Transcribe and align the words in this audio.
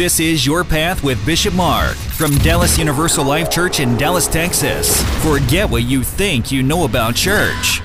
This 0.00 0.18
is 0.18 0.46
Your 0.46 0.64
Path 0.64 1.04
with 1.04 1.22
Bishop 1.26 1.52
Mark 1.52 1.94
from 1.94 2.34
Dallas 2.38 2.78
Universal 2.78 3.26
Life 3.26 3.50
Church 3.50 3.80
in 3.80 3.98
Dallas, 3.98 4.26
Texas. 4.26 4.98
Forget 5.22 5.68
what 5.68 5.82
you 5.82 6.02
think 6.02 6.50
you 6.50 6.62
know 6.62 6.86
about 6.86 7.14
church. 7.14 7.82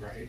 Right? 0.00 0.28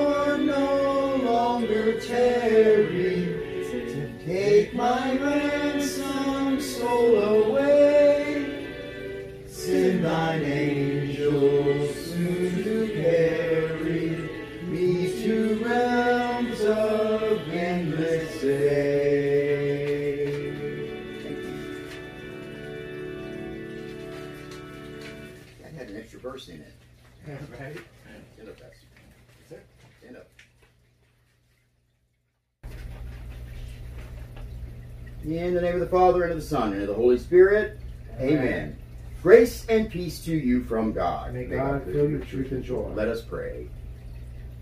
In 35.41 35.55
the 35.55 35.61
name 35.61 35.73
of 35.73 35.79
the 35.79 35.87
Father, 35.87 36.21
and 36.21 36.33
of 36.33 36.37
the 36.37 36.45
Son, 36.45 36.71
and 36.71 36.83
of 36.83 36.87
the 36.87 36.93
Holy 36.93 37.17
Spirit. 37.17 37.79
Amen. 38.19 38.37
Amen. 38.37 38.77
Grace 39.23 39.65
and 39.65 39.89
peace 39.89 40.23
to 40.25 40.31
you 40.31 40.63
from 40.63 40.93
God. 40.93 41.33
May 41.33 41.45
God 41.45 41.83
fill 41.83 42.07
you 42.07 42.19
with 42.19 42.27
truth 42.27 42.51
and 42.51 42.63
joy. 42.63 42.91
Let 42.93 43.07
us 43.07 43.23
pray. 43.23 43.67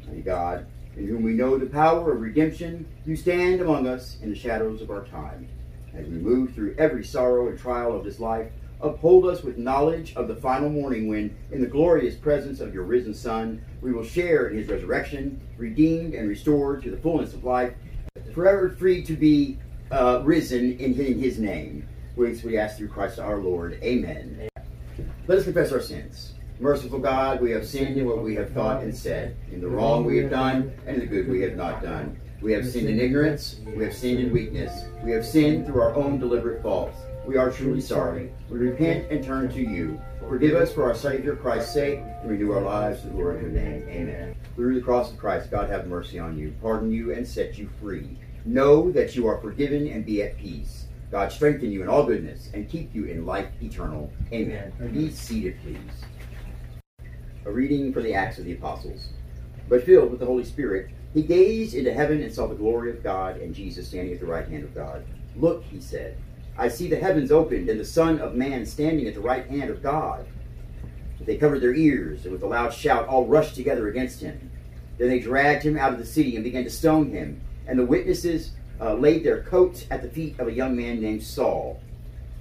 Mighty 0.07 0.21
God, 0.21 0.65
in 0.95 1.05
whom 1.05 1.21
we 1.21 1.33
know 1.33 1.57
the 1.57 1.65
power 1.65 2.13
of 2.13 2.21
redemption, 2.21 2.85
you 3.05 3.17
stand 3.17 3.59
among 3.59 3.87
us 3.87 4.19
in 4.21 4.29
the 4.29 4.35
shadows 4.37 4.81
of 4.81 4.89
our 4.89 5.03
time. 5.03 5.49
As 5.93 6.07
we 6.07 6.15
move 6.15 6.53
through 6.53 6.75
every 6.77 7.03
sorrow 7.03 7.49
and 7.49 7.59
trial 7.59 7.93
of 7.93 8.05
this 8.05 8.21
life, 8.21 8.49
uphold 8.79 9.25
us 9.25 9.43
with 9.43 9.57
knowledge 9.57 10.15
of 10.15 10.29
the 10.29 10.35
final 10.37 10.69
morning 10.69 11.09
when, 11.09 11.35
in 11.51 11.59
the 11.59 11.67
glorious 11.67 12.15
presence 12.15 12.61
of 12.61 12.73
your 12.73 12.83
risen 12.83 13.13
Son, 13.13 13.61
we 13.81 13.91
will 13.91 14.05
share 14.05 14.47
in 14.47 14.57
his 14.57 14.69
resurrection, 14.69 15.41
redeemed 15.57 16.13
and 16.13 16.29
restored 16.29 16.81
to 16.83 16.89
the 16.89 16.95
fullness 16.95 17.33
of 17.33 17.43
life, 17.43 17.73
forever 18.33 18.69
free 18.69 19.03
to 19.03 19.17
be 19.17 19.57
uh, 19.91 20.21
risen 20.23 20.77
in, 20.79 20.93
his 20.93 21.39
name. 21.39 21.87
Which 22.15 22.43
we 22.43 22.57
ask 22.57 22.77
through 22.77 22.89
Christ 22.89 23.19
our 23.19 23.37
Lord. 23.37 23.79
Amen. 23.81 24.49
Let 25.27 25.37
us 25.37 25.43
confess 25.45 25.71
our 25.71 25.79
sins. 25.79 26.33
Merciful 26.59 26.99
God, 26.99 27.39
we 27.39 27.51
have 27.51 27.65
sinned 27.65 27.97
in 27.97 28.05
what 28.05 28.21
we 28.21 28.35
have 28.35 28.51
thought 28.51 28.83
and 28.83 28.95
said, 28.95 29.37
in 29.51 29.61
the 29.61 29.67
wrong 29.67 30.03
we 30.03 30.17
have 30.17 30.29
done, 30.29 30.73
and 30.85 30.95
in 30.95 30.99
the 30.99 31.05
good 31.05 31.29
we 31.29 31.41
have 31.41 31.55
not 31.55 31.81
done. 31.81 32.19
We 32.41 32.51
have 32.51 32.67
sinned 32.67 32.89
in 32.89 32.99
ignorance, 32.99 33.61
we 33.75 33.83
have 33.83 33.95
sinned 33.95 34.19
in 34.19 34.33
weakness, 34.33 34.85
we 35.01 35.11
have 35.11 35.25
sinned 35.25 35.65
through 35.65 35.81
our 35.81 35.95
own 35.95 36.19
deliberate 36.19 36.61
faults. 36.61 36.97
We 37.25 37.37
are 37.37 37.51
truly 37.51 37.79
sorry. 37.79 38.31
We 38.49 38.57
repent 38.57 39.11
and 39.11 39.23
turn 39.23 39.49
to 39.53 39.61
you. 39.61 40.01
Forgive 40.27 40.55
us 40.55 40.73
for 40.73 40.83
our 40.83 40.95
Savior 40.95 41.35
Christ's 41.35 41.73
sake, 41.73 41.99
and 41.99 42.29
renew 42.29 42.51
our 42.51 42.61
lives 42.61 43.01
to 43.01 43.07
the 43.07 43.13
glory 43.13 43.37
of 43.37 43.41
your 43.43 43.51
name. 43.51 43.87
Amen. 43.87 44.35
Through 44.55 44.75
the 44.75 44.81
cross 44.81 45.11
of 45.11 45.17
Christ, 45.17 45.51
God 45.51 45.69
have 45.69 45.87
mercy 45.87 46.19
on 46.19 46.37
you, 46.37 46.53
pardon 46.61 46.91
you, 46.91 47.13
and 47.13 47.27
set 47.27 47.57
you 47.57 47.69
free. 47.79 48.17
Know 48.45 48.91
that 48.91 49.15
you 49.15 49.27
are 49.27 49.41
forgiven 49.41 49.87
and 49.87 50.05
be 50.05 50.23
at 50.23 50.37
peace. 50.37 50.85
God 51.11 51.31
strengthen 51.31 51.71
you 51.71 51.81
in 51.81 51.89
all 51.89 52.05
goodness 52.05 52.49
and 52.53 52.69
keep 52.69 52.93
you 52.93 53.05
in 53.05 53.25
life 53.25 53.47
eternal. 53.61 54.11
Amen. 54.31 54.71
Be 54.93 55.11
seated, 55.11 55.57
please. 55.61 55.77
A 57.45 57.51
reading 57.51 57.91
from 57.91 58.03
the 58.03 58.13
Acts 58.13 58.37
of 58.37 58.45
the 58.45 58.53
Apostles. 58.53 59.09
But 59.67 59.83
filled 59.83 60.11
with 60.11 60.19
the 60.19 60.25
Holy 60.25 60.43
Spirit, 60.43 60.91
he 61.13 61.21
gazed 61.23 61.73
into 61.73 61.93
heaven 61.93 62.21
and 62.21 62.33
saw 62.33 62.47
the 62.47 62.55
glory 62.55 62.91
of 62.91 63.03
God 63.03 63.37
and 63.37 63.55
Jesus 63.55 63.87
standing 63.87 64.13
at 64.13 64.19
the 64.19 64.25
right 64.25 64.47
hand 64.47 64.63
of 64.63 64.75
God. 64.75 65.03
Look, 65.35 65.63
he 65.63 65.79
said, 65.79 66.17
I 66.57 66.67
see 66.67 66.87
the 66.87 66.97
heavens 66.97 67.31
opened 67.31 67.69
and 67.69 67.79
the 67.79 67.85
Son 67.85 68.19
of 68.19 68.35
Man 68.35 68.65
standing 68.65 69.07
at 69.07 69.15
the 69.15 69.21
right 69.21 69.47
hand 69.47 69.69
of 69.69 69.81
God. 69.81 70.27
They 71.21 71.37
covered 71.37 71.61
their 71.61 71.75
ears, 71.75 72.23
and 72.23 72.31
with 72.31 72.43
a 72.43 72.47
loud 72.47 72.73
shout 72.73 73.07
all 73.07 73.25
rushed 73.25 73.55
together 73.55 73.87
against 73.87 74.21
him. 74.21 74.49
Then 74.97 75.09
they 75.09 75.19
dragged 75.19 75.63
him 75.63 75.77
out 75.77 75.93
of 75.93 75.99
the 75.99 76.05
city 76.05 76.35
and 76.35 76.43
began 76.43 76.63
to 76.63 76.69
stone 76.69 77.11
him. 77.11 77.41
And 77.69 77.77
the 77.77 77.85
witnesses 77.85 78.51
uh, 78.81 78.95
laid 78.95 79.23
their 79.23 79.43
coats 79.43 79.85
at 79.91 80.01
the 80.01 80.09
feet 80.09 80.39
of 80.39 80.47
a 80.47 80.51
young 80.51 80.75
man 80.75 80.99
named 80.99 81.21
Saul. 81.21 81.79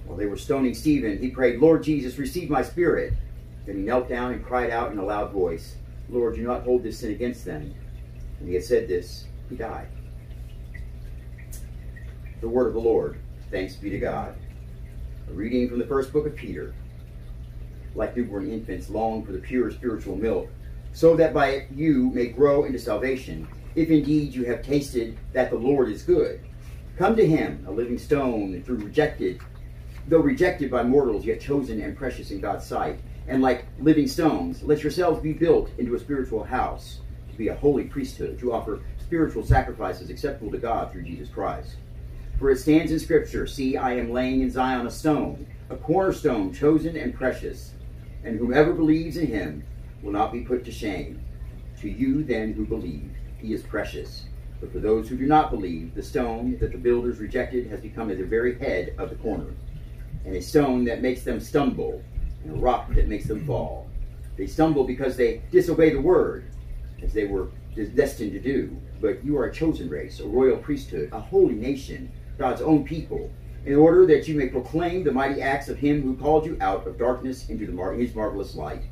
While 0.05 0.17
they 0.17 0.25
were 0.25 0.37
stoning 0.37 0.73
Stephen, 0.73 1.19
he 1.19 1.29
prayed, 1.29 1.59
Lord 1.59 1.83
Jesus, 1.83 2.17
receive 2.17 2.49
my 2.49 2.63
spirit. 2.63 3.13
Then 3.67 3.75
he 3.75 3.83
knelt 3.83 4.09
down 4.09 4.33
and 4.33 4.43
cried 4.43 4.71
out 4.71 4.91
in 4.91 4.97
a 4.97 5.05
loud 5.05 5.31
voice, 5.31 5.75
Lord, 6.09 6.35
do 6.35 6.41
not 6.41 6.63
hold 6.63 6.81
this 6.81 6.97
sin 6.99 7.11
against 7.11 7.45
them. 7.45 7.75
And 8.39 8.47
he 8.47 8.55
had 8.55 8.63
said 8.63 8.87
this, 8.87 9.25
he 9.49 9.55
died. 9.55 9.87
The 12.41 12.49
word 12.49 12.67
of 12.67 12.73
the 12.73 12.79
Lord. 12.79 13.19
Thanks 13.51 13.75
be 13.75 13.91
to 13.91 13.99
God. 13.99 14.35
A 15.29 15.33
reading 15.33 15.69
from 15.69 15.77
the 15.77 15.85
first 15.85 16.11
book 16.11 16.25
of 16.25 16.35
Peter. 16.35 16.73
Like 17.93 18.17
newborn 18.17 18.51
infants, 18.51 18.89
long 18.89 19.23
for 19.23 19.31
the 19.31 19.39
pure 19.39 19.69
spiritual 19.69 20.15
milk, 20.15 20.49
so 20.93 21.15
that 21.17 21.35
by 21.35 21.49
it 21.49 21.67
you 21.71 22.09
may 22.11 22.27
grow 22.27 22.63
into 22.63 22.79
salvation, 22.79 23.47
if 23.75 23.89
indeed 23.89 24.33
you 24.33 24.45
have 24.45 24.63
tasted 24.63 25.17
that 25.33 25.49
the 25.49 25.57
Lord 25.57 25.89
is 25.89 26.03
good. 26.03 26.41
Come 26.97 27.15
to 27.15 27.25
him, 27.25 27.63
a 27.67 27.71
living 27.71 27.97
stone, 27.97 28.61
through 28.63 28.77
rejected, 28.77 29.41
though 30.07 30.19
rejected 30.19 30.69
by 30.69 30.83
mortals, 30.83 31.25
yet 31.25 31.39
chosen 31.39 31.81
and 31.81 31.95
precious 31.95 32.31
in 32.31 32.41
God's 32.41 32.65
sight. 32.65 32.99
And 33.27 33.41
like 33.41 33.65
living 33.79 34.07
stones, 34.07 34.63
let 34.63 34.83
yourselves 34.83 35.21
be 35.21 35.33
built 35.33 35.71
into 35.77 35.95
a 35.95 35.99
spiritual 35.99 36.43
house, 36.43 36.99
to 37.31 37.37
be 37.37 37.49
a 37.49 37.55
holy 37.55 37.85
priesthood, 37.85 38.39
to 38.39 38.51
offer 38.51 38.81
spiritual 38.99 39.45
sacrifices 39.45 40.09
acceptable 40.09 40.51
to 40.51 40.57
God 40.57 40.91
through 40.91 41.03
Jesus 41.03 41.29
Christ. 41.29 41.75
For 42.37 42.49
it 42.51 42.59
stands 42.59 42.91
in 42.91 42.99
Scripture 42.99 43.45
See, 43.45 43.77
I 43.77 43.93
am 43.93 44.11
laying 44.11 44.41
in 44.41 44.51
Zion 44.51 44.87
a 44.87 44.91
stone, 44.91 45.45
a 45.69 45.75
cornerstone 45.75 46.53
chosen 46.53 46.95
and 46.95 47.13
precious, 47.13 47.73
and 48.23 48.37
whomever 48.37 48.73
believes 48.73 49.17
in 49.17 49.27
him 49.27 49.63
will 50.01 50.11
not 50.11 50.31
be 50.31 50.41
put 50.41 50.65
to 50.65 50.71
shame. 50.71 51.21
To 51.81 51.89
you, 51.89 52.23
then, 52.23 52.53
who 52.53 52.65
believe, 52.65 53.08
he 53.41 53.53
is 53.53 53.63
precious. 53.63 54.25
But 54.59 54.71
for 54.71 54.79
those 54.79 55.07
who 55.07 55.15
do 55.15 55.25
not 55.25 55.51
believe, 55.51 55.95
the 55.95 56.03
stone 56.03 56.57
that 56.59 56.71
the 56.71 56.77
builders 56.77 57.19
rejected 57.19 57.67
has 57.67 57.79
become 57.79 58.09
the 58.09 58.23
very 58.23 58.59
head 58.59 58.93
of 58.97 59.09
the 59.09 59.15
corner, 59.15 59.53
and 60.25 60.35
a 60.35 60.41
stone 60.41 60.83
that 60.85 61.01
makes 61.01 61.23
them 61.23 61.39
stumble, 61.39 62.03
and 62.43 62.55
a 62.55 62.59
rock 62.59 62.93
that 62.93 63.07
makes 63.07 63.25
them 63.25 63.45
fall. 63.45 63.87
They 64.37 64.47
stumble 64.47 64.83
because 64.83 65.15
they 65.15 65.41
disobey 65.51 65.91
the 65.91 66.01
word, 66.01 66.45
as 67.01 67.13
they 67.13 67.25
were 67.25 67.49
destined 67.95 68.33
to 68.33 68.39
do. 68.39 68.75
But 69.01 69.23
you 69.23 69.37
are 69.37 69.45
a 69.45 69.53
chosen 69.53 69.89
race, 69.89 70.19
a 70.19 70.27
royal 70.27 70.57
priesthood, 70.57 71.09
a 71.13 71.19
holy 71.19 71.55
nation, 71.55 72.11
God's 72.37 72.61
own 72.61 72.83
people, 72.83 73.31
in 73.65 73.75
order 73.75 74.05
that 74.07 74.27
you 74.27 74.35
may 74.35 74.47
proclaim 74.47 75.03
the 75.03 75.11
mighty 75.11 75.41
acts 75.41 75.69
of 75.69 75.77
him 75.77 76.01
who 76.01 76.17
called 76.17 76.45
you 76.45 76.57
out 76.59 76.85
of 76.87 76.97
darkness 76.97 77.49
into 77.49 77.71
mar- 77.71 77.93
his 77.93 78.13
marvelous 78.15 78.55
light. 78.55 78.83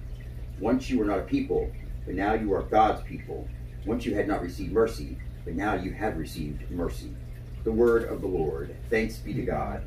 Once 0.60 0.89
you 0.89 0.98
were 0.98 1.06
not 1.06 1.20
a 1.20 1.24
people, 1.24 1.70
but 2.06 2.16
now 2.16 2.34
you 2.34 2.54
are 2.54 2.63
God's 2.63 3.01
people. 3.04 3.48
Once 3.88 4.06
you 4.06 4.13
had 4.13 4.27
not 4.27 4.41
received 4.41 4.74
mercy, 4.74 5.17
but 5.46 5.56
now 5.56 5.74
you 5.74 5.91
have 5.94 6.17
received 6.17 6.70
mercy. 6.70 7.15
The 7.63 7.72
word 7.72 8.03
of 8.03 8.20
the 8.20 8.27
Lord. 8.27 8.75
Thanks 8.89 9.15
be 9.15 9.34
to 9.34 9.44
God. 9.44 9.82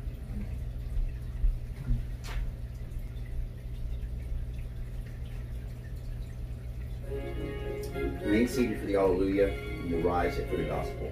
Remain 7.93 8.47
seated 8.47 8.79
for 8.79 8.87
the 8.87 8.95
Alleluia, 8.95 9.49
and 9.49 9.91
we'll 9.91 10.01
rise 10.01 10.35
for 10.35 10.57
the 10.57 10.63
Gospel. 10.63 11.11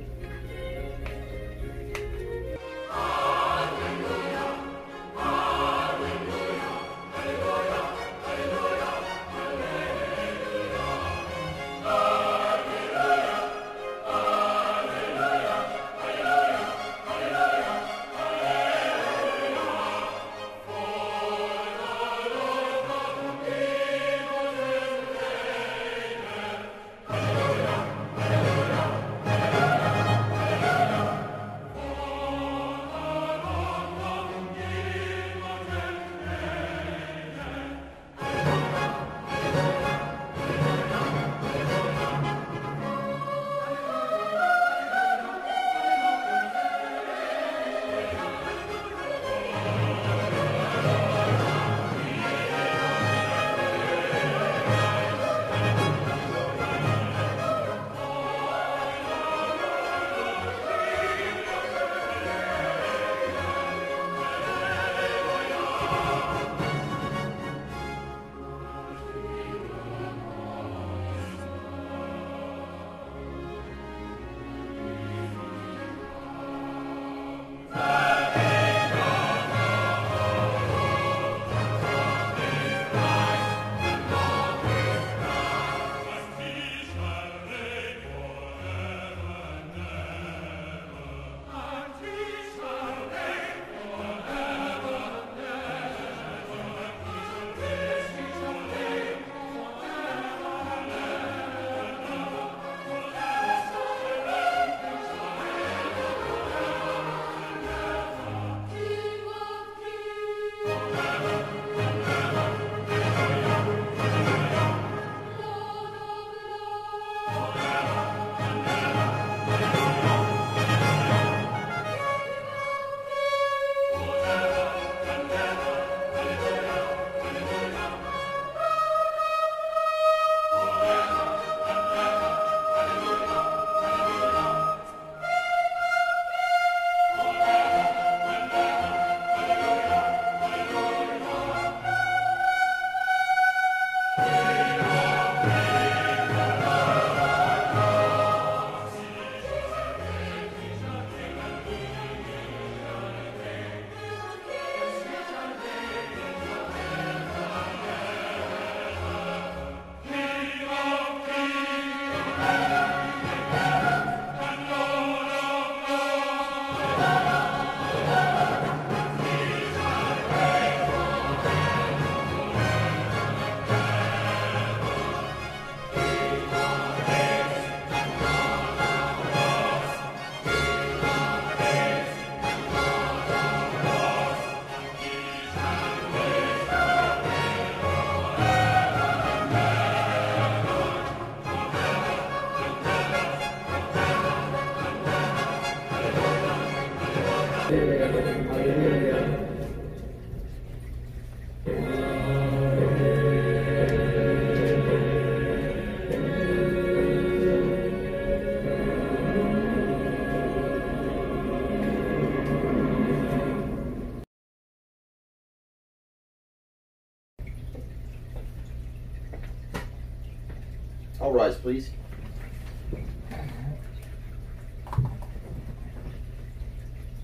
Rise, 221.40 221.56
please. 221.56 221.90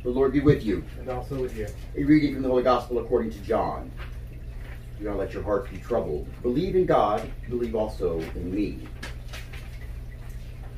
The 0.03 0.09
Lord 0.09 0.31
be 0.31 0.39
with 0.39 0.63
you. 0.63 0.85
And 0.99 1.09
also 1.09 1.41
with 1.41 1.57
you. 1.57 1.67
A 1.97 2.03
reading 2.03 2.33
from 2.33 2.43
the 2.43 2.49
Holy 2.49 2.63
Gospel 2.63 2.99
according 2.99 3.31
to 3.31 3.39
John. 3.39 3.91
Do 4.97 5.03
not 5.03 5.17
let 5.17 5.33
your 5.33 5.43
hearts 5.43 5.69
be 5.69 5.79
troubled. 5.79 6.29
Believe 6.41 6.77
in 6.77 6.85
God, 6.85 7.29
believe 7.49 7.75
also 7.75 8.19
in 8.35 8.55
me. 8.55 8.87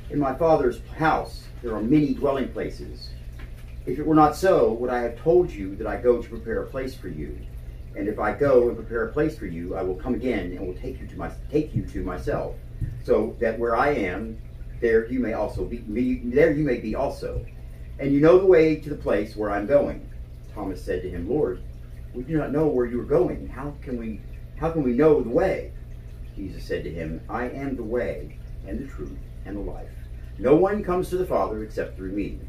In 0.10 0.17
my 0.17 0.34
Father's 0.34 0.82
house 0.98 1.44
there 1.62 1.75
are 1.75 1.82
many 1.82 2.15
dwelling 2.15 2.48
places. 2.51 3.10
If 3.86 4.00
it 4.00 4.06
were 4.06 4.15
not 4.15 4.36
so, 4.36 4.74
would 4.74 4.89
I 4.89 5.01
have 5.01 5.22
told 5.22 5.51
you 5.51 5.75
that 5.75 5.86
I 5.86 5.98
go 5.98 6.22
to 6.22 6.27
prepare 6.29 6.63
a 6.63 6.67
place 6.67 6.96
for 6.96 7.08
you? 7.08 7.38
And 7.96 8.08
if 8.08 8.17
I 8.17 8.34
go 8.34 8.70
and 8.70 8.75
prepare 8.75 9.08
a 9.08 9.13
place 9.13 9.38
for 9.38 9.46
you, 9.46 9.75
I 9.75 9.84
will 9.84 9.96
come 9.96 10.15
again 10.15 10.53
and 10.53 10.65
will 10.65 10.75
take 10.75 11.00
you 11.00 11.08
to 11.08 11.17
my 11.17 11.32
take 11.51 11.75
you 11.75 11.84
to 11.86 12.03
myself, 12.03 12.56
so 13.07 13.37
that 13.39 13.57
where 13.57 13.73
I 13.73 13.93
am, 13.93 14.37
There 14.81 15.07
you 15.07 15.19
may 15.19 15.33
also 15.33 15.65
be, 15.65 15.77
there 16.23 16.51
you 16.51 16.63
may 16.63 16.79
be 16.79 16.93
also. 16.93 17.43
And 17.99 18.11
you 18.13 18.19
know 18.19 18.37
the 18.37 18.45
way 18.45 18.75
to 18.75 18.89
the 18.89 19.03
place 19.07 19.35
where 19.35 19.49
I'm 19.49 19.65
going. 19.65 20.07
Thomas 20.53 20.83
said 20.83 21.01
to 21.01 21.09
him, 21.09 21.27
Lord, 21.27 21.63
we 22.13 22.23
do 22.23 22.37
not 22.37 22.51
know 22.51 22.67
where 22.67 22.85
you 22.85 22.99
are 23.01 23.05
going. 23.19 23.47
How 23.47 23.73
can 23.81 23.97
we 23.97 24.19
how 24.57 24.71
can 24.71 24.83
we 24.83 24.91
know 24.91 25.21
the 25.21 25.29
way? 25.29 25.71
Jesus 26.35 26.63
said 26.63 26.83
to 26.83 26.91
him, 26.91 27.21
I 27.29 27.49
am 27.49 27.75
the 27.75 27.91
way 27.97 28.37
and 28.67 28.77
the 28.77 28.91
truth 28.93 29.17
and 29.45 29.55
the 29.55 29.61
life. 29.61 29.95
No 30.37 30.55
one 30.55 30.83
comes 30.83 31.09
to 31.09 31.17
the 31.17 31.25
Father 31.25 31.63
except 31.63 31.95
through 31.95 32.11
me. 32.11 32.39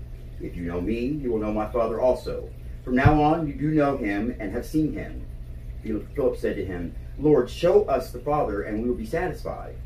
If 0.40 0.56
you 0.56 0.64
know 0.64 0.80
me, 0.80 1.00
you 1.22 1.30
will 1.30 1.38
know 1.38 1.52
my 1.52 1.70
Father 1.70 2.00
also. 2.00 2.50
From 2.84 2.96
now 2.96 3.22
on 3.22 3.46
you 3.46 3.54
do 3.54 3.70
know 3.70 3.96
him 3.96 4.34
and 4.40 4.52
have 4.52 4.66
seen 4.66 4.92
him. 4.92 5.24
Philip 5.82 6.36
said 6.36 6.56
to 6.56 6.64
him, 6.64 6.94
Lord, 7.18 7.48
show 7.48 7.84
us 7.84 8.10
the 8.10 8.18
Father, 8.20 8.62
and 8.62 8.82
we 8.82 8.88
will 8.88 8.96
be 8.96 9.06
satisfied. 9.06 9.76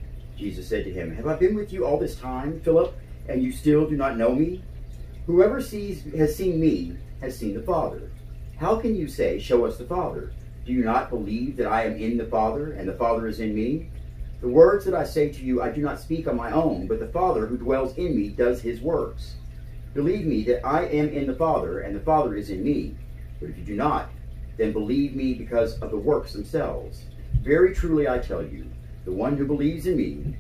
Jesus 0.42 0.68
said 0.68 0.84
to 0.84 0.92
him, 0.92 1.14
Have 1.14 1.28
I 1.28 1.37
been 1.37 1.54
with 1.54 1.72
you 1.72 1.87
all 1.87 1.99
this 1.99 2.16
time, 2.16 2.61
Philip, 2.62 2.92
and 3.28 3.44
you 3.44 3.52
still 3.52 3.88
do 3.88 3.96
not 3.96 4.16
know 4.16 4.34
me? 4.34 4.61
Whoever 5.26 5.62
sees 5.62 6.02
has 6.16 6.34
seen 6.34 6.61
me 6.61 6.96
has 7.20 7.38
seen 7.38 7.54
the 7.54 7.62
Father. 7.62 8.11
How 8.56 8.75
can 8.75 8.96
you 8.96 9.06
say, 9.06 9.38
Show 9.38 9.64
us 9.64 9.78
the 9.78 9.84
Father? 9.84 10.32
Do 10.66 10.72
you 10.72 10.82
not 10.82 11.11
believe 11.11 11.56
that 11.58 11.68
I 11.68 11.84
am 11.84 11.96
in 11.96 12.16
the 12.16 12.26
Father, 12.26 12.72
and 12.72 12.88
the 12.88 12.94
Father 12.94 13.28
is 13.28 13.38
in 13.38 13.54
me? 13.54 13.88
The 14.40 14.49
words 14.49 14.84
that 14.84 14.94
I 14.94 15.04
say 15.04 15.28
to 15.28 15.44
you 15.44 15.62
I 15.62 15.70
do 15.70 15.80
not 15.80 16.00
speak 16.00 16.26
on 16.26 16.37
my 16.37 16.50
own, 16.50 16.88
but 16.88 16.99
the 16.99 17.06
Father 17.06 17.46
who 17.46 17.56
dwells 17.56 17.96
in 17.96 18.16
me 18.16 18.28
does 18.30 18.61
his 18.61 18.80
works. 18.80 19.37
Believe 19.94 20.26
me 20.26 20.42
that 20.44 20.66
I 20.66 20.87
am 20.87 21.08
in 21.11 21.28
the 21.28 21.37
Father, 21.37 21.82
and 21.82 21.94
the 21.94 22.00
Father 22.00 22.34
is 22.34 22.50
in 22.50 22.64
me. 22.64 22.96
But 23.38 23.50
if 23.50 23.58
you 23.58 23.64
do 23.64 23.76
not, 23.76 24.11
then 24.56 24.72
believe 24.72 25.14
me 25.14 25.34
because 25.34 25.78
of 25.78 25.92
the 25.92 25.96
works 25.96 26.32
themselves. 26.32 27.04
Very 27.42 27.72
truly 27.72 28.08
I 28.08 28.18
tell 28.18 28.42
you, 28.42 28.66
the 29.04 29.12
one 29.12 29.37
who 29.37 29.47
believes 29.47 29.87
in 29.87 29.97
me 29.97 30.37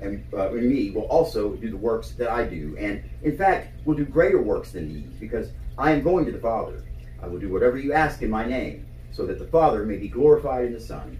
and 0.00 0.24
uh, 0.34 0.52
in 0.52 0.68
me 0.68 0.90
will 0.90 1.02
also 1.02 1.54
do 1.54 1.70
the 1.70 1.76
works 1.76 2.10
that 2.12 2.28
I 2.28 2.44
do, 2.44 2.76
and 2.78 3.02
in 3.22 3.36
fact 3.36 3.86
will 3.86 3.94
do 3.94 4.04
greater 4.04 4.42
works 4.42 4.72
than 4.72 4.92
these, 4.92 5.12
because 5.18 5.50
I 5.78 5.92
am 5.92 6.02
going 6.02 6.26
to 6.26 6.32
the 6.32 6.38
Father. 6.38 6.84
I 7.22 7.26
will 7.26 7.38
do 7.38 7.50
whatever 7.50 7.78
you 7.78 7.92
ask 7.92 8.20
in 8.22 8.30
my 8.30 8.44
name, 8.44 8.86
so 9.12 9.24
that 9.26 9.38
the 9.38 9.46
Father 9.46 9.84
may 9.84 9.96
be 9.96 10.08
glorified 10.08 10.66
in 10.66 10.72
the 10.72 10.80
Son. 10.80 11.18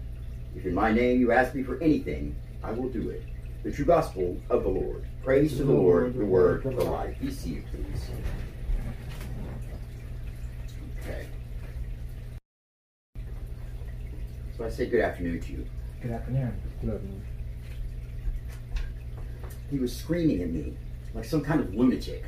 If 0.55 0.65
in 0.65 0.73
my 0.73 0.91
name 0.91 1.19
you 1.19 1.31
ask 1.31 1.55
me 1.55 1.63
for 1.63 1.81
anything, 1.81 2.35
I 2.63 2.71
will 2.71 2.89
do 2.89 3.09
it. 3.09 3.23
The 3.63 3.71
true 3.71 3.85
gospel 3.85 4.39
of 4.49 4.63
the 4.63 4.69
Lord. 4.69 5.07
Praise 5.23 5.57
to 5.57 5.63
the 5.63 5.73
Lord, 5.73 6.15
the 6.15 6.25
word 6.25 6.65
of 6.65 6.75
life. 6.75 7.19
Be 7.19 7.31
seated, 7.31 7.65
please. 7.71 8.09
Okay. 11.01 11.27
So 14.55 14.65
I 14.65 14.69
say 14.69 14.85
good 14.85 15.01
afternoon 15.01 15.41
to 15.41 15.51
you. 15.51 15.65
Good 16.05 16.13
afternoon. 16.13 16.61
Good 16.81 16.93
afternoon. 16.93 17.23
He 19.71 19.79
was 19.79 19.97
screaming 19.97 20.43
at 20.43 20.51
me 20.51 20.77
like 21.15 21.25
some 21.25 21.43
kind 21.43 21.59
of 21.59 21.73
lunatic. 21.73 22.23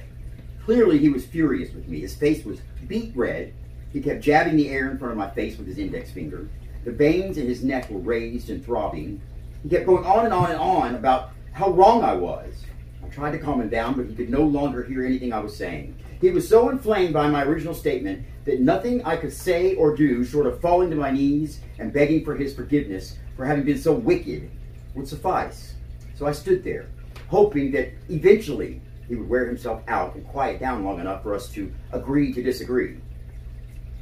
Clearly, 0.65 0.97
he 0.97 1.09
was 1.09 1.27
furious 1.27 1.71
with 1.75 1.87
me. 1.87 1.99
His 1.99 2.15
face 2.15 2.43
was 2.43 2.59
beet 2.87 3.15
red. 3.15 3.53
He 3.93 4.01
kept 4.01 4.23
jabbing 4.23 4.57
the 4.57 4.69
air 4.69 4.89
in 4.89 4.97
front 4.97 5.11
of 5.11 5.17
my 5.19 5.29
face 5.29 5.59
with 5.59 5.67
his 5.67 5.77
index 5.77 6.09
finger. 6.09 6.49
The 6.85 6.91
veins 6.91 7.37
in 7.37 7.45
his 7.45 7.63
neck 7.63 7.87
were 7.91 7.99
raised 7.99 8.49
and 8.49 8.65
throbbing. 8.65 9.21
He 9.61 9.69
kept 9.69 9.85
going 9.85 10.05
on 10.05 10.25
and 10.25 10.33
on 10.33 10.49
and 10.49 10.59
on 10.59 10.95
about 10.95 11.29
how 11.51 11.69
wrong 11.69 12.03
I 12.03 12.15
was. 12.15 12.63
I 13.05 13.09
tried 13.09 13.33
to 13.33 13.37
calm 13.37 13.61
him 13.61 13.69
down, 13.69 13.93
but 13.93 14.07
he 14.07 14.15
could 14.15 14.31
no 14.31 14.41
longer 14.41 14.81
hear 14.81 15.05
anything 15.05 15.33
I 15.33 15.39
was 15.39 15.55
saying. 15.55 15.95
He 16.19 16.31
was 16.31 16.49
so 16.49 16.69
inflamed 16.69 17.13
by 17.13 17.27
my 17.27 17.43
original 17.43 17.75
statement 17.75 18.25
that 18.45 18.59
nothing 18.59 19.03
I 19.03 19.17
could 19.17 19.31
say 19.31 19.75
or 19.75 19.95
do, 19.95 20.25
short 20.25 20.47
of 20.47 20.59
falling 20.61 20.89
to 20.89 20.95
my 20.95 21.11
knees 21.11 21.59
and 21.77 21.93
begging 21.93 22.25
for 22.25 22.35
his 22.35 22.55
forgiveness 22.55 23.17
for 23.37 23.45
having 23.45 23.63
been 23.63 23.77
so 23.77 23.93
wicked, 23.93 24.49
would 24.95 25.07
suffice. 25.07 25.75
So 26.15 26.25
I 26.25 26.31
stood 26.31 26.63
there, 26.63 26.87
hoping 27.29 27.71
that 27.71 27.91
eventually 28.09 28.81
he 29.07 29.15
would 29.15 29.29
wear 29.29 29.45
himself 29.45 29.81
out 29.87 30.15
and 30.15 30.27
quiet 30.27 30.59
down 30.59 30.83
long 30.83 30.99
enough 30.99 31.23
for 31.23 31.33
us 31.33 31.49
to 31.51 31.71
agree 31.93 32.33
to 32.33 32.43
disagree. 32.43 32.97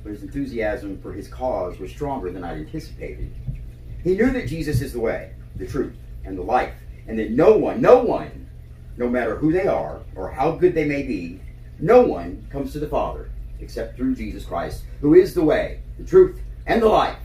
But 0.03 0.13
his 0.13 0.23
enthusiasm 0.23 0.99
for 1.01 1.11
his 1.11 1.27
cause 1.27 1.77
was 1.77 1.91
stronger 1.91 2.31
than 2.31 2.43
I'd 2.43 2.57
anticipated. 2.57 3.35
He 4.03 4.15
knew 4.15 4.31
that 4.31 4.47
Jesus 4.47 4.81
is 4.81 4.93
the 4.93 4.99
way, 4.99 5.33
the 5.57 5.67
truth, 5.67 5.95
and 6.23 6.37
the 6.37 6.43
life, 6.43 6.73
and 7.07 7.19
that 7.19 7.31
no 7.31 7.57
one, 7.57 7.81
no 7.81 7.99
one, 7.99 8.47
no 8.97 9.09
matter 9.09 9.35
who 9.35 9.51
they 9.51 9.67
are 9.67 10.01
or 10.15 10.31
how 10.31 10.51
good 10.51 10.73
they 10.73 10.85
may 10.85 11.03
be, 11.03 11.41
no 11.79 12.01
one 12.01 12.47
comes 12.49 12.71
to 12.71 12.79
the 12.79 12.87
Father 12.87 13.29
except 13.59 13.95
through 13.95 14.15
Jesus 14.15 14.45
Christ, 14.45 14.83
who 15.01 15.13
is 15.13 15.33
the 15.33 15.43
way, 15.43 15.81
the 15.97 16.05
truth, 16.05 16.41
and 16.67 16.81
the 16.81 16.87
life. 16.87 17.17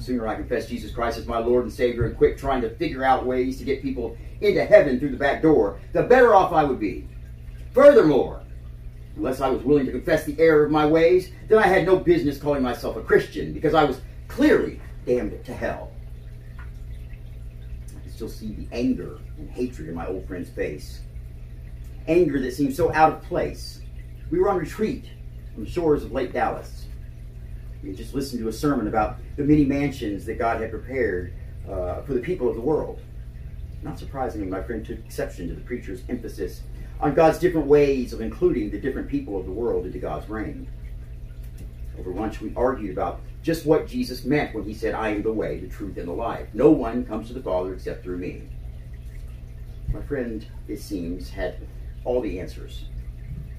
Sooner 0.00 0.26
I 0.26 0.34
confess 0.34 0.66
Jesus 0.66 0.92
Christ 0.92 1.18
as 1.18 1.26
my 1.26 1.38
Lord 1.38 1.64
and 1.64 1.72
Savior 1.72 2.06
and 2.06 2.16
quit 2.16 2.38
trying 2.38 2.62
to 2.62 2.74
figure 2.76 3.04
out 3.04 3.26
ways 3.26 3.58
to 3.58 3.64
get 3.64 3.82
people 3.82 4.16
into 4.40 4.64
heaven 4.64 4.98
through 4.98 5.10
the 5.10 5.16
back 5.16 5.42
door, 5.42 5.78
the 5.92 6.02
better 6.02 6.34
off 6.34 6.52
I 6.52 6.64
would 6.64 6.80
be. 6.80 7.06
Furthermore, 7.72 8.42
unless 9.16 9.40
I 9.40 9.50
was 9.50 9.62
willing 9.62 9.84
to 9.86 9.92
confess 9.92 10.24
the 10.24 10.38
error 10.40 10.64
of 10.64 10.70
my 10.70 10.86
ways, 10.86 11.30
then 11.48 11.58
I 11.58 11.66
had 11.66 11.84
no 11.84 11.96
business 11.96 12.38
calling 12.38 12.62
myself 12.62 12.96
a 12.96 13.02
Christian 13.02 13.52
because 13.52 13.74
I 13.74 13.84
was 13.84 14.00
clearly 14.28 14.80
damned 15.04 15.44
to 15.44 15.54
hell. 15.54 15.92
I 16.58 18.00
can 18.00 18.10
still 18.10 18.28
see 18.28 18.54
the 18.54 18.68
anger 18.72 19.18
and 19.36 19.50
hatred 19.50 19.88
in 19.88 19.94
my 19.94 20.06
old 20.06 20.26
friend's 20.26 20.48
face. 20.48 21.00
Anger 22.08 22.40
that 22.40 22.54
seemed 22.54 22.74
so 22.74 22.92
out 22.94 23.12
of 23.12 23.22
place. 23.24 23.82
We 24.30 24.38
were 24.38 24.48
on 24.48 24.56
retreat 24.56 25.04
on 25.56 25.64
the 25.64 25.70
shores 25.70 26.02
of 26.02 26.12
Lake 26.12 26.32
Dallas. 26.32 26.79
Had 27.84 27.96
just 27.96 28.14
listened 28.14 28.42
to 28.42 28.48
a 28.48 28.52
sermon 28.52 28.88
about 28.88 29.18
the 29.36 29.42
many 29.42 29.64
mansions 29.64 30.26
that 30.26 30.38
God 30.38 30.60
had 30.60 30.70
prepared 30.70 31.32
uh, 31.68 32.02
for 32.02 32.14
the 32.14 32.20
people 32.20 32.48
of 32.48 32.54
the 32.54 32.60
world. 32.60 33.00
Not 33.82 33.98
surprisingly, 33.98 34.46
my 34.46 34.62
friend 34.62 34.84
took 34.84 34.98
exception 34.98 35.48
to 35.48 35.54
the 35.54 35.62
preacher's 35.62 36.02
emphasis 36.08 36.62
on 37.00 37.14
God's 37.14 37.38
different 37.38 37.66
ways 37.66 38.12
of 38.12 38.20
including 38.20 38.70
the 38.70 38.78
different 38.78 39.08
people 39.08 39.38
of 39.38 39.46
the 39.46 39.52
world 39.52 39.86
into 39.86 39.98
God's 39.98 40.28
reign. 40.28 40.68
Over 41.98 42.10
lunch, 42.10 42.40
we 42.40 42.54
argued 42.54 42.92
about 42.92 43.20
just 43.42 43.64
what 43.64 43.86
Jesus 43.86 44.24
meant 44.24 44.54
when 44.54 44.64
he 44.64 44.74
said, 44.74 44.94
I 44.94 45.08
am 45.08 45.22
the 45.22 45.32
way, 45.32 45.58
the 45.58 45.68
truth, 45.68 45.96
and 45.96 46.08
the 46.08 46.12
life. 46.12 46.48
No 46.52 46.70
one 46.70 47.06
comes 47.06 47.28
to 47.28 47.32
the 47.32 47.42
Father 47.42 47.72
except 47.72 48.02
through 48.02 48.18
me. 48.18 48.42
My 49.92 50.02
friend, 50.02 50.46
it 50.68 50.78
seems, 50.78 51.30
had 51.30 51.56
all 52.04 52.20
the 52.20 52.38
answers. 52.38 52.84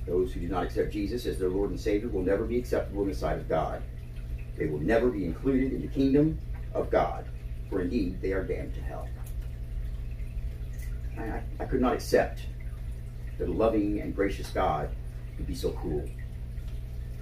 Those 0.05 0.33
who 0.33 0.39
do 0.39 0.47
not 0.47 0.63
accept 0.63 0.91
Jesus 0.91 1.25
as 1.25 1.39
their 1.39 1.49
Lord 1.49 1.71
and 1.71 1.79
Savior 1.79 2.09
will 2.09 2.23
never 2.23 2.45
be 2.45 2.57
acceptable 2.57 3.03
in 3.03 3.09
the 3.09 3.15
sight 3.15 3.37
of 3.37 3.49
God. 3.49 3.81
They 4.57 4.67
will 4.67 4.79
never 4.79 5.09
be 5.09 5.25
included 5.25 5.73
in 5.73 5.81
the 5.81 5.87
kingdom 5.87 6.39
of 6.73 6.89
God, 6.89 7.25
for 7.69 7.81
indeed 7.81 8.21
they 8.21 8.33
are 8.33 8.43
damned 8.43 8.73
to 8.75 8.81
hell. 8.81 9.07
I, 11.17 11.41
I, 11.59 11.65
could 11.65 11.81
not 11.81 11.93
accept 11.93 12.41
that 13.37 13.47
a 13.47 13.51
loving 13.51 13.99
and 14.01 14.15
gracious 14.15 14.49
God 14.49 14.89
could 15.35 15.47
be 15.47 15.55
so 15.55 15.71
cruel. 15.71 16.07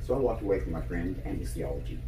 So 0.05 0.15
I 0.15 0.17
walked 0.17 0.41
away 0.41 0.59
from 0.59 0.73
my 0.73 0.81
friend 0.81 1.21
and 1.25 1.39
his 1.39 1.53
theology. 1.53 1.99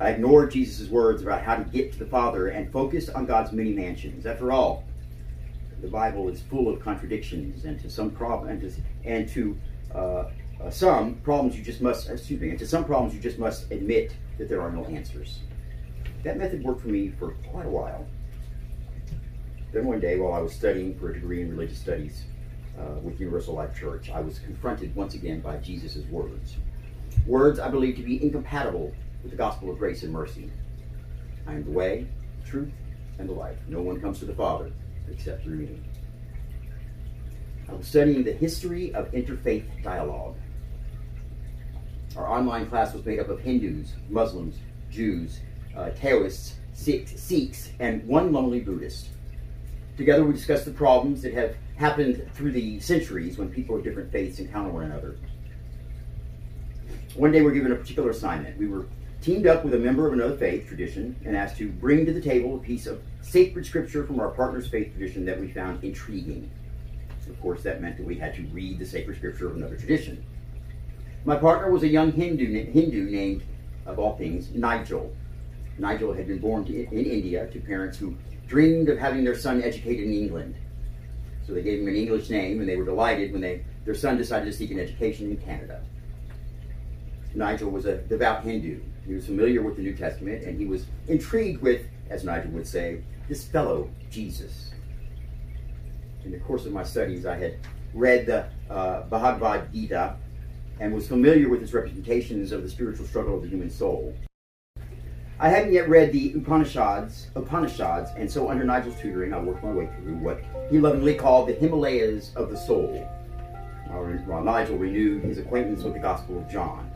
I 0.00 0.10
ignored 0.10 0.50
Jesus' 0.50 0.88
words 0.88 1.22
about 1.22 1.42
how 1.42 1.56
to 1.56 1.64
get 1.64 1.92
to 1.92 1.98
the 1.98 2.06
Father 2.06 2.48
and 2.48 2.72
focused 2.72 3.10
on 3.10 3.26
God's 3.26 3.52
many 3.52 3.72
mansions. 3.72 4.24
After 4.24 4.50
all, 4.50 4.84
the 5.82 5.88
Bible 5.88 6.28
is 6.28 6.40
full 6.42 6.68
of 6.68 6.80
contradictions, 6.80 7.64
and 7.64 7.78
to 7.80 7.90
some 7.90 8.10
problem, 8.10 8.50
and 8.50 8.60
to, 8.60 8.72
and 9.04 9.28
to 9.28 9.58
uh, 9.94 10.24
uh, 10.62 10.70
some 10.70 11.14
problems 11.16 11.56
you 11.56 11.64
just 11.64 11.80
must, 11.80 12.08
excuse 12.08 12.40
me, 12.40 12.50
and 12.50 12.58
to 12.58 12.66
some 12.66 12.84
problems 12.84 13.14
you 13.14 13.20
just 13.20 13.38
must 13.38 13.70
admit 13.70 14.14
that 14.38 14.48
there 14.48 14.60
are 14.60 14.70
no 14.70 14.84
answers. 14.86 15.40
That 16.22 16.36
method 16.36 16.62
worked 16.62 16.82
for 16.82 16.88
me 16.88 17.12
for 17.18 17.30
quite 17.50 17.66
a 17.66 17.70
while. 17.70 18.06
Then 19.72 19.86
one 19.86 20.00
day, 20.00 20.18
while 20.18 20.32
I 20.32 20.40
was 20.40 20.52
studying 20.52 20.98
for 20.98 21.10
a 21.10 21.14
degree 21.14 21.42
in 21.42 21.50
religious 21.50 21.78
studies 21.78 22.24
uh, 22.78 22.98
with 23.00 23.20
Universal 23.20 23.54
Life 23.54 23.78
Church, 23.78 24.10
I 24.10 24.20
was 24.20 24.38
confronted 24.40 24.94
once 24.94 25.14
again 25.14 25.40
by 25.40 25.56
Jesus' 25.58 26.04
words. 26.06 26.56
Words 27.26 27.58
I 27.58 27.68
believe 27.68 27.96
to 27.96 28.02
be 28.02 28.22
incompatible 28.22 28.92
with 29.22 29.30
the 29.30 29.36
gospel 29.36 29.70
of 29.70 29.78
grace 29.78 30.02
and 30.02 30.12
mercy. 30.12 30.50
I 31.46 31.54
am 31.54 31.64
the 31.64 31.70
way, 31.70 32.06
the 32.42 32.50
truth, 32.50 32.72
and 33.18 33.28
the 33.28 33.32
life. 33.32 33.58
No 33.68 33.80
one 33.80 34.00
comes 34.00 34.18
to 34.18 34.24
the 34.24 34.34
Father 34.34 34.72
except 35.10 35.42
through 35.42 35.56
me. 35.56 35.80
I 37.68 37.72
was 37.74 37.86
studying 37.86 38.24
the 38.24 38.32
history 38.32 38.92
of 38.94 39.10
interfaith 39.12 39.64
dialogue. 39.82 40.36
Our 42.16 42.26
online 42.26 42.66
class 42.68 42.92
was 42.92 43.04
made 43.04 43.20
up 43.20 43.28
of 43.28 43.40
Hindus, 43.40 43.92
Muslims, 44.08 44.56
Jews, 44.90 45.40
uh, 45.76 45.90
Taoists, 45.90 46.54
Sikhs, 46.72 47.20
Sikhs, 47.20 47.70
and 47.78 48.04
one 48.06 48.32
lonely 48.32 48.60
Buddhist. 48.60 49.08
Together 49.96 50.24
we 50.24 50.32
discussed 50.32 50.64
the 50.64 50.72
problems 50.72 51.22
that 51.22 51.34
have 51.34 51.54
happened 51.76 52.28
through 52.34 52.52
the 52.52 52.80
centuries 52.80 53.38
when 53.38 53.48
people 53.48 53.76
of 53.76 53.84
different 53.84 54.10
faiths 54.10 54.38
encounter 54.38 54.70
one 54.70 54.84
another. 54.84 55.16
One 57.14 57.32
day 57.32 57.40
we 57.40 57.46
were 57.46 57.52
given 57.52 57.72
a 57.72 57.76
particular 57.76 58.10
assignment. 58.10 58.58
We 58.58 58.66
were 58.66 58.86
teamed 59.20 59.46
up 59.46 59.64
with 59.64 59.74
a 59.74 59.78
member 59.78 60.06
of 60.06 60.12
another 60.12 60.36
faith 60.36 60.66
tradition 60.66 61.14
and 61.24 61.36
asked 61.36 61.58
to 61.58 61.70
bring 61.70 62.06
to 62.06 62.12
the 62.12 62.20
table 62.20 62.56
a 62.56 62.58
piece 62.58 62.86
of 62.86 63.02
sacred 63.20 63.66
scripture 63.66 64.06
from 64.06 64.18
our 64.18 64.30
partner's 64.30 64.68
faith 64.68 64.92
tradition 64.92 65.24
that 65.26 65.38
we 65.38 65.52
found 65.52 65.84
intriguing. 65.84 66.50
Of 67.28 67.40
course, 67.40 67.62
that 67.62 67.80
meant 67.80 67.96
that 67.98 68.06
we 68.06 68.16
had 68.16 68.34
to 68.34 68.42
read 68.46 68.78
the 68.78 68.86
sacred 68.86 69.18
scripture 69.18 69.48
of 69.48 69.56
another 69.56 69.76
tradition. 69.76 70.24
My 71.24 71.36
partner 71.36 71.70
was 71.70 71.82
a 71.82 71.88
young 71.88 72.12
Hindu, 72.12 72.72
Hindu 72.72 73.10
named, 73.10 73.42
of 73.84 73.98
all 73.98 74.16
things, 74.16 74.50
Nigel. 74.54 75.14
Nigel 75.78 76.12
had 76.12 76.26
been 76.26 76.38
born 76.38 76.66
in 76.66 76.86
India 76.92 77.46
to 77.48 77.60
parents 77.60 77.98
who 77.98 78.16
dreamed 78.46 78.88
of 78.88 78.98
having 78.98 79.24
their 79.24 79.36
son 79.36 79.62
educated 79.62 80.06
in 80.06 80.12
England. 80.12 80.54
So 81.46 81.54
they 81.54 81.62
gave 81.62 81.80
him 81.80 81.88
an 81.88 81.96
English 81.96 82.30
name, 82.30 82.60
and 82.60 82.68
they 82.68 82.76
were 82.76 82.84
delighted 82.84 83.32
when 83.32 83.40
they, 83.40 83.64
their 83.84 83.94
son 83.94 84.16
decided 84.16 84.46
to 84.46 84.52
seek 84.52 84.70
an 84.70 84.78
education 84.78 85.30
in 85.30 85.36
Canada. 85.38 85.82
Nigel 87.34 87.70
was 87.70 87.84
a 87.84 87.98
devout 87.98 88.42
Hindu. 88.42 88.80
He 89.06 89.14
was 89.14 89.26
familiar 89.26 89.62
with 89.62 89.76
the 89.76 89.82
New 89.82 89.94
Testament, 89.94 90.44
and 90.44 90.58
he 90.58 90.66
was 90.66 90.86
intrigued 91.08 91.62
with, 91.62 91.86
as 92.08 92.24
Nigel 92.24 92.50
would 92.52 92.66
say, 92.66 93.02
this 93.28 93.44
fellow, 93.44 93.90
Jesus. 94.10 94.72
In 96.24 96.32
the 96.32 96.38
course 96.40 96.66
of 96.66 96.72
my 96.72 96.82
studies, 96.82 97.26
I 97.26 97.36
had 97.36 97.58
read 97.94 98.26
the 98.26 98.46
uh, 98.68 99.02
Bhagavad 99.02 99.72
Gita 99.72 100.16
and 100.80 100.92
was 100.94 101.06
familiar 101.06 101.48
with 101.48 101.62
its 101.62 101.72
representations 101.72 102.52
of 102.52 102.62
the 102.62 102.68
spiritual 102.68 103.06
struggle 103.06 103.36
of 103.36 103.42
the 103.42 103.48
human 103.48 103.70
soul. 103.70 104.16
I 105.38 105.48
hadn't 105.48 105.72
yet 105.72 105.88
read 105.88 106.12
the 106.12 106.32
Upanishads, 106.32 107.28
Upanishads, 107.34 108.10
and 108.16 108.30
so 108.30 108.50
under 108.50 108.64
Nigel's 108.64 108.98
tutoring, 109.00 109.32
I 109.32 109.38
worked 109.38 109.62
my 109.62 109.70
way 109.70 109.88
through 109.96 110.16
what 110.16 110.42
he 110.70 110.78
lovingly 110.78 111.14
called 111.14 111.48
the 111.48 111.54
Himalayas 111.54 112.34
of 112.36 112.50
the 112.50 112.56
soul, 112.56 113.08
while 114.26 114.42
Nigel 114.42 114.76
renewed 114.76 115.24
his 115.24 115.38
acquaintance 115.38 115.82
with 115.82 115.94
the 115.94 115.98
Gospel 115.98 116.38
of 116.38 116.48
John. 116.48 116.90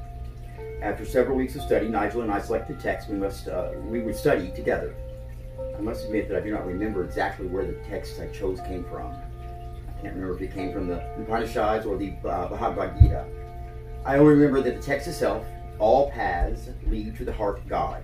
After 0.83 1.07
several 1.07 1.37
weeks 1.37 1.55
of 1.55 1.62
study, 1.62 1.88
Nigel 1.88 2.20
and 2.20 2.31
I 2.31 2.40
selected 2.40 2.79
texts 2.81 3.11
we 3.11 3.16
must 3.16 3.49
uh, 3.49 3.73
we 3.85 4.01
would 4.01 4.14
study 4.14 4.51
together. 4.51 4.94
I 5.77 5.81
must 5.81 6.05
admit 6.05 6.29
that 6.29 6.37
I 6.37 6.40
do 6.40 6.51
not 6.51 6.66
remember 6.66 7.05
exactly 7.05 7.47
where 7.47 7.66
the 7.66 7.79
texts 7.88 8.20
I 8.20 8.27
chose 8.29 8.61
came 8.61 8.85
from. 8.85 9.07
I 9.11 10.03
can't 10.03 10.14
remember 10.14 10.37
if 10.37 10.42
it 10.42 10.53
came 10.53 10.73
from 10.73 10.87
the 10.87 11.03
Upanishads 11.18 11.87
or 11.87 11.97
the 11.97 12.12
uh, 12.25 12.49
Bhagavad 12.49 13.01
Gita. 13.01 13.25
I 14.04 14.18
only 14.18 14.34
remember 14.34 14.60
that 14.60 14.76
the 14.76 14.82
text 14.82 15.08
itself, 15.08 15.46
all 15.78 16.10
paths 16.10 16.68
lead 16.86 17.16
to 17.16 17.24
the 17.24 17.32
heart 17.32 17.58
of 17.58 17.68
God. 17.68 18.02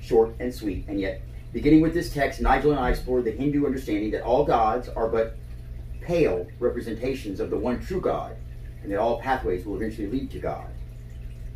Short 0.00 0.34
and 0.40 0.54
sweet, 0.54 0.86
and 0.88 0.98
yet, 0.98 1.20
beginning 1.52 1.82
with 1.82 1.92
this 1.92 2.12
text, 2.12 2.40
Nigel 2.40 2.70
and 2.70 2.80
I 2.80 2.90
explored 2.90 3.24
the 3.24 3.30
Hindu 3.32 3.66
understanding 3.66 4.10
that 4.12 4.22
all 4.22 4.44
gods 4.44 4.88
are 4.88 5.08
but 5.08 5.36
pale 6.00 6.46
representations 6.58 7.40
of 7.40 7.50
the 7.50 7.58
one 7.58 7.84
true 7.84 8.00
God, 8.00 8.36
and 8.82 8.90
that 8.90 8.98
all 8.98 9.20
pathways 9.20 9.66
will 9.66 9.76
eventually 9.76 10.06
lead 10.06 10.30
to 10.30 10.38
God. 10.38 10.66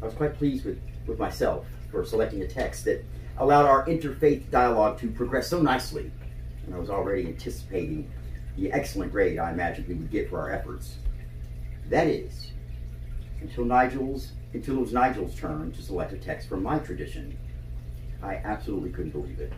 I 0.02 0.04
was 0.04 0.14
quite 0.14 0.36
pleased 0.36 0.66
with, 0.66 0.78
with 1.06 1.18
myself 1.18 1.64
for 1.90 2.04
selecting 2.04 2.42
a 2.42 2.48
text 2.48 2.84
that 2.84 3.02
allowed 3.38 3.64
our 3.64 3.86
interfaith 3.86 4.50
dialogue 4.50 4.98
to 4.98 5.10
progress 5.10 5.48
so 5.48 5.62
nicely, 5.62 6.10
and 6.66 6.74
I 6.74 6.78
was 6.78 6.90
already 6.90 7.26
anticipating 7.26 8.10
the 8.56 8.70
excellent 8.70 9.12
grade 9.12 9.38
I 9.38 9.50
imagined 9.50 9.88
we 9.88 9.94
would 9.94 10.10
get 10.10 10.28
for 10.28 10.40
our 10.40 10.52
efforts. 10.52 10.96
That 11.88 12.06
is, 12.06 12.51
until 13.42 13.64
Nigel's 13.64 14.32
until 14.54 14.76
it 14.76 14.80
was 14.80 14.92
Nigel's 14.92 15.34
turn 15.34 15.72
to 15.72 15.82
select 15.82 16.12
a 16.12 16.18
text 16.18 16.48
from 16.48 16.62
my 16.62 16.78
tradition. 16.78 17.36
I 18.22 18.36
absolutely 18.36 18.90
couldn't 18.90 19.12
believe 19.12 19.40
it. 19.40 19.52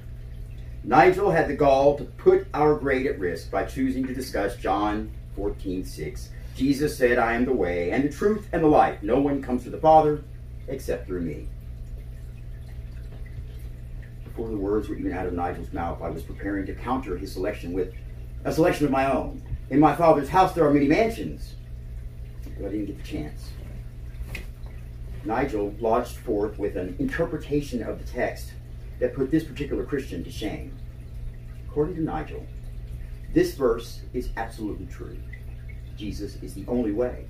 Nigel 0.84 1.30
had 1.30 1.48
the 1.48 1.54
gall 1.54 1.96
to 1.98 2.04
put 2.04 2.46
our 2.54 2.76
grade 2.76 3.06
at 3.06 3.18
risk 3.18 3.50
by 3.50 3.64
choosing 3.64 4.06
to 4.06 4.14
discuss 4.14 4.56
John 4.56 5.10
14 5.36 5.84
6. 5.84 6.30
Jesus 6.54 6.96
said, 6.96 7.18
I 7.18 7.34
am 7.34 7.44
the 7.44 7.52
way 7.52 7.90
and 7.90 8.04
the 8.04 8.08
truth 8.08 8.48
and 8.52 8.62
the 8.62 8.68
life. 8.68 9.02
No 9.02 9.18
one 9.18 9.42
comes 9.42 9.64
to 9.64 9.70
the 9.70 9.78
Father 9.78 10.22
except 10.68 11.06
through 11.06 11.22
me. 11.22 11.48
Before 14.24 14.48
the 14.48 14.56
words 14.56 14.88
were 14.88 14.96
even 14.96 15.12
out 15.12 15.26
of 15.26 15.32
Nigel's 15.32 15.72
mouth, 15.72 16.02
I 16.02 16.10
was 16.10 16.22
preparing 16.22 16.66
to 16.66 16.74
counter 16.74 17.16
his 17.16 17.32
selection 17.32 17.72
with 17.72 17.92
a 18.44 18.52
selection 18.52 18.84
of 18.84 18.92
my 18.92 19.10
own. 19.10 19.42
In 19.70 19.80
my 19.80 19.96
father's 19.96 20.28
house 20.28 20.54
there 20.54 20.66
are 20.66 20.74
many 20.74 20.86
mansions, 20.86 21.54
but 22.58 22.66
I 22.66 22.70
didn't 22.70 22.86
get 22.86 22.98
the 22.98 23.04
chance. 23.04 23.50
Nigel 25.24 25.74
lodged 25.80 26.16
forth 26.16 26.58
with 26.58 26.76
an 26.76 26.96
interpretation 26.98 27.82
of 27.82 27.98
the 27.98 28.10
text 28.10 28.52
that 28.98 29.14
put 29.14 29.30
this 29.30 29.44
particular 29.44 29.84
Christian 29.84 30.22
to 30.24 30.30
shame. 30.30 30.76
According 31.68 31.96
to 31.96 32.02
Nigel, 32.02 32.46
this 33.32 33.54
verse 33.54 34.02
is 34.12 34.28
absolutely 34.36 34.86
true. 34.86 35.16
Jesus 35.96 36.36
is 36.42 36.54
the 36.54 36.64
only 36.68 36.92
way. 36.92 37.26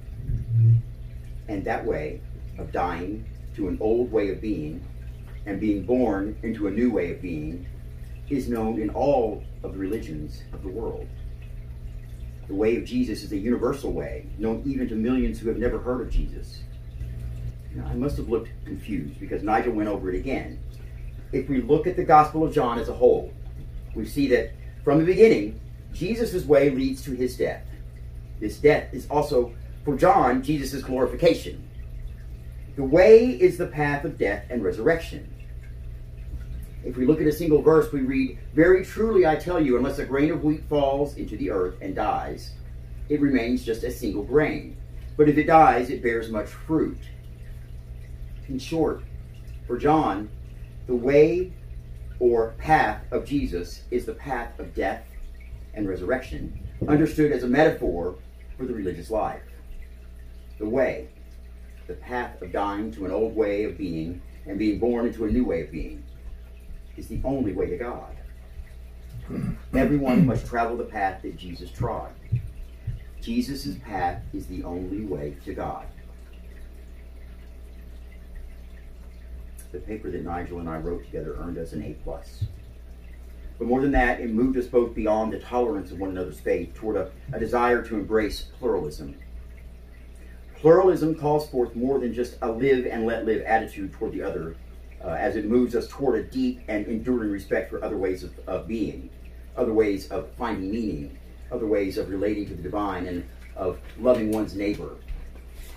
And 1.49 1.65
that 1.65 1.85
way 1.85 2.21
of 2.59 2.73
dying 2.73 3.25
to 3.57 3.69
an 3.69 3.79
old 3.81 4.11
way 4.11 4.31
of 4.31 4.41
being 4.41 4.85
and 5.47 5.61
being 5.61 5.85
born 5.85 6.37
into 6.43 6.67
a 6.67 6.71
new 6.71 6.91
way 6.91 7.13
of 7.13 7.23
being 7.23 7.67
is 8.29 8.49
known 8.49 8.81
in 8.81 8.91
all 8.91 9.45
of 9.63 9.73
the 9.73 9.79
religions 9.79 10.43
of 10.53 10.63
the 10.63 10.69
world. 10.69 11.07
The 12.49 12.55
way 12.55 12.77
of 12.77 12.85
Jesus 12.85 13.23
is 13.23 13.33
a 13.33 13.39
universal 13.39 13.93
way, 13.93 14.27
known 14.39 14.63
even 14.67 14.89
to 14.89 14.95
millions 14.95 15.39
who 15.39 15.49
have 15.49 15.59
never 15.59 15.79
heard 15.79 16.01
of 16.01 16.11
Jesus. 16.11 16.64
I 17.83 17.95
must 17.95 18.17
have 18.17 18.29
looked 18.29 18.51
confused 18.65 19.19
because 19.19 19.43
Nigel 19.43 19.73
went 19.73 19.89
over 19.89 20.11
it 20.11 20.19
again. 20.19 20.61
If 21.33 21.49
we 21.49 21.61
look 21.61 21.87
at 21.87 21.97
the 21.97 22.05
Gospel 22.05 22.45
of 22.45 22.55
John 22.55 22.79
as 22.79 22.89
a 22.89 22.95
whole, 22.95 23.33
we 23.95 24.07
see 24.07 24.29
that 24.29 24.53
from 24.85 24.99
the 24.99 25.05
beginning, 25.05 25.61
Jesus' 25.93 26.45
way 26.45 26.71
leads 26.71 27.03
to 27.03 27.13
his 27.13 27.37
death. 27.37 27.65
This 28.41 28.59
death 28.59 28.93
is 28.93 29.07
also, 29.09 29.53
for 29.85 29.97
John, 29.97 30.43
Jesus' 30.43 30.83
glorification. 30.83 31.69
The 32.77 32.85
way 32.85 33.27
is 33.27 33.57
the 33.57 33.67
path 33.67 34.05
of 34.05 34.19
death 34.19 34.45
and 34.51 34.63
resurrection. 34.63 35.33
If 36.85 36.97
we 36.97 37.07
look 37.07 37.21
at 37.21 37.27
a 37.27 37.33
single 37.33 37.63
verse, 37.63 37.91
we 37.93 38.01
read, 38.01 38.39
Very 38.53 38.85
truly 38.85 39.27
I 39.27 39.37
tell 39.37 39.61
you, 39.61 39.77
unless 39.77 39.99
a 39.99 40.05
grain 40.05 40.31
of 40.31 40.45
wheat 40.45 40.65
falls 40.69 41.17
into 41.17 41.37
the 41.37 41.51
earth 41.51 41.77
and 41.81 41.95
dies, 41.95 42.53
it 43.09 43.21
remains 43.21 43.65
just 43.65 43.85
a 43.85 43.91
single 43.91 44.23
grain. 44.23 44.77
But 45.17 45.29
if 45.29 45.39
it 45.39 45.47
dies, 45.47 45.91
it 45.91 46.03
bears 46.03 46.31
much 46.31 46.49
fruit. 46.49 46.99
In 48.49 48.59
short, 48.59 49.03
for 49.67 49.79
John, 49.79 50.29
the 50.87 50.95
way 50.95 51.53
or 52.19 52.55
path 52.59 53.03
of 53.11 53.25
Jesus 53.25 53.83
is 53.91 54.05
the 54.05 54.15
path 54.15 54.59
of 54.59 54.75
death 54.75 55.05
and 55.75 55.89
resurrection, 55.89 56.67
understood 56.87 57.33
as 57.33 57.43
a 57.43 57.49
metaphor 57.49 58.17
for 58.57 58.67
the 58.67 58.75
religious 58.75 59.11
life. 59.11 59.43
The 60.59 60.69
way, 60.69 61.09
the 61.87 61.95
path 61.95 62.41
of 62.43 62.53
dying 62.53 62.93
to 62.93 63.05
an 63.07 63.11
old 63.11 63.35
way 63.35 63.65
of 63.65 63.77
being 63.77 64.21
and 64.47 64.59
being 64.59 64.79
born 64.79 65.07
into 65.07 65.25
a 65.25 65.31
new 65.31 65.45
way 65.45 65.63
of 65.63 65.73
being, 65.73 66.05
is 66.97 67.09
the 67.09 67.21
only 67.25 67.53
way 67.53 67.67
to 67.67 67.77
God. 67.77 68.15
Everyone 69.75 70.27
must 70.27 70.47
travel 70.47 70.77
the 70.77 70.85
path 70.85 71.23
that 71.23 71.37
Jesus 71.37 71.71
trod. 71.71 72.13
Jesus' 73.21 73.77
path 73.79 74.23
is 74.35 74.47
the 74.47 74.63
only 74.65 75.07
way 75.07 75.37
to 75.47 75.55
God. 75.55 75.87
The 79.75 79.81
paper 79.81 80.09
that 80.09 80.23
Nigel 80.23 80.61
and 80.61 80.69
I 80.69 80.77
wrote 80.77 81.05
together 81.05 81.37
earned 81.37 81.59
us 81.59 81.73
an 81.73 81.83
A 81.83 81.95
plus. 82.05 82.45
But 83.59 83.67
more 83.67 83.81
than 83.81 83.91
that, 83.91 84.21
it 84.21 84.31
moved 84.31 84.57
us 84.57 84.67
both 84.67 84.95
beyond 84.95 85.33
the 85.33 85.41
tolerance 85.41 85.91
of 85.91 85.99
one 85.99 86.11
another's 86.11 86.39
faith 86.39 86.73
toward 86.75 86.97
a, 86.97 87.11
a 87.33 87.41
desire 87.41 87.83
to 87.83 87.97
embrace 87.97 88.43
pluralism. 88.61 89.17
Pluralism 90.61 91.17
calls 91.17 91.51
forth 91.51 91.75
more 91.75 91.99
than 91.99 92.15
just 92.15 92.39
a 92.41 92.53
live 92.53 92.87
and 92.87 93.05
let 93.05 93.27
live 93.27 93.43
attitude 93.43 93.93
toward 93.93 94.13
the 94.13 94.23
other, 94.23 94.55
uh, 95.05 95.09
as 95.09 95.35
it 95.35 95.47
moves 95.47 95.75
us 95.75 95.89
toward 95.89 96.21
a 96.21 96.23
deep 96.23 96.61
and 96.69 96.87
enduring 96.87 97.33
respect 97.33 97.69
for 97.69 97.83
other 97.85 97.97
ways 97.97 98.23
of, 98.23 98.33
of 98.47 98.69
being, 98.69 99.11
other 99.57 99.73
ways 99.73 100.09
of 100.13 100.31
finding 100.39 100.71
meaning, 100.71 101.19
other 101.51 101.67
ways 101.67 101.99
of 101.99 102.11
relating 102.11 102.47
to 102.47 102.55
the 102.55 102.63
divine, 102.63 103.09
and 103.09 103.29
of 103.57 103.81
loving 103.99 104.31
one's 104.31 104.55
neighbor. 104.55 104.91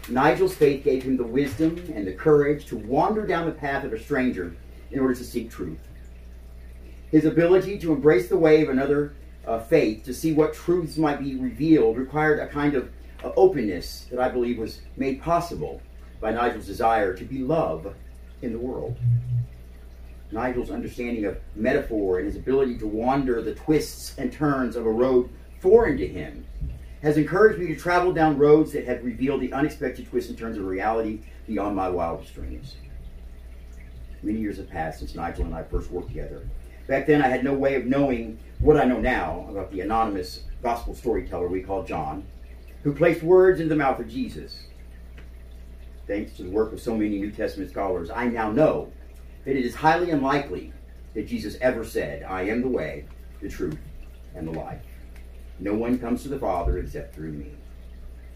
Nigel's 0.10 0.56
faith 0.56 0.84
gave 0.84 1.04
him 1.04 1.18
the 1.18 1.24
wisdom 1.24 1.84
and 1.94 2.08
the 2.08 2.14
courage 2.14 2.66
to 2.68 2.78
wander 2.78 3.26
down 3.26 3.46
the 3.46 3.52
path 3.52 3.84
of 3.84 3.94
a 3.94 4.00
stranger 4.00 4.56
in 4.92 5.00
order 5.00 5.14
to 5.14 5.24
seek 5.24 5.52
truth. 5.52 5.80
His 7.12 7.26
ability 7.26 7.78
to 7.80 7.92
embrace 7.92 8.30
the 8.30 8.38
way 8.38 8.62
of 8.62 8.70
another 8.70 9.16
uh, 9.46 9.60
faith, 9.60 10.04
to 10.06 10.14
see 10.14 10.34
what 10.34 10.54
truths 10.54 10.98
might 10.98 11.20
be 11.20 11.36
revealed, 11.36 11.98
required 11.98 12.40
a 12.40 12.48
kind 12.48 12.76
of 12.76 12.90
uh, 13.24 13.32
openness 13.36 14.08
that 14.12 14.20
I 14.20 14.30
believe 14.30 14.58
was 14.58 14.82
made 14.96 15.22
possible 15.22 15.82
by 16.20 16.32
Nigel's 16.32 16.66
desire 16.66 17.14
to 17.14 17.24
be 17.24 17.40
love 17.40 17.94
in 18.42 18.52
the 18.52 18.60
world. 18.60 18.98
Nigel's 20.32 20.72
understanding 20.72 21.26
of 21.26 21.38
metaphor 21.56 22.20
and 22.20 22.28
his 22.28 22.36
ability 22.36 22.78
to 22.80 22.88
wander 22.88 23.42
the 23.42 23.56
twists 23.56 24.18
and 24.18 24.32
turns 24.32 24.76
of 24.76 24.86
a 24.86 24.92
road 24.92 25.30
foreign 25.60 25.98
to 25.98 26.08
him 26.08 26.46
has 27.02 27.18
encouraged 27.18 27.60
me 27.60 27.68
to 27.68 27.76
travel 27.76 28.12
down 28.12 28.38
roads 28.38 28.72
that 28.74 28.86
have 28.86 29.04
revealed 29.04 29.42
the 29.42 29.54
unexpected 29.54 30.10
twists 30.10 30.30
and 30.30 30.38
turns 30.38 30.58
of 30.58 30.66
reality 30.66 31.22
beyond 31.46 31.76
my 31.76 31.90
wildest 31.90 32.34
dreams. 32.34 32.76
Many 34.24 34.40
years 34.40 34.58
have 34.58 34.70
passed 34.70 35.00
since 35.00 35.16
Nigel 35.16 35.46
and 35.46 35.54
I 35.54 35.64
first 35.64 35.92
worked 35.92 36.10
together, 36.10 36.50
Back 36.88 37.06
then, 37.06 37.22
I 37.22 37.28
had 37.28 37.44
no 37.44 37.54
way 37.54 37.76
of 37.76 37.86
knowing 37.86 38.40
what 38.60 38.78
I 38.78 38.86
know 38.86 39.02
now 39.02 39.46
about 39.50 39.72
the 39.72 39.82
anonymous 39.82 40.44
gospel 40.64 40.96
storyteller 40.96 41.48
we 41.48 41.62
call 41.62 41.84
John, 41.84 42.26
who 42.84 42.94
placed 42.94 43.22
words 43.22 43.60
in 43.60 43.68
the 43.68 43.76
mouth 43.76 44.00
of 44.00 44.08
Jesus. 44.08 44.64
Thanks 46.08 46.32
to 46.38 46.44
the 46.44 46.50
work 46.50 46.72
of 46.72 46.80
so 46.80 46.96
many 46.96 47.20
New 47.20 47.32
Testament 47.32 47.70
scholars, 47.70 48.10
I 48.10 48.28
now 48.28 48.52
know 48.52 48.94
that 49.44 49.58
it 49.58 49.66
is 49.66 49.76
highly 49.76 50.12
unlikely 50.12 50.72
that 51.14 51.28
Jesus 51.28 51.58
ever 51.60 51.84
said, 51.84 52.24
I 52.24 52.44
am 52.44 52.62
the 52.62 52.70
way, 52.70 53.06
the 53.42 53.50
truth, 53.50 53.78
and 54.34 54.48
the 54.48 54.52
life. 54.52 54.82
No 55.60 55.74
one 55.74 55.98
comes 55.98 56.24
to 56.24 56.30
the 56.30 56.40
Father 56.40 56.78
except 56.78 57.16
through 57.16 57.32
me. 57.32 57.52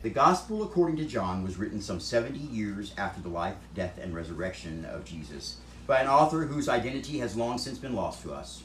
The 0.01 0.09
Gospel 0.09 0.63
according 0.63 0.97
to 0.97 1.05
John 1.05 1.43
was 1.43 1.57
written 1.57 1.79
some 1.79 1.99
70 1.99 2.39
years 2.39 2.93
after 2.97 3.21
the 3.21 3.29
life, 3.29 3.57
death, 3.75 3.99
and 4.01 4.15
resurrection 4.15 4.85
of 4.85 5.05
Jesus 5.05 5.57
by 5.85 5.99
an 5.99 6.07
author 6.07 6.45
whose 6.45 6.69
identity 6.69 7.19
has 7.19 7.35
long 7.35 7.57
since 7.57 7.77
been 7.77 7.95
lost 7.95 8.23
to 8.23 8.33
us. 8.33 8.63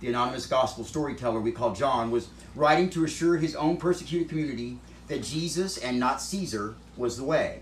the 0.00 0.08
anonymous 0.08 0.46
gospel 0.46 0.84
storyteller 0.84 1.40
we 1.40 1.52
call 1.52 1.74
John, 1.74 2.10
was 2.10 2.28
writing 2.54 2.88
to 2.90 3.04
assure 3.04 3.36
his 3.36 3.54
own 3.56 3.76
persecuted 3.76 4.28
community 4.28 4.78
that 5.08 5.22
Jesus 5.22 5.76
and 5.76 5.98
not 5.98 6.22
Caesar 6.22 6.74
was 6.96 7.16
the 7.16 7.24
way. 7.24 7.60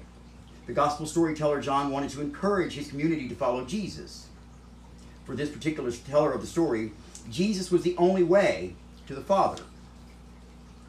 The 0.67 0.73
gospel 0.73 1.07
storyteller 1.07 1.61
John 1.61 1.91
wanted 1.91 2.11
to 2.11 2.21
encourage 2.21 2.75
his 2.75 2.89
community 2.89 3.29
to 3.29 3.35
follow 3.35 3.65
Jesus. 3.65 4.27
For 5.25 5.35
this 5.35 5.51
particular 5.51 5.91
teller 5.91 6.33
of 6.33 6.41
the 6.41 6.47
story, 6.47 6.93
Jesus 7.31 7.71
was 7.71 7.83
the 7.83 7.97
only 7.97 8.23
way 8.23 8.75
to 9.07 9.15
the 9.15 9.21
Father. 9.23 9.63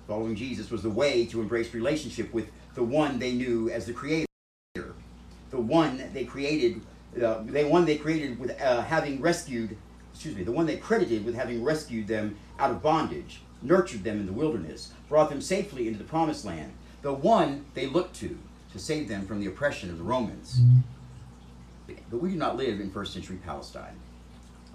Following 0.09 0.35
Jesus 0.35 0.71
was 0.71 0.81
the 0.81 0.89
way 0.89 1.27
to 1.27 1.39
embrace 1.39 1.71
relationship 1.71 2.33
with 2.33 2.49
the 2.73 2.83
one 2.83 3.19
they 3.19 3.31
knew 3.31 3.69
as 3.69 3.85
the 3.85 3.93
Creator, 3.93 4.25
the 4.73 5.61
one 5.61 6.01
they 6.13 6.25
created, 6.25 6.81
uh, 7.15 7.43
the 7.43 7.63
one 7.65 7.85
they 7.85 7.95
created 7.95 8.39
with 8.39 8.59
uh, 8.59 8.81
having 8.81 9.21
rescued, 9.21 9.77
excuse 10.11 10.35
me, 10.35 10.41
the 10.41 10.51
one 10.51 10.65
they 10.65 10.77
credited 10.77 11.23
with 11.23 11.35
having 11.35 11.63
rescued 11.63 12.07
them 12.07 12.39
out 12.57 12.71
of 12.71 12.81
bondage, 12.81 13.41
nurtured 13.61 14.03
them 14.03 14.19
in 14.19 14.25
the 14.25 14.33
wilderness, 14.33 14.93
brought 15.07 15.29
them 15.29 15.41
safely 15.41 15.85
into 15.85 15.99
the 15.99 16.05
promised 16.05 16.43
land, 16.43 16.73
the 17.03 17.13
one 17.13 17.65
they 17.75 17.85
looked 17.85 18.15
to 18.15 18.35
to 18.73 18.79
save 18.79 19.07
them 19.07 19.27
from 19.27 19.39
the 19.39 19.45
oppression 19.45 19.91
of 19.91 19.99
the 19.99 20.03
Romans. 20.03 20.59
But 22.09 22.19
we 22.19 22.31
do 22.31 22.35
not 22.35 22.57
live 22.57 22.79
in 22.79 22.89
first 22.89 23.13
century 23.13 23.37
Palestine. 23.45 23.99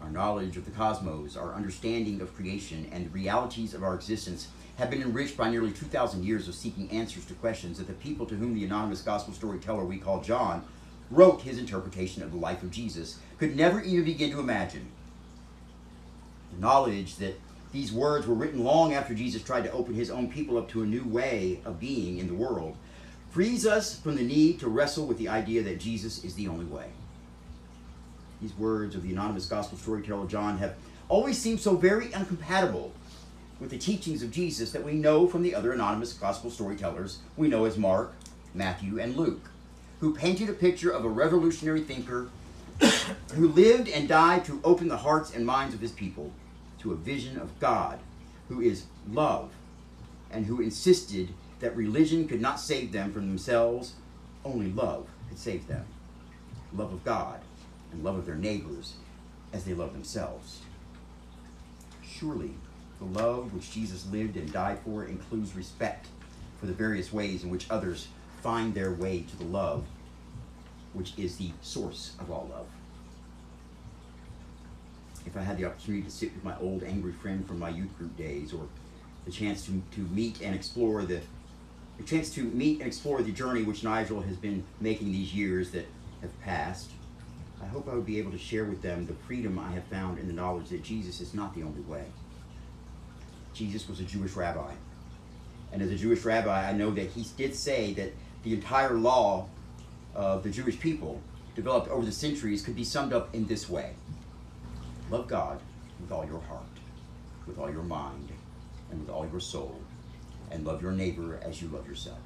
Our 0.01 0.11
knowledge 0.11 0.57
of 0.57 0.65
the 0.65 0.71
cosmos, 0.71 1.37
our 1.37 1.55
understanding 1.55 2.21
of 2.21 2.37
creation, 2.37 2.89
and 2.93 3.07
the 3.07 3.11
realities 3.11 3.75
of 3.75 3.83
our 3.83 3.95
existence 3.97 4.49
have 4.77 4.91
been 4.91 5.03
enriched 5.03 5.37
by 5.37 5.51
nearly 5.51 5.71
2,000 5.71 6.25
years 6.25 6.49
of 6.49 6.55
seeking 6.55 6.91
answers 6.91 7.25
to 7.27 7.35
questions 7.35 7.79
that 7.79 7.87
the 7.87 7.93
people 7.95 8.27
to 8.27 8.35
whom 8.35 8.55
the 8.55 8.65
anonymous 8.65 9.03
gospel 9.03 9.33
storyteller 9.33 9.85
we 9.85 9.99
call 9.99 10.21
John 10.21 10.65
wrote 11.11 11.43
his 11.43 11.59
interpretation 11.59 12.23
of 12.23 12.33
the 12.33 12.39
life 12.39 12.63
of 12.63 12.71
Jesus 12.71 13.19
could 13.39 13.57
never 13.57 13.81
even 13.81 14.05
begin 14.05 14.31
to 14.33 14.41
imagine. 14.41 14.89
The 16.53 16.61
knowledge 16.61 17.17
that 17.17 17.39
these 17.73 17.93
words 17.93 18.27
were 18.27 18.35
written 18.35 18.65
long 18.65 18.95
after 18.95 19.15
Jesus 19.15 19.43
tried 19.43 19.65
to 19.65 19.73
open 19.73 19.95
his 19.95 20.11
own 20.11 20.31
people 20.31 20.57
up 20.57 20.69
to 20.71 20.83
a 20.83 20.87
new 20.87 21.05
way 21.05 21.61
of 21.65 21.81
being 21.81 22.19
in 22.19 22.29
the 22.29 22.35
world 22.35 22.77
frees 23.31 23.67
us 23.67 23.99
from 23.99 24.15
the 24.15 24.23
need 24.23 24.61
to 24.61 24.69
wrestle 24.69 25.07
with 25.07 25.19
the 25.19 25.29
idea 25.29 25.61
that 25.63 25.81
Jesus 25.81 26.25
is 26.25 26.35
the 26.35 26.47
only 26.47 26.67
way. 26.67 26.87
These 28.41 28.57
words 28.57 28.95
of 28.95 29.03
the 29.03 29.11
anonymous 29.11 29.47
gospel 29.47 29.77
storyteller 29.77 30.27
John 30.27 30.59
have 30.59 30.75
always 31.09 31.37
seemed 31.39 31.61
so 31.61 31.77
very 31.77 32.13
incompatible 32.13 32.93
with 33.65 33.71
the 33.71 33.79
teachings 33.79 34.23
of 34.23 34.31
Jesus 34.31 34.73
that 34.73 34.85
we 34.85 34.93
know 34.93 35.27
from 35.27 35.43
the 35.43 35.55
other 35.55 35.73
anonymous 35.73 36.13
gospel 36.13 36.51
storytellers 36.51 37.21
we 37.35 37.49
know 37.49 37.65
as 37.65 37.79
Mark, 37.79 38.13
Matthew, 38.53 39.01
and 39.01 39.17
Luke, 39.17 39.49
who 40.01 40.15
painted 40.15 40.51
a 40.51 40.53
picture 40.53 40.91
of 40.91 41.03
a 41.03 41.09
revolutionary 41.09 41.81
thinker 41.81 42.29
who 43.33 43.49
lived 43.49 43.89
and 43.89 44.07
died 44.07 44.45
to 44.45 44.61
open 44.65 44.89
the 44.89 44.99
hearts 44.99 45.35
and 45.35 45.47
minds 45.47 45.75
of 45.75 45.81
his 45.81 45.93
people 45.93 46.31
to 46.81 46.93
a 46.93 46.95
vision 46.95 47.39
of 47.39 47.59
God 47.59 48.01
who 48.51 48.61
is 48.61 48.85
love 49.11 49.51
and 50.31 50.45
who 50.45 50.61
insisted 50.61 51.31
that 51.61 51.75
religion 51.75 52.29
could 52.29 52.43
not 52.43 52.61
save 52.61 52.93
them 52.93 53.15
from 53.15 53.29
themselves, 53.29 53.95
only 54.45 54.71
love 54.71 55.09
could 55.31 55.39
save 55.39 55.67
them. 55.69 55.87
Love 56.75 56.93
of 56.93 57.03
God 57.03 57.41
and 57.93 58.05
love 58.05 58.17
of 58.17 58.27
their 58.27 58.35
neighbors 58.35 58.93
as 59.55 59.65
they 59.65 59.73
love 59.73 59.95
themselves. 59.95 60.61
Surely, 62.03 62.57
the 62.99 63.05
love 63.07 63.53
which 63.53 63.71
Jesus 63.71 64.07
lived 64.11 64.37
and 64.37 64.53
died 64.53 64.79
for 64.85 65.05
includes 65.05 65.55
respect 65.55 66.07
for 66.61 66.67
the 66.67 66.73
various 66.73 67.13
ways 67.13 67.45
in 67.45 67.51
which 67.51 67.71
others 67.71 68.09
find 68.43 68.75
their 68.75 68.93
way 68.93 69.23
to 69.23 69.37
the 69.37 69.45
love 69.45 69.85
which 70.93 71.13
is 71.19 71.37
the 71.37 71.51
source 71.61 72.13
of 72.21 72.31
all 72.31 72.49
love. 72.51 72.67
If 75.27 75.37
I 75.37 75.43
had 75.43 75.59
the 75.59 75.65
opportunity 75.65 76.05
to 76.05 76.11
sit 76.11 76.35
with 76.35 76.45
my 76.45 76.57
old 76.61 76.83
angry 76.83 77.13
friend 77.13 77.47
from 77.47 77.59
my 77.59 77.71
youth 77.71 77.97
group 77.99 78.17
days, 78.17 78.53
or 78.53 78.67
the 79.25 79.31
chance 79.31 79.65
to, 79.67 79.83
to 79.93 80.01
meet 80.01 80.41
and 80.41 80.55
explore 80.55 81.03
the, 81.03 81.21
the 81.99 82.05
chance 82.05 82.31
to 82.35 82.45
meet 82.45 82.79
and 82.79 82.87
explore 82.87 83.23
the 83.23 83.33
journey 83.33 83.63
which 83.63 83.83
Nigel 83.83 84.21
has 84.21 84.37
been 84.37 84.65
making 84.81 85.13
these 85.13 85.35
years 85.35 85.71
that 85.71 85.87
have 86.21 86.41
passed, 86.43 86.91
I 87.63 87.67
hope 87.67 87.89
I 87.89 87.95
would 87.95 88.07
be 88.07 88.19
able 88.19 88.33
to 88.33 88.39
share 88.39 88.65
with 88.65 88.83
them 88.83 89.07
the 89.07 89.15
freedom 89.27 89.59
I 89.59 89.73
have 89.73 89.85
found 89.85 90.19
in 90.19 90.27
the 90.27 90.33
knowledge 90.33 90.69
that 90.69 90.83
Jesus 90.83 91.21
is 91.21 91.35
not 91.35 91.55
the 91.55 91.63
only 91.63 91.81
way. 91.83 92.05
Jesus 93.55 93.89
was 93.89 94.01
a 94.01 94.05
Jewish 94.05 94.35
rabbi. 94.35 94.73
And 95.73 95.83
as 95.83 95.91
a 95.91 95.97
Jewish 95.97 96.25
rabbi, 96.25 96.69
I 96.69 96.73
know 96.73 96.91
that 96.91 97.11
he 97.11 97.27
did 97.37 97.55
say 97.55 97.93
that 97.95 98.13
the 98.43 98.53
entire 98.53 98.95
law 98.95 99.49
of 100.15 100.43
the 100.43 100.51
Jewish 100.51 100.79
people, 100.79 101.21
developed 101.55 101.89
over 101.89 102.05
the 102.05 102.13
centuries, 102.13 102.63
could 102.63 102.77
be 102.77 102.85
summed 102.85 103.13
up 103.13 103.35
in 103.35 103.47
this 103.47 103.69
way 103.69 103.95
Love 105.11 105.29
God 105.29 105.61
with 106.01 106.11
all 106.11 106.25
your 106.25 106.41
heart, 106.41 106.63
with 107.47 107.59
all 107.59 107.71
your 107.71 107.83
mind, 107.83 108.31
and 108.91 109.01
with 109.01 109.11
all 109.11 109.27
your 109.31 109.41
soul, 109.41 109.79
and 110.51 110.65
love 110.65 110.83
your 110.83 110.93
neighbor 110.93 111.39
as 111.43 111.61
you 111.61 111.69
love 111.69 111.87
yourself. 111.87 112.19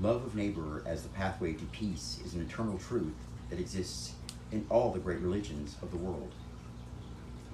Love 0.00 0.24
of 0.24 0.34
neighbor 0.34 0.82
as 0.86 1.02
the 1.02 1.08
pathway 1.10 1.52
to 1.52 1.64
peace 1.66 2.18
is 2.24 2.34
an 2.34 2.40
eternal 2.40 2.78
truth 2.78 3.14
that 3.50 3.60
exists 3.60 4.14
in 4.50 4.64
all 4.70 4.90
the 4.90 4.98
great 4.98 5.20
religions 5.20 5.76
of 5.82 5.90
the 5.90 5.96
world. 5.96 6.32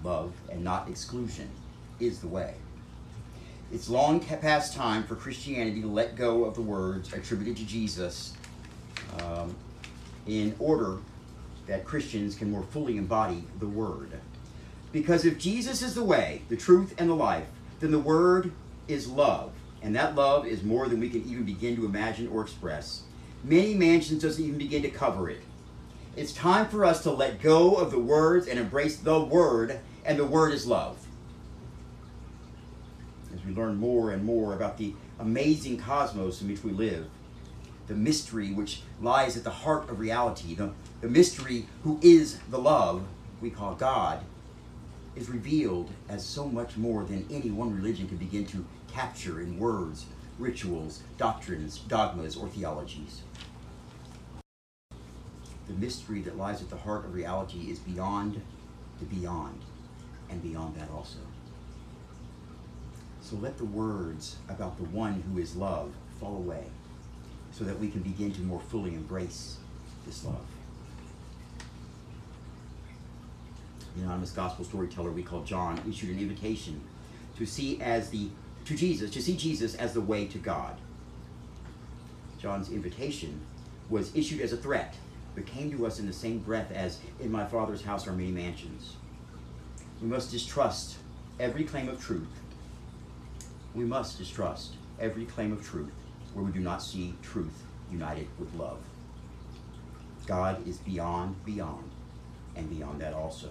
Love 0.04 0.32
and 0.50 0.62
not 0.62 0.88
exclusion 0.88 1.50
is 2.00 2.20
the 2.20 2.28
way. 2.28 2.54
It's 3.72 3.88
long 3.88 4.20
past 4.20 4.74
time 4.74 5.04
for 5.04 5.14
Christianity 5.14 5.82
to 5.82 5.88
let 5.88 6.16
go 6.16 6.44
of 6.44 6.54
the 6.54 6.62
words 6.62 7.12
attributed 7.12 7.56
to 7.58 7.66
Jesus 7.66 8.32
um, 9.20 9.54
in 10.26 10.54
order 10.58 10.98
that 11.66 11.84
Christians 11.84 12.34
can 12.34 12.50
more 12.50 12.62
fully 12.62 12.96
embody 12.96 13.44
the 13.60 13.66
Word. 13.66 14.12
Because 14.90 15.26
if 15.26 15.38
Jesus 15.38 15.82
is 15.82 15.94
the 15.94 16.02
way, 16.02 16.42
the 16.48 16.56
truth, 16.56 16.94
and 16.98 17.10
the 17.10 17.14
life, 17.14 17.46
then 17.80 17.90
the 17.90 17.98
Word 17.98 18.52
is 18.88 19.06
love. 19.06 19.52
And 19.82 19.94
that 19.94 20.14
love 20.14 20.46
is 20.46 20.62
more 20.62 20.88
than 20.88 20.98
we 20.98 21.10
can 21.10 21.28
even 21.28 21.44
begin 21.44 21.76
to 21.76 21.84
imagine 21.84 22.28
or 22.28 22.40
express. 22.40 23.02
Many 23.44 23.74
mansions 23.74 24.22
doesn't 24.22 24.42
even 24.42 24.58
begin 24.58 24.82
to 24.82 24.90
cover 24.90 25.28
it. 25.28 25.42
It's 26.16 26.32
time 26.32 26.66
for 26.68 26.84
us 26.84 27.02
to 27.02 27.12
let 27.12 27.40
go 27.40 27.74
of 27.74 27.90
the 27.90 27.98
words 27.98 28.48
and 28.48 28.58
embrace 28.58 28.96
the 28.96 29.20
Word, 29.20 29.78
and 30.04 30.18
the 30.18 30.24
Word 30.24 30.52
is 30.52 30.66
love 30.66 30.98
as 33.34 33.44
we 33.44 33.54
learn 33.54 33.76
more 33.76 34.10
and 34.10 34.24
more 34.24 34.54
about 34.54 34.78
the 34.78 34.94
amazing 35.18 35.78
cosmos 35.78 36.40
in 36.40 36.48
which 36.48 36.64
we 36.64 36.72
live, 36.72 37.06
the 37.86 37.94
mystery 37.94 38.52
which 38.52 38.82
lies 39.00 39.36
at 39.36 39.44
the 39.44 39.50
heart 39.50 39.88
of 39.88 39.98
reality, 39.98 40.54
the, 40.54 40.72
the 41.00 41.08
mystery 41.08 41.66
who 41.82 41.98
is 42.02 42.38
the 42.50 42.58
love 42.58 43.04
we 43.40 43.50
call 43.50 43.74
God, 43.74 44.24
is 45.16 45.28
revealed 45.28 45.90
as 46.08 46.24
so 46.24 46.48
much 46.48 46.76
more 46.76 47.04
than 47.04 47.26
any 47.30 47.50
one 47.50 47.74
religion 47.74 48.08
can 48.08 48.16
begin 48.16 48.46
to 48.46 48.64
capture 48.92 49.40
in 49.40 49.58
words, 49.58 50.06
rituals, 50.38 51.02
doctrines, 51.16 51.78
dogmas, 51.78 52.36
or 52.36 52.48
theologies. 52.48 53.22
The 55.66 55.74
mystery 55.74 56.22
that 56.22 56.38
lies 56.38 56.62
at 56.62 56.70
the 56.70 56.76
heart 56.76 57.04
of 57.04 57.14
reality 57.14 57.70
is 57.70 57.78
beyond 57.78 58.40
the 59.00 59.04
beyond, 59.06 59.60
and 60.30 60.42
beyond 60.42 60.76
that 60.76 60.90
also. 60.90 61.18
So 63.20 63.36
let 63.36 63.58
the 63.58 63.64
words 63.64 64.36
about 64.48 64.76
the 64.76 64.84
one 64.84 65.22
who 65.22 65.38
is 65.40 65.54
love 65.54 65.92
fall 66.20 66.36
away 66.36 66.64
so 67.52 67.64
that 67.64 67.78
we 67.78 67.88
can 67.88 68.00
begin 68.00 68.32
to 68.32 68.40
more 68.40 68.60
fully 68.60 68.94
embrace 68.94 69.58
this 70.06 70.24
love. 70.24 70.46
The 73.96 74.02
anonymous 74.02 74.30
gospel 74.30 74.64
storyteller 74.64 75.10
we 75.10 75.22
call 75.22 75.42
John 75.42 75.80
issued 75.88 76.10
an 76.10 76.18
invitation 76.20 76.80
to 77.36 77.46
see 77.46 77.80
as 77.80 78.10
the 78.10 78.28
to 78.64 78.74
Jesus, 78.76 79.10
to 79.12 79.22
see 79.22 79.36
Jesus 79.36 79.74
as 79.76 79.94
the 79.94 80.00
way 80.00 80.26
to 80.26 80.38
God. 80.38 80.76
John's 82.38 82.70
invitation 82.70 83.40
was 83.88 84.14
issued 84.14 84.40
as 84.40 84.52
a 84.52 84.56
threat, 84.56 84.94
but 85.34 85.46
came 85.46 85.70
to 85.70 85.86
us 85.86 85.98
in 85.98 86.06
the 86.06 86.12
same 86.12 86.38
breath 86.38 86.70
as 86.70 86.98
in 87.18 87.32
my 87.32 87.44
father's 87.46 87.82
house 87.82 88.06
are 88.06 88.12
many 88.12 88.30
mansions. 88.30 88.96
We 90.00 90.08
must 90.08 90.30
distrust 90.30 90.96
every 91.38 91.64
claim 91.64 91.88
of 91.88 92.00
truth 92.00 92.28
we 93.74 93.84
must 93.84 94.18
distrust 94.18 94.74
every 94.98 95.24
claim 95.24 95.52
of 95.52 95.64
truth 95.64 95.92
where 96.34 96.44
we 96.44 96.50
do 96.50 96.60
not 96.60 96.82
see 96.82 97.14
truth 97.22 97.62
united 97.92 98.26
with 98.38 98.52
love. 98.54 98.80
God 100.26 100.66
is 100.66 100.78
beyond, 100.78 101.44
beyond, 101.44 101.88
and 102.56 102.68
beyond 102.68 103.00
that 103.00 103.14
also. 103.14 103.50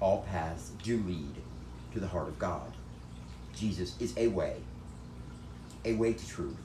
All 0.00 0.22
paths 0.30 0.70
do 0.82 0.98
lead 0.98 1.34
to 1.92 2.00
the 2.00 2.06
heart 2.06 2.28
of 2.28 2.38
God. 2.38 2.72
Jesus 3.56 3.94
is 3.98 4.16
a 4.16 4.28
way, 4.28 4.58
a 5.84 5.94
way 5.94 6.12
to 6.12 6.28
truth, 6.28 6.56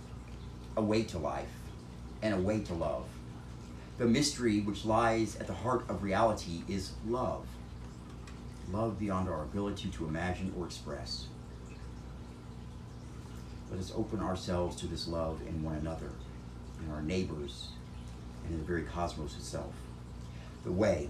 a 0.78 0.82
way 0.82 1.04
to 1.04 1.18
life, 1.18 1.50
and 2.22 2.36
a 2.36 2.38
way 2.38 2.60
to 2.62 2.74
love. 2.74 3.06
The 3.98 4.06
mystery 4.06 4.62
which 4.62 4.86
lies 4.86 5.36
at 5.38 5.48
the 5.48 5.54
heart 5.54 5.90
of 5.90 6.04
reality 6.04 6.62
is 6.68 6.92
love. 7.08 7.46
Love 8.72 9.00
beyond 9.00 9.30
our 9.30 9.44
ability 9.44 9.90
to 9.90 10.06
imagine 10.06 10.54
or 10.58 10.66
express. 10.66 11.28
Let 13.70 13.80
us 13.80 13.92
open 13.96 14.20
ourselves 14.20 14.76
to 14.78 14.88
this 14.88 15.08
love 15.08 15.42
in 15.48 15.64
one 15.64 15.76
another, 15.76 16.10
in 16.84 16.92
our 16.92 17.02
neighbors, 17.02 17.70
and 18.44 18.54
in 18.54 18.60
the 18.60 18.66
very 18.66 18.84
cosmos 18.84 19.36
itself. 19.36 19.74
The 20.64 20.72
way, 20.72 21.10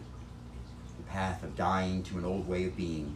the 0.98 1.04
path 1.04 1.44
of 1.44 1.56
dying 1.56 2.04
to 2.04 2.18
an 2.18 2.26
old 2.26 2.48
way 2.48 2.66
of 2.66 2.76
being 2.76 3.16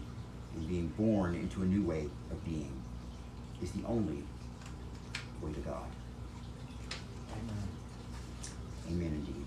and 0.56 0.68
being 0.68 0.88
born 0.90 1.36
into 1.36 1.62
a 1.62 1.66
new 1.66 1.84
way 1.84 2.10
of 2.32 2.44
being 2.44 2.72
is 3.62 3.72
the 3.72 3.86
only 3.88 4.24
way 5.42 5.54
to 5.54 5.60
God. 5.62 5.88
Amen. 7.32 7.68
Amen 8.90 9.26
indeed. 9.26 9.47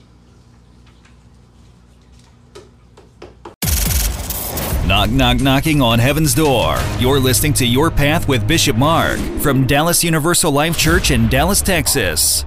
Knock, 4.90 5.10
knock, 5.10 5.40
knocking 5.40 5.80
on 5.80 6.00
heaven's 6.00 6.34
door. 6.34 6.76
You're 6.98 7.20
listening 7.20 7.52
to 7.54 7.64
Your 7.64 7.92
Path 7.92 8.26
with 8.26 8.48
Bishop 8.48 8.74
Mark 8.76 9.20
from 9.38 9.64
Dallas 9.64 10.02
Universal 10.02 10.50
Life 10.50 10.76
Church 10.76 11.12
in 11.12 11.28
Dallas, 11.28 11.62
Texas. 11.62 12.44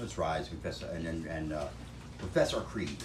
Let's 0.00 0.16
rise 0.16 0.48
confess, 0.48 0.82
and, 0.82 1.06
and, 1.06 1.26
and 1.26 1.52
uh, 1.52 1.66
profess 2.16 2.54
our 2.54 2.62
creed. 2.62 2.96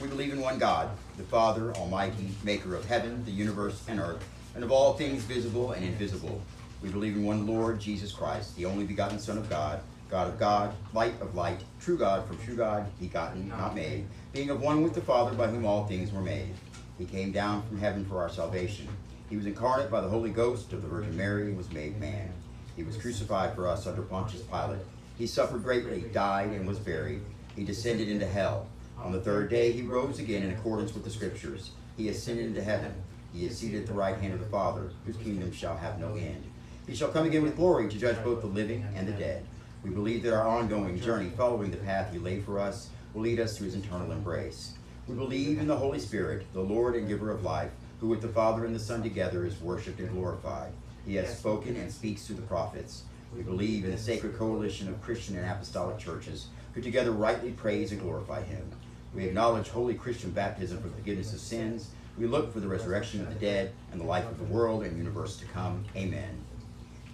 We 0.00 0.08
believe 0.08 0.32
in 0.32 0.40
one 0.40 0.58
God, 0.58 0.90
the 1.16 1.22
Father, 1.22 1.72
Almighty, 1.76 2.30
maker 2.42 2.74
of 2.74 2.84
heaven, 2.86 3.24
the 3.24 3.30
universe, 3.30 3.84
and 3.86 4.00
earth, 4.00 4.28
and 4.56 4.64
of 4.64 4.72
all 4.72 4.94
things 4.94 5.22
visible 5.22 5.70
and 5.70 5.84
invisible. 5.84 6.42
We 6.86 6.92
believe 6.92 7.16
in 7.16 7.24
one 7.24 7.48
Lord, 7.48 7.80
Jesus 7.80 8.12
Christ, 8.12 8.54
the 8.54 8.64
only 8.64 8.84
begotten 8.84 9.18
Son 9.18 9.36
of 9.36 9.50
God, 9.50 9.80
God 10.08 10.28
of 10.28 10.38
God, 10.38 10.72
light 10.94 11.20
of 11.20 11.34
light, 11.34 11.58
true 11.80 11.98
God 11.98 12.24
from 12.24 12.38
true 12.38 12.54
God, 12.54 12.86
begotten, 13.00 13.48
not 13.48 13.74
made, 13.74 14.06
being 14.32 14.50
of 14.50 14.60
one 14.60 14.84
with 14.84 14.94
the 14.94 15.00
Father, 15.00 15.34
by 15.34 15.48
whom 15.48 15.66
all 15.66 15.84
things 15.84 16.12
were 16.12 16.20
made. 16.20 16.54
He 16.96 17.04
came 17.04 17.32
down 17.32 17.66
from 17.66 17.78
heaven 17.78 18.04
for 18.04 18.22
our 18.22 18.28
salvation. 18.28 18.86
He 19.28 19.36
was 19.36 19.46
incarnate 19.46 19.90
by 19.90 20.00
the 20.00 20.08
Holy 20.08 20.30
Ghost 20.30 20.72
of 20.72 20.82
the 20.82 20.86
Virgin 20.86 21.16
Mary 21.16 21.48
and 21.48 21.56
was 21.56 21.72
made 21.72 21.98
man. 21.98 22.32
He 22.76 22.84
was 22.84 22.96
crucified 22.96 23.56
for 23.56 23.66
us 23.66 23.88
under 23.88 24.02
Pontius 24.02 24.42
Pilate. 24.42 24.78
He 25.18 25.26
suffered 25.26 25.64
greatly, 25.64 26.02
died, 26.12 26.50
and 26.50 26.68
was 26.68 26.78
buried. 26.78 27.22
He 27.56 27.64
descended 27.64 28.08
into 28.08 28.28
hell. 28.28 28.68
On 29.02 29.10
the 29.10 29.20
third 29.20 29.50
day 29.50 29.72
he 29.72 29.82
rose 29.82 30.20
again 30.20 30.44
in 30.44 30.52
accordance 30.52 30.94
with 30.94 31.02
the 31.02 31.10
Scriptures. 31.10 31.72
He 31.96 32.10
ascended 32.10 32.46
into 32.46 32.62
heaven. 32.62 32.94
He 33.34 33.44
is 33.44 33.58
seated 33.58 33.80
at 33.80 33.86
the 33.88 33.92
right 33.92 34.16
hand 34.18 34.34
of 34.34 34.40
the 34.40 34.46
Father, 34.46 34.92
whose 35.04 35.16
kingdom 35.16 35.50
shall 35.50 35.76
have 35.76 35.98
no 35.98 36.14
end. 36.14 36.44
He 36.86 36.94
shall 36.94 37.08
come 37.08 37.26
again 37.26 37.42
with 37.42 37.56
glory 37.56 37.88
to 37.88 37.98
judge 37.98 38.22
both 38.22 38.42
the 38.42 38.46
living 38.46 38.86
and 38.94 39.08
the 39.08 39.12
dead. 39.12 39.44
We 39.82 39.90
believe 39.90 40.22
that 40.22 40.34
our 40.34 40.46
ongoing 40.46 41.00
journey 41.00 41.30
following 41.36 41.70
the 41.70 41.76
path 41.78 42.12
he 42.12 42.18
laid 42.18 42.44
for 42.44 42.60
us 42.60 42.90
will 43.12 43.22
lead 43.22 43.40
us 43.40 43.56
to 43.56 43.64
his 43.64 43.74
eternal 43.74 44.12
embrace. 44.12 44.74
We 45.08 45.14
believe 45.14 45.58
in 45.58 45.66
the 45.66 45.76
Holy 45.76 45.98
Spirit, 45.98 46.46
the 46.52 46.60
Lord 46.60 46.94
and 46.94 47.08
giver 47.08 47.30
of 47.30 47.42
life, 47.42 47.72
who 48.00 48.08
with 48.08 48.22
the 48.22 48.28
Father 48.28 48.64
and 48.64 48.74
the 48.74 48.80
Son 48.80 49.02
together 49.02 49.44
is 49.44 49.60
worshipped 49.60 49.98
and 49.98 50.10
glorified. 50.10 50.72
He 51.04 51.16
has 51.16 51.38
spoken 51.38 51.76
and 51.76 51.92
speaks 51.92 52.24
through 52.24 52.36
the 52.36 52.42
prophets. 52.42 53.02
We 53.34 53.42
believe 53.42 53.84
in 53.84 53.90
the 53.90 53.98
sacred 53.98 54.36
coalition 54.36 54.88
of 54.88 55.02
Christian 55.02 55.36
and 55.36 55.46
apostolic 55.48 55.98
churches, 55.98 56.48
who 56.74 56.82
together 56.82 57.10
rightly 57.10 57.50
praise 57.50 57.90
and 57.90 58.00
glorify 58.00 58.42
him. 58.42 58.70
We 59.14 59.24
acknowledge 59.24 59.68
holy 59.68 59.94
Christian 59.94 60.30
baptism 60.30 60.80
for 60.80 60.88
the 60.88 60.96
forgiveness 60.96 61.32
of 61.32 61.40
sins. 61.40 61.90
We 62.16 62.26
look 62.26 62.52
for 62.52 62.60
the 62.60 62.68
resurrection 62.68 63.20
of 63.22 63.28
the 63.28 63.40
dead 63.40 63.72
and 63.90 64.00
the 64.00 64.04
life 64.04 64.28
of 64.28 64.38
the 64.38 64.44
world 64.44 64.84
and 64.84 64.96
universe 64.96 65.36
to 65.38 65.46
come. 65.46 65.84
Amen. 65.96 66.45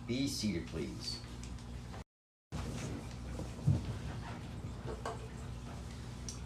Be 0.07 0.27
seated, 0.27 0.67
please. 0.67 1.19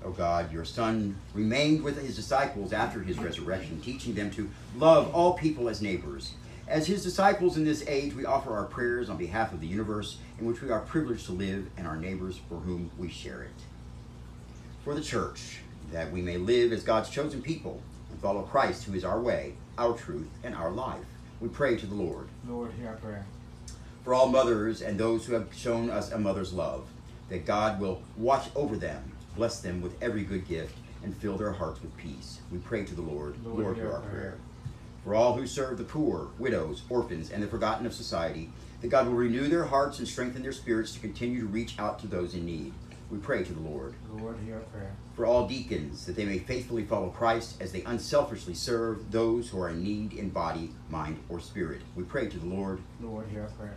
O 0.05 0.11
God, 0.11 0.53
your 0.53 0.64
Son 0.64 1.16
remained 1.35 1.83
with 1.83 2.01
his 2.01 2.14
disciples 2.14 2.73
after 2.73 3.03
his 3.03 3.19
resurrection, 3.19 3.81
teaching 3.81 4.14
them 4.14 4.31
to 4.33 4.49
love 4.77 5.12
all 5.12 5.33
people 5.35 5.69
as 5.69 5.83
neighbors. 5.83 6.35
As 6.69 6.87
his 6.87 7.03
disciples 7.03 7.57
in 7.57 7.64
this 7.64 7.85
age, 7.88 8.14
we 8.14 8.25
offer 8.25 8.55
our 8.55 8.64
prayers 8.64 9.09
on 9.09 9.16
behalf 9.16 9.53
of 9.53 9.61
the 9.61 9.66
universe 9.66 10.19
in 10.38 10.47
which 10.47 10.61
we 10.62 10.71
are 10.71 10.81
privileged 10.81 11.27
to 11.27 11.33
live 11.33 11.69
and 11.77 11.87
our 11.87 11.97
neighbors 11.97 12.38
for 12.49 12.57
whom 12.57 12.90
we 12.99 13.09
share 13.09 13.42
it. 13.42 13.51
For 14.85 14.95
the 14.95 15.03
church, 15.03 15.59
that 15.92 16.12
we 16.12 16.23
may 16.23 16.37
live 16.37 16.73
as 16.73 16.83
God's 16.83 17.11
chosen 17.11 17.42
people 17.42 17.81
and 18.11 18.21
follow 18.21 18.42
Christ, 18.42 18.85
who 18.85 18.95
is 18.95 19.05
our 19.05 19.21
way, 19.21 19.55
our 19.79 19.97
truth, 19.97 20.29
and 20.45 20.55
our 20.55 20.71
life. 20.71 21.05
We 21.40 21.49
pray 21.49 21.77
to 21.77 21.87
the 21.87 21.95
Lord. 21.95 22.29
Lord, 22.49 22.73
hear 22.79 22.90
our 22.90 22.97
prayer. 22.97 23.27
For 24.07 24.14
all 24.14 24.29
mothers 24.29 24.83
and 24.83 25.01
those 25.01 25.27
who 25.27 25.33
have 25.33 25.53
shown 25.53 25.90
us 25.90 26.12
a 26.12 26.19
mother's 26.19 26.53
love, 26.53 26.87
that 27.29 27.45
God 27.45 27.81
will 27.81 28.05
watch 28.16 28.47
over 28.55 28.77
them, 28.77 29.03
bless 29.35 29.59
them 29.59 29.83
with 29.83 30.01
every 30.01 30.23
good 30.23 30.47
gift, 30.47 30.79
and 31.03 31.12
fill 31.16 31.37
their 31.37 31.51
hearts 31.51 31.83
with 31.83 31.97
peace. 31.97 32.38
We 32.53 32.59
pray 32.59 32.85
to 32.85 32.95
the 32.95 33.03
Lord. 33.03 33.35
Lord, 33.45 33.75
hear 33.75 33.87
hear 33.87 33.87
our 33.88 33.95
our 33.95 34.03
prayer. 34.03 34.38
For 35.03 35.16
all 35.16 35.35
who 35.35 35.45
serve 35.45 35.77
the 35.77 35.83
poor, 35.83 36.29
widows, 36.38 36.83
orphans, 36.88 37.33
and 37.33 37.42
the 37.42 37.49
forgotten 37.49 37.85
of 37.85 37.92
society, 37.92 38.53
that 38.81 38.90
God 38.90 39.09
will 39.09 39.14
renew 39.14 39.49
their 39.49 39.64
hearts 39.64 39.99
and 39.99 40.07
strengthen 40.07 40.42
their 40.42 40.53
spirits 40.53 40.92
to 40.92 41.01
continue 41.01 41.40
to 41.40 41.47
reach 41.49 41.77
out 41.77 41.99
to 41.99 42.07
those 42.07 42.33
in 42.35 42.47
need. 42.47 42.75
We 43.11 43.19
pray 43.19 43.42
to 43.42 43.53
the 43.53 43.61
Lord. 43.61 43.95
Lord, 44.12 44.37
hear 44.45 44.55
our 44.55 44.61
prayer. 44.61 44.92
For 45.16 45.27
all 45.27 45.49
deacons, 45.49 46.07
that 46.07 46.14
they 46.14 46.25
may 46.25 46.38
faithfully 46.38 46.85
follow 46.85 47.09
Christ 47.09 47.61
as 47.61 47.73
they 47.73 47.83
unselfishly 47.83 48.55
serve 48.55 49.11
those 49.11 49.49
who 49.49 49.61
are 49.61 49.71
in 49.71 49.83
need 49.83 50.12
in 50.12 50.29
body, 50.29 50.71
mind, 50.90 51.19
or 51.29 51.40
spirit. 51.40 51.81
We 51.97 52.05
pray 52.05 52.29
to 52.29 52.38
the 52.38 52.47
Lord. 52.47 52.79
Lord, 53.01 53.27
hear 53.33 53.42
our 53.42 53.49
prayer. 53.49 53.75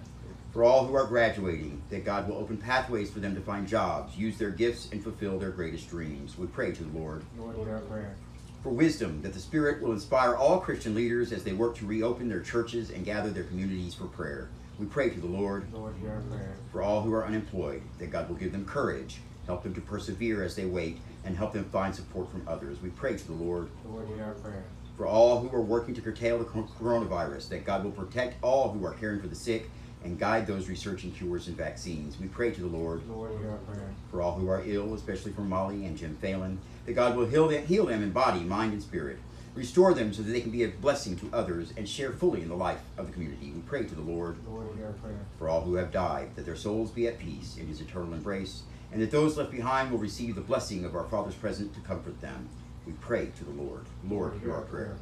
For 0.52 0.64
all 0.64 0.86
who 0.86 0.96
are 0.96 1.06
graduating, 1.06 1.80
that 1.92 2.04
God 2.04 2.28
will 2.28 2.38
open 2.38 2.58
pathways 2.58 3.12
for 3.12 3.20
them 3.20 3.36
to 3.36 3.42
find 3.42 3.68
jobs, 3.68 4.18
use 4.18 4.38
their 4.40 4.50
gifts, 4.50 4.90
and 4.92 5.04
fulfill 5.04 5.38
their 5.38 5.52
greatest 5.52 5.90
dreams. 5.90 6.40
We 6.40 6.48
pray 6.48 6.72
to 6.72 6.84
the 6.84 6.98
Lord. 6.98 7.24
Lord, 7.38 7.56
hear 7.56 7.76
our 7.76 7.82
prayer. 7.82 8.16
For 8.64 8.70
wisdom, 8.70 9.22
that 9.22 9.34
the 9.34 9.40
Spirit 9.40 9.82
will 9.82 9.92
inspire 9.92 10.36
all 10.36 10.60
Christian 10.60 10.96
leaders 10.96 11.32
as 11.32 11.44
they 11.44 11.54
work 11.54 11.78
to 11.78 11.86
reopen 11.86 12.28
their 12.28 12.42
churches 12.42 12.90
and 12.90 13.06
gather 13.06 13.30
their 13.30 13.44
communities 13.44 13.94
for 13.94 14.06
prayer. 14.06 14.50
We 14.80 14.88
pray 14.88 15.12
to 15.12 15.20
the 15.20 15.28
Lord. 15.28 15.72
Lord, 15.72 15.96
hear 16.02 16.14
our 16.14 16.22
prayer. 16.22 16.56
For 16.72 16.82
all 16.82 17.02
who 17.02 17.14
are 17.14 17.28
unemployed, 17.28 17.84
that 18.00 18.10
God 18.10 18.28
will 18.28 18.36
give 18.36 18.52
them 18.52 18.66
courage, 18.66 19.20
help 19.46 19.62
them 19.62 19.76
to 19.76 19.82
persevere 19.82 20.44
as 20.44 20.56
they 20.56 20.66
wait, 20.66 20.98
and 21.26 21.38
help 21.38 21.54
them 21.54 21.66
find 21.66 21.94
support 21.94 22.32
from 22.32 22.48
others. 22.48 22.82
We 22.82 22.90
pray 22.90 23.16
to 23.16 23.28
the 23.28 23.34
Lord. 23.34 23.70
Lord, 23.86 24.08
hear 24.08 24.24
our 24.24 24.34
prayer. 24.34 24.64
For 24.98 25.06
all 25.06 25.40
who 25.40 25.56
are 25.56 25.62
working 25.62 25.94
to 25.96 26.02
curtail 26.02 26.40
the 26.40 26.46
coronavirus, 26.46 27.50
that 27.50 27.66
God 27.66 27.84
will 27.84 27.92
protect 27.92 28.44
all 28.44 28.72
who 28.72 28.84
are 28.86 28.94
caring 28.94 29.22
for 29.22 29.28
the 29.28 29.36
sick 29.36 29.70
and 30.04 30.18
guide 30.18 30.48
those 30.48 30.70
researching 30.70 31.12
cures 31.12 31.48
and 31.48 31.58
vaccines. 31.58 32.20
We 32.20 32.28
pray 32.28 32.52
to 32.52 32.62
the 32.62 32.68
Lord. 32.68 33.02
Lord, 33.10 33.32
hear 33.40 33.52
our 33.52 33.58
prayer. 33.58 33.90
For 34.10 34.22
all 34.22 34.36
who 34.36 34.48
are 34.50 34.64
ill, 34.66 34.94
especially 34.94 35.34
for 35.34 35.42
Molly 35.42 35.86
and 35.86 35.98
Jim 35.98 36.18
Phelan, 36.22 36.60
that 36.86 36.94
God 36.94 37.16
will 37.16 37.26
heal 37.26 37.48
them, 37.48 37.66
heal 37.66 37.86
them 37.86 38.02
in 38.02 38.12
body, 38.12 38.40
mind, 38.40 38.74
and 38.74 38.82
spirit. 38.82 39.18
Restore 39.56 39.94
them 39.94 40.14
so 40.14 40.22
that 40.22 40.32
they 40.32 40.42
can 40.42 40.52
be 40.52 40.64
a 40.64 40.70
blessing 40.70 41.18
to 41.18 41.30
others 41.34 41.74
and 41.76 41.90
share 41.90 42.12
fully 42.12 42.42
in 42.42 42.50
the 42.50 42.56
life 42.56 42.80
of 42.98 43.08
the 43.08 43.14
community. 43.14 43.52
We 43.54 43.62
pray 43.62 43.84
to 43.84 43.96
the 43.96 44.02
Lord. 44.02 44.38
Lord, 44.48 44.68
hear 44.78 44.86
our 44.86 44.94
prayer. 44.94 45.20
For 45.38 45.50
all 45.50 45.62
who 45.62 45.76
have 45.76 45.92
died, 45.92 46.30
that 46.36 46.46
their 46.46 46.56
souls 46.56 46.92
be 46.92 47.08
at 47.08 47.20
peace 47.20 47.58
in 47.58 47.68
his 47.68 47.82
eternal 47.82 48.14
embrace, 48.14 48.64
and 48.92 49.02
that 49.02 49.12
those 49.12 49.38
left 49.38 49.52
behind 49.52 49.92
will 49.92 50.00
receive 50.00 50.36
the 50.36 50.42
blessing 50.42 50.86
of 50.86 50.96
our 50.96 51.04
Father's 51.06 51.36
presence 51.36 51.76
to 51.76 51.82
comfort 51.82 52.22
them. 52.22 52.48
We 52.86 52.94
pray 52.94 53.32
to 53.38 53.44
the 53.44 53.62
Lord. 53.62 53.86
Lord, 54.08 54.40
hear 54.42 54.54
our 54.54 54.62
prayer. 54.62 54.96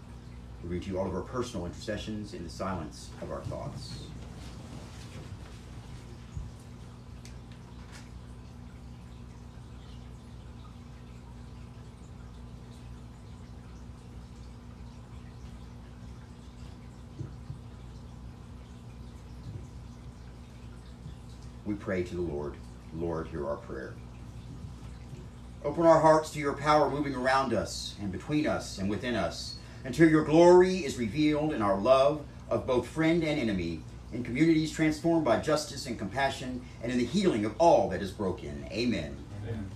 We 0.64 0.70
read 0.70 0.84
to 0.84 0.90
you 0.90 1.00
all 1.00 1.08
of 1.08 1.14
our 1.16 1.22
personal 1.22 1.66
intercessions 1.66 2.34
in 2.34 2.44
the 2.44 2.50
silence 2.50 3.10
of 3.22 3.32
our 3.32 3.42
thoughts. 3.42 4.00
Pray 21.88 22.04
to 22.04 22.16
the 22.16 22.22
Lord. 22.22 22.56
Lord, 22.94 23.30
hear 23.30 23.48
our 23.48 23.56
prayer. 23.56 23.94
Open 25.64 25.86
our 25.86 26.02
hearts 26.02 26.30
to 26.32 26.40
your 26.40 26.52
power 26.52 26.90
moving 26.90 27.16
around 27.16 27.54
us 27.54 27.96
and 28.02 28.12
between 28.12 28.46
us 28.46 28.78
and 28.78 28.90
within 28.90 29.16
us, 29.16 29.56
until 29.86 30.10
your 30.10 30.26
glory 30.26 30.80
is 30.80 30.98
revealed 30.98 31.54
in 31.54 31.62
our 31.62 31.80
love 31.80 32.26
of 32.50 32.68
both 32.68 32.90
friend 32.90 33.24
and 33.24 33.40
enemy, 33.40 33.80
in 34.12 34.22
communities 34.22 34.70
transformed 34.70 35.24
by 35.24 35.40
justice 35.40 35.86
and 35.86 35.98
compassion, 35.98 36.62
and 36.84 36.92
in 36.92 36.98
the 36.98 37.06
healing 37.06 37.46
of 37.46 37.56
all 37.58 37.88
that 37.88 38.02
is 38.02 38.12
broken. 38.12 38.68
Amen. 38.70 39.16
Amen. 39.42 39.70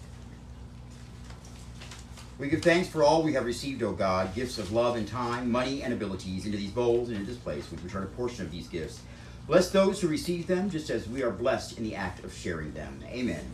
We 2.40 2.50
give 2.50 2.62
thanks 2.62 2.90
for 2.90 3.04
all 3.04 3.24
we 3.24 3.32
have 3.36 3.46
received, 3.46 3.84
O 3.84 3.94
God, 3.94 4.36
gifts 4.36 4.58
of 4.58 4.74
love 4.74 4.98
and 4.98 5.08
time, 5.08 5.50
money 5.50 5.82
and 5.82 5.94
abilities 5.94 6.46
into 6.46 6.58
these 6.58 6.72
bowls 6.72 7.08
and 7.08 7.16
into 7.16 7.32
this 7.32 7.40
place, 7.40 7.72
which 7.72 7.82
return 7.82 8.04
a 8.04 8.08
portion 8.08 8.44
of 8.44 8.52
these 8.52 8.68
gifts. 8.68 9.00
Bless 9.52 9.70
those 9.70 10.00
who 10.00 10.08
receive 10.08 10.48
them, 10.48 10.70
just 10.70 10.90
as 10.90 11.10
we 11.10 11.24
are 11.24 11.30
blessed 11.30 11.78
in 11.78 11.84
the 11.84 11.94
act 11.94 12.24
of 12.24 12.34
sharing 12.34 12.74
them. 12.74 12.98
Amen. 13.08 13.46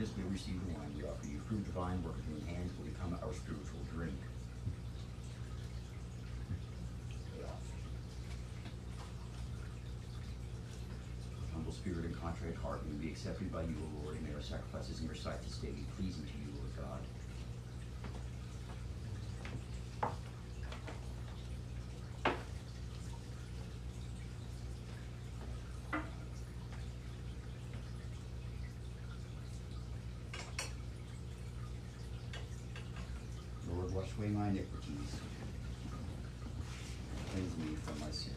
Goodness 0.00 0.16
we 0.16 0.32
receive 0.32 0.56
the 0.66 0.72
wine 0.72 0.88
we 0.96 1.04
offer 1.04 1.26
you. 1.26 1.38
Through 1.46 1.58
divine 1.58 2.02
work 2.02 2.16
your 2.24 2.40
hands 2.48 2.72
will 2.78 2.86
become 2.86 3.12
our 3.22 3.34
spiritual 3.34 3.80
drink. 3.92 4.16
Humble 11.52 11.72
spirit 11.72 12.06
and 12.06 12.18
contrite 12.18 12.56
heart 12.56 12.80
may 12.88 12.96
be 12.96 13.12
accepted 13.12 13.52
by 13.52 13.60
you, 13.60 13.76
O 13.76 14.04
Lord, 14.04 14.16
and 14.16 14.26
may 14.26 14.34
our 14.34 14.40
sacrifices 14.40 15.00
in 15.00 15.04
your 15.04 15.14
sight 15.14 15.42
this 15.42 15.58
day 15.58 15.68
be 15.68 15.84
pleasing 15.98 16.24
to 16.24 16.32
you, 16.32 16.48
Lord 16.56 16.72
God. 16.80 17.00
Lord, 33.76 33.94
wash 33.94 34.09
away 34.20 34.28
my 34.28 34.48
iniquities. 34.48 35.16
Cleanse 37.32 37.56
me 37.56 37.76
from 37.84 38.00
my 38.00 38.10
sins. 38.10 38.36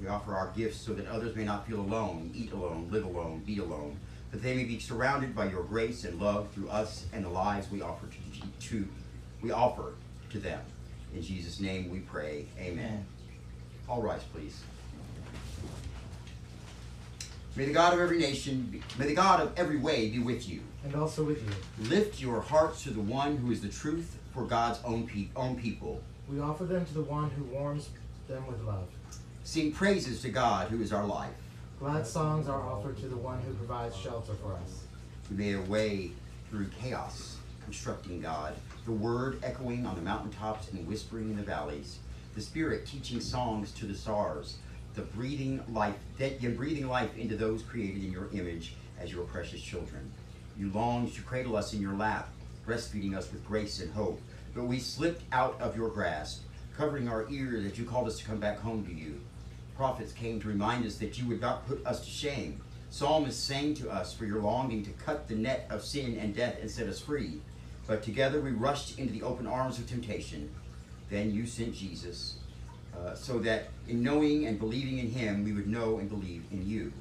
We 0.00 0.06
offer 0.06 0.32
our 0.32 0.52
gifts 0.56 0.78
so 0.78 0.94
that 0.94 1.06
others 1.08 1.34
may 1.34 1.44
not 1.44 1.66
feel 1.66 1.80
alone, 1.80 2.30
eat 2.32 2.52
alone, 2.52 2.88
live 2.92 3.04
alone, 3.04 3.42
be 3.44 3.58
alone, 3.58 3.98
that 4.30 4.42
they 4.42 4.54
may 4.54 4.64
be 4.64 4.78
surrounded 4.78 5.34
by 5.34 5.46
your 5.46 5.62
grace 5.62 6.04
and 6.04 6.20
love 6.20 6.48
through 6.52 6.68
us 6.68 7.06
and 7.12 7.24
the 7.24 7.28
lives 7.28 7.70
we 7.70 7.80
offer 7.80 8.06
to, 8.06 8.68
to 8.68 8.88
we 9.42 9.50
offer 9.50 9.94
to 10.30 10.38
them. 10.38 10.60
In 11.14 11.22
Jesus' 11.22 11.60
name 11.60 11.90
we 11.90 12.00
pray. 12.00 12.46
Amen. 12.58 13.04
All 13.88 14.02
rise, 14.02 14.22
please. 14.34 14.62
May 17.56 17.64
the 17.64 17.72
God 17.72 17.94
of 17.94 18.00
every 18.00 18.18
nation, 18.18 18.68
be, 18.70 18.82
may 18.98 19.06
the 19.06 19.14
God 19.14 19.40
of 19.40 19.58
every 19.58 19.78
way 19.78 20.10
be 20.10 20.18
with 20.18 20.48
you. 20.48 20.60
And 20.84 20.94
also 20.94 21.24
with 21.24 21.42
you. 21.42 21.88
Lift 21.88 22.20
your 22.20 22.40
hearts 22.40 22.84
to 22.84 22.90
the 22.90 23.00
one 23.00 23.36
who 23.38 23.50
is 23.50 23.60
the 23.60 23.68
truth 23.68 24.16
for 24.32 24.44
God's 24.44 24.78
own, 24.84 25.08
pe- 25.08 25.28
own 25.34 25.56
people. 25.56 26.00
We 26.30 26.38
offer 26.40 26.64
them 26.64 26.84
to 26.84 26.94
the 26.94 27.02
one 27.02 27.30
who 27.30 27.44
warms 27.44 27.88
them 28.28 28.46
with 28.46 28.60
love. 28.60 28.86
Sing 29.42 29.72
praises 29.72 30.20
to 30.22 30.28
God 30.28 30.68
who 30.68 30.82
is 30.82 30.92
our 30.92 31.04
life. 31.04 31.32
Glad 31.80 32.04
songs 32.04 32.48
are 32.48 32.60
offered 32.60 32.96
to 32.98 33.06
the 33.06 33.16
one 33.16 33.40
who 33.42 33.54
provides 33.54 33.96
shelter 33.96 34.32
for 34.42 34.54
us. 34.54 34.82
We 35.30 35.36
made 35.36 35.54
our 35.54 35.62
way 35.62 36.10
through 36.50 36.66
chaos, 36.80 37.36
constructing 37.62 38.20
God, 38.20 38.54
the 38.84 38.90
word 38.90 39.38
echoing 39.44 39.86
on 39.86 39.94
the 39.94 40.02
mountaintops 40.02 40.72
and 40.72 40.84
whispering 40.88 41.30
in 41.30 41.36
the 41.36 41.44
valleys, 41.44 42.00
the 42.34 42.40
spirit 42.40 42.84
teaching 42.84 43.20
songs 43.20 43.70
to 43.74 43.86
the 43.86 43.94
stars, 43.94 44.56
the 44.96 45.02
breathing 45.02 45.62
life 45.72 45.94
that 46.18 46.42
you're 46.42 46.50
breathing 46.50 46.88
life 46.88 47.16
into 47.16 47.36
those 47.36 47.62
created 47.62 48.02
in 48.02 48.10
your 48.10 48.28
image 48.32 48.74
as 48.98 49.12
your 49.12 49.24
precious 49.26 49.60
children. 49.60 50.10
You 50.58 50.70
longed 50.70 51.14
to 51.14 51.22
cradle 51.22 51.54
us 51.56 51.74
in 51.74 51.80
your 51.80 51.94
lap, 51.94 52.28
breastfeeding 52.66 53.16
us 53.16 53.30
with 53.30 53.46
grace 53.46 53.80
and 53.80 53.92
hope, 53.92 54.20
but 54.52 54.64
we 54.64 54.80
slipped 54.80 55.22
out 55.30 55.56
of 55.60 55.76
your 55.76 55.90
grasp, 55.90 56.42
covering 56.76 57.08
our 57.08 57.30
ears 57.30 57.64
as 57.64 57.78
you 57.78 57.84
called 57.84 58.08
us 58.08 58.18
to 58.18 58.24
come 58.24 58.40
back 58.40 58.58
home 58.58 58.84
to 58.84 58.92
you. 58.92 59.20
Prophets 59.78 60.10
came 60.10 60.40
to 60.40 60.48
remind 60.48 60.84
us 60.84 60.96
that 60.96 61.20
you 61.20 61.28
would 61.28 61.40
not 61.40 61.64
put 61.68 61.86
us 61.86 62.04
to 62.04 62.10
shame. 62.10 62.60
Psalmists 62.90 63.40
sang 63.40 63.74
to 63.74 63.88
us 63.88 64.12
for 64.12 64.24
your 64.24 64.40
longing 64.40 64.84
to 64.84 64.90
cut 64.90 65.28
the 65.28 65.36
net 65.36 65.68
of 65.70 65.84
sin 65.84 66.18
and 66.18 66.34
death 66.34 66.56
and 66.60 66.68
set 66.68 66.88
us 66.88 66.98
free. 66.98 67.40
But 67.86 68.02
together 68.02 68.40
we 68.40 68.50
rushed 68.50 68.98
into 68.98 69.12
the 69.12 69.22
open 69.22 69.46
arms 69.46 69.78
of 69.78 69.88
temptation. 69.88 70.52
Then 71.10 71.32
you 71.32 71.46
sent 71.46 71.76
Jesus, 71.76 72.38
uh, 72.92 73.14
so 73.14 73.38
that 73.38 73.68
in 73.86 74.02
knowing 74.02 74.46
and 74.46 74.58
believing 74.58 74.98
in 74.98 75.12
him, 75.12 75.44
we 75.44 75.52
would 75.52 75.68
know 75.68 75.98
and 75.98 76.10
believe 76.10 76.42
in 76.50 76.68
you. 76.68 76.92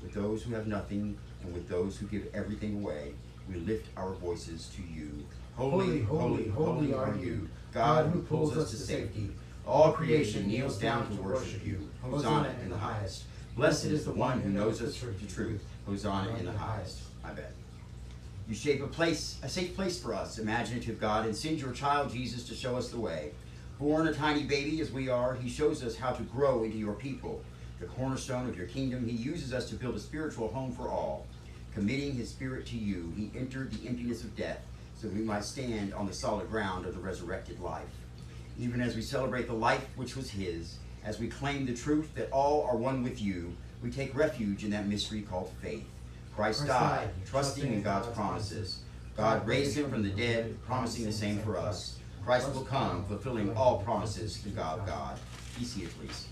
With 0.00 0.12
those 0.12 0.44
who 0.44 0.54
have 0.54 0.68
nothing 0.68 1.18
and 1.42 1.52
with 1.52 1.68
those 1.68 1.96
who 1.96 2.06
give 2.06 2.28
everything 2.32 2.76
away, 2.76 3.14
we 3.48 3.56
lift 3.56 3.88
our 3.96 4.12
voices 4.12 4.70
to 4.76 4.82
you. 4.94 5.26
Holy, 5.56 6.02
holy, 6.02 6.50
holy 6.50 6.94
are 6.94 7.16
you, 7.16 7.48
God 7.74 8.12
who 8.12 8.22
pulls 8.22 8.56
us 8.56 8.70
to 8.70 8.76
safety. 8.76 9.30
All 9.66 9.92
creation 9.92 10.46
kneels 10.46 10.78
down 10.78 11.08
to 11.08 11.22
worship 11.22 11.66
you. 11.66 11.88
Hosanna 12.00 12.54
in 12.62 12.70
the 12.70 12.78
highest. 12.78 13.24
Blessed 13.56 13.86
is 13.86 14.04
the 14.04 14.12
one 14.12 14.40
who 14.40 14.50
knows 14.50 14.80
us 14.80 15.00
the 15.00 15.26
truth. 15.26 15.64
Hosanna 15.86 16.36
in 16.36 16.44
the 16.44 16.52
highest. 16.52 17.00
I 17.24 17.30
bet. 17.30 17.52
You 18.48 18.54
shape 18.54 18.80
a 18.80 18.86
place, 18.86 19.38
a 19.42 19.48
safe 19.48 19.74
place 19.74 20.00
for 20.00 20.14
us, 20.14 20.38
imaginative 20.38 21.00
God, 21.00 21.26
and 21.26 21.36
send 21.36 21.58
your 21.60 21.72
child 21.72 22.12
Jesus 22.12 22.46
to 22.48 22.54
show 22.54 22.76
us 22.76 22.90
the 22.90 23.00
way. 23.00 23.32
Born 23.80 24.06
a 24.06 24.14
tiny 24.14 24.44
baby 24.44 24.80
as 24.80 24.92
we 24.92 25.08
are, 25.08 25.34
he 25.34 25.50
shows 25.50 25.82
us 25.82 25.96
how 25.96 26.12
to 26.12 26.22
grow 26.22 26.62
into 26.62 26.78
your 26.78 26.94
people. 26.94 27.42
The 27.80 27.86
cornerstone 27.86 28.48
of 28.48 28.56
your 28.56 28.68
kingdom, 28.68 29.08
he 29.08 29.16
uses 29.16 29.52
us 29.52 29.68
to 29.70 29.74
build 29.74 29.96
a 29.96 30.00
spiritual 30.00 30.48
home 30.48 30.70
for 30.70 30.88
all. 30.88 31.26
Committing 31.74 32.14
his 32.14 32.28
spirit 32.28 32.66
to 32.66 32.76
you, 32.76 33.12
he 33.16 33.32
entered 33.36 33.72
the 33.72 33.88
emptiness 33.88 34.22
of 34.22 34.36
death 34.36 34.60
so 34.94 35.08
we 35.08 35.20
might 35.20 35.44
stand 35.44 35.92
on 35.92 36.06
the 36.06 36.12
solid 36.12 36.48
ground 36.48 36.86
of 36.86 36.94
the 36.94 37.00
resurrected 37.00 37.60
life. 37.60 37.84
Even 38.58 38.80
as 38.80 38.96
we 38.96 39.02
celebrate 39.02 39.46
the 39.46 39.54
life 39.54 39.86
which 39.96 40.16
was 40.16 40.30
his, 40.30 40.78
as 41.04 41.18
we 41.18 41.28
claim 41.28 41.66
the 41.66 41.74
truth 41.74 42.14
that 42.14 42.30
all 42.30 42.64
are 42.64 42.76
one 42.76 43.02
with 43.02 43.20
you, 43.20 43.54
we 43.82 43.90
take 43.90 44.14
refuge 44.16 44.64
in 44.64 44.70
that 44.70 44.86
mystery 44.86 45.22
called 45.22 45.52
faith. 45.62 45.84
Christ, 46.34 46.60
Christ 46.60 46.66
died, 46.66 47.08
trusting 47.26 47.72
in 47.72 47.82
God's 47.82 48.08
promises. 48.08 48.80
God 49.16 49.46
raised 49.46 49.76
him 49.76 49.90
from 49.90 50.02
the 50.02 50.10
dead, 50.10 50.56
promising 50.66 51.04
the 51.04 51.12
same 51.12 51.38
for 51.38 51.56
us. 51.56 51.98
Christ 52.24 52.52
will 52.52 52.64
come, 52.64 53.04
fulfilling 53.04 53.56
all 53.56 53.78
promises 53.78 54.36
through 54.38 54.52
God 54.52 54.86
God. 54.86 55.18
Be 55.58 55.64
seated, 55.64 55.90
please. 55.98 56.26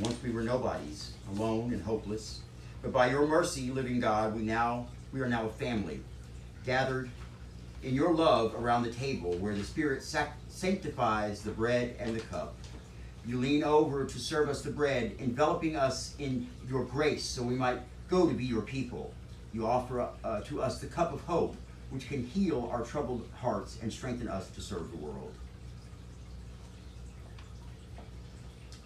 Once 0.00 0.16
we 0.22 0.30
were 0.30 0.42
nobodies, 0.42 1.12
alone 1.30 1.72
and 1.72 1.82
hopeless, 1.82 2.40
but 2.82 2.92
by 2.92 3.08
your 3.08 3.26
mercy, 3.26 3.70
living 3.70 4.00
God, 4.00 4.34
we 4.34 4.42
now 4.42 4.88
we 5.12 5.20
are 5.20 5.28
now 5.28 5.46
a 5.46 5.50
family, 5.50 6.00
gathered 6.66 7.08
in 7.84 7.94
your 7.94 8.14
love 8.14 8.54
around 8.54 8.82
the 8.82 8.90
table 8.90 9.34
where 9.34 9.54
the 9.54 9.62
Spirit 9.62 10.02
sanctifies 10.48 11.42
the 11.42 11.50
bread 11.50 11.94
and 11.98 12.16
the 12.16 12.20
cup. 12.20 12.54
You 13.26 13.38
lean 13.38 13.62
over 13.62 14.04
to 14.06 14.18
serve 14.18 14.48
us 14.48 14.62
the 14.62 14.70
bread, 14.70 15.14
enveloping 15.18 15.76
us 15.76 16.14
in 16.18 16.48
your 16.68 16.84
grace 16.84 17.24
so 17.24 17.42
we 17.42 17.54
might 17.54 17.80
go 18.08 18.26
to 18.26 18.34
be 18.34 18.44
your 18.44 18.62
people. 18.62 19.12
You 19.52 19.66
offer 19.66 20.08
uh, 20.24 20.40
to 20.42 20.62
us 20.62 20.80
the 20.80 20.86
cup 20.86 21.12
of 21.12 21.20
hope, 21.22 21.56
which 21.90 22.08
can 22.08 22.24
heal 22.24 22.68
our 22.72 22.82
troubled 22.82 23.28
hearts 23.34 23.78
and 23.82 23.92
strengthen 23.92 24.28
us 24.28 24.48
to 24.50 24.60
serve 24.60 24.90
the 24.90 24.96
world. 24.96 25.32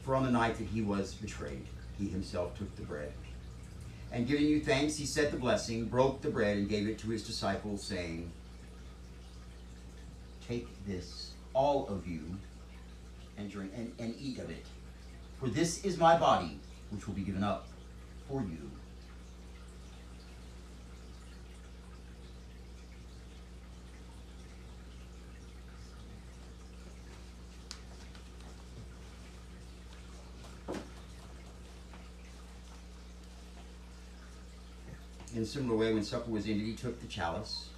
For 0.03 0.15
on 0.15 0.25
the 0.25 0.31
night 0.31 0.57
that 0.59 0.67
he 0.67 0.83
was 0.83 1.15
betrayed, 1.15 1.67
he 1.99 2.09
himself 2.09 2.57
took 2.59 2.75
the 2.77 2.83
bread. 2.83 3.13
And 4.11 4.27
giving 4.27 4.47
you 4.47 4.61
thanks, 4.61 4.97
he 4.97 5.05
said 5.05 5.31
the 5.31 5.37
blessing, 5.37 5.85
broke 5.85 6.23
the 6.23 6.31
bread, 6.31 6.57
and 6.57 6.69
gave 6.69 6.89
it 6.89 6.99
to 7.01 7.11
his 7.11 7.23
disciples, 7.23 7.85
saying, 7.85 8.31
Take 10.49 10.67
this, 10.87 11.33
all 11.53 11.87
of 11.89 12.07
you, 12.07 12.25
and 13.37 13.51
drink 13.51 13.71
and, 13.77 13.93
and 13.99 14.15
eat 14.19 14.39
of 14.39 14.49
it. 14.49 14.65
For 15.39 15.51
this 15.51 15.85
is 15.85 15.99
my 15.99 16.19
body, 16.19 16.59
which 16.91 17.07
will 17.07 17.13
be 17.13 17.21
given 17.21 17.45
up 17.45 17.69
for 18.27 18.41
you. 18.41 18.71
In 35.37 35.43
a 35.43 35.47
similar 35.47 35.77
way, 35.77 35.93
when 35.93 36.03
supper 36.03 36.31
was 36.31 36.47
ended, 36.47 36.67
he 36.67 36.73
took 36.73 36.99
the 37.03 37.07
chalice, 37.07 37.69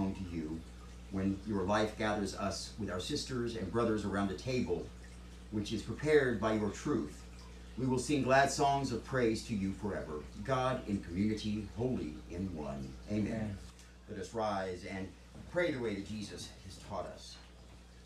home 0.00 0.14
to 0.14 0.34
you, 0.34 0.58
when 1.10 1.38
your 1.46 1.62
life 1.62 1.98
gathers 1.98 2.34
us 2.34 2.72
with 2.78 2.90
our 2.90 3.00
sisters 3.00 3.56
and 3.56 3.70
brothers 3.70 4.04
around 4.04 4.30
a 4.30 4.34
table, 4.34 4.86
which 5.50 5.72
is 5.72 5.82
prepared 5.82 6.40
by 6.40 6.54
your 6.54 6.70
truth. 6.70 7.22
We 7.76 7.86
will 7.86 7.98
sing 7.98 8.22
glad 8.22 8.50
songs 8.50 8.92
of 8.92 9.04
praise 9.04 9.42
to 9.44 9.54
you 9.54 9.72
forever. 9.72 10.22
God 10.44 10.80
in 10.88 11.00
community, 11.02 11.66
holy 11.76 12.14
in 12.30 12.54
one. 12.54 12.92
Amen. 13.10 13.56
Let 14.08 14.18
us 14.18 14.32
rise 14.32 14.84
and 14.90 15.06
pray 15.52 15.72
the 15.72 15.80
way 15.80 15.94
that 15.94 16.08
Jesus 16.08 16.48
has 16.64 16.76
taught 16.88 17.06
us. 17.06 17.36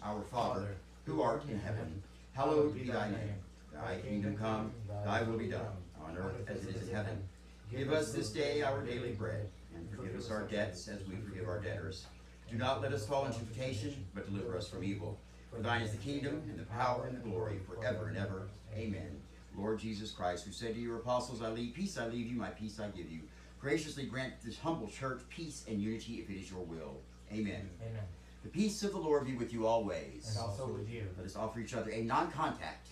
Our 0.02 0.22
Father, 0.22 0.68
who 1.06 1.22
art 1.22 1.44
in 1.48 1.58
heaven, 1.60 2.02
hallowed 2.32 2.74
be 2.74 2.90
thy 2.90 3.10
name. 3.10 3.34
Thy 3.72 3.96
kingdom 3.96 4.36
come, 4.36 4.72
thy 5.04 5.22
will 5.22 5.38
be 5.38 5.48
done, 5.48 5.76
on 6.04 6.16
earth 6.16 6.48
as 6.48 6.64
it 6.64 6.76
is 6.76 6.88
in 6.88 6.94
heaven. 6.94 7.22
Give 7.70 7.92
us 7.92 8.12
this 8.12 8.30
day 8.30 8.62
our 8.62 8.80
daily 8.82 9.12
bread, 9.12 9.48
and 9.74 9.90
forgive 9.90 10.16
us 10.16 10.30
our 10.30 10.42
debts 10.42 10.88
as 10.88 11.06
we 11.06 11.16
forgive 11.16 11.48
our 11.48 11.60
debtors. 11.60 12.06
Do 12.50 12.56
not 12.56 12.82
let 12.82 12.92
us 12.92 13.06
fall 13.06 13.26
into 13.26 13.38
temptation, 13.40 14.06
but 14.14 14.26
deliver 14.26 14.56
us 14.56 14.68
from 14.68 14.84
evil. 14.84 15.18
For 15.52 15.60
thine 15.60 15.82
is 15.82 15.92
the 15.92 15.98
kingdom, 15.98 16.42
and 16.48 16.58
the 16.58 16.64
power, 16.64 17.06
and 17.06 17.16
the 17.16 17.28
glory, 17.28 17.60
forever 17.68 18.08
and 18.08 18.16
ever. 18.16 18.48
Amen. 18.76 19.20
Lord 19.56 19.78
Jesus 19.78 20.10
Christ, 20.10 20.44
who 20.44 20.52
said 20.52 20.74
to 20.74 20.80
your 20.80 20.96
apostles, 20.96 21.42
I 21.42 21.48
leave 21.50 21.74
peace 21.74 21.96
I 21.96 22.06
leave 22.06 22.26
you, 22.26 22.36
my 22.36 22.50
peace 22.50 22.80
I 22.80 22.88
give 22.88 23.10
you. 23.10 23.20
Graciously 23.60 24.04
grant 24.04 24.34
this 24.44 24.58
humble 24.58 24.88
church 24.88 25.22
peace 25.30 25.64
and 25.68 25.80
unity 25.80 26.14
if 26.14 26.28
it 26.28 26.38
is 26.38 26.50
your 26.50 26.60
will. 26.60 27.00
Amen. 27.32 27.68
Amen. 27.80 28.02
The 28.42 28.50
peace 28.50 28.82
of 28.82 28.92
the 28.92 28.98
Lord 28.98 29.26
be 29.26 29.34
with 29.34 29.52
you 29.52 29.66
always. 29.66 30.28
And 30.28 30.38
also 30.38 30.66
with 30.66 30.90
you. 30.90 31.06
Let 31.16 31.24
us 31.24 31.36
offer 31.36 31.60
each 31.60 31.72
other 31.72 31.90
a 31.90 32.02
non 32.02 32.30
contact 32.30 32.88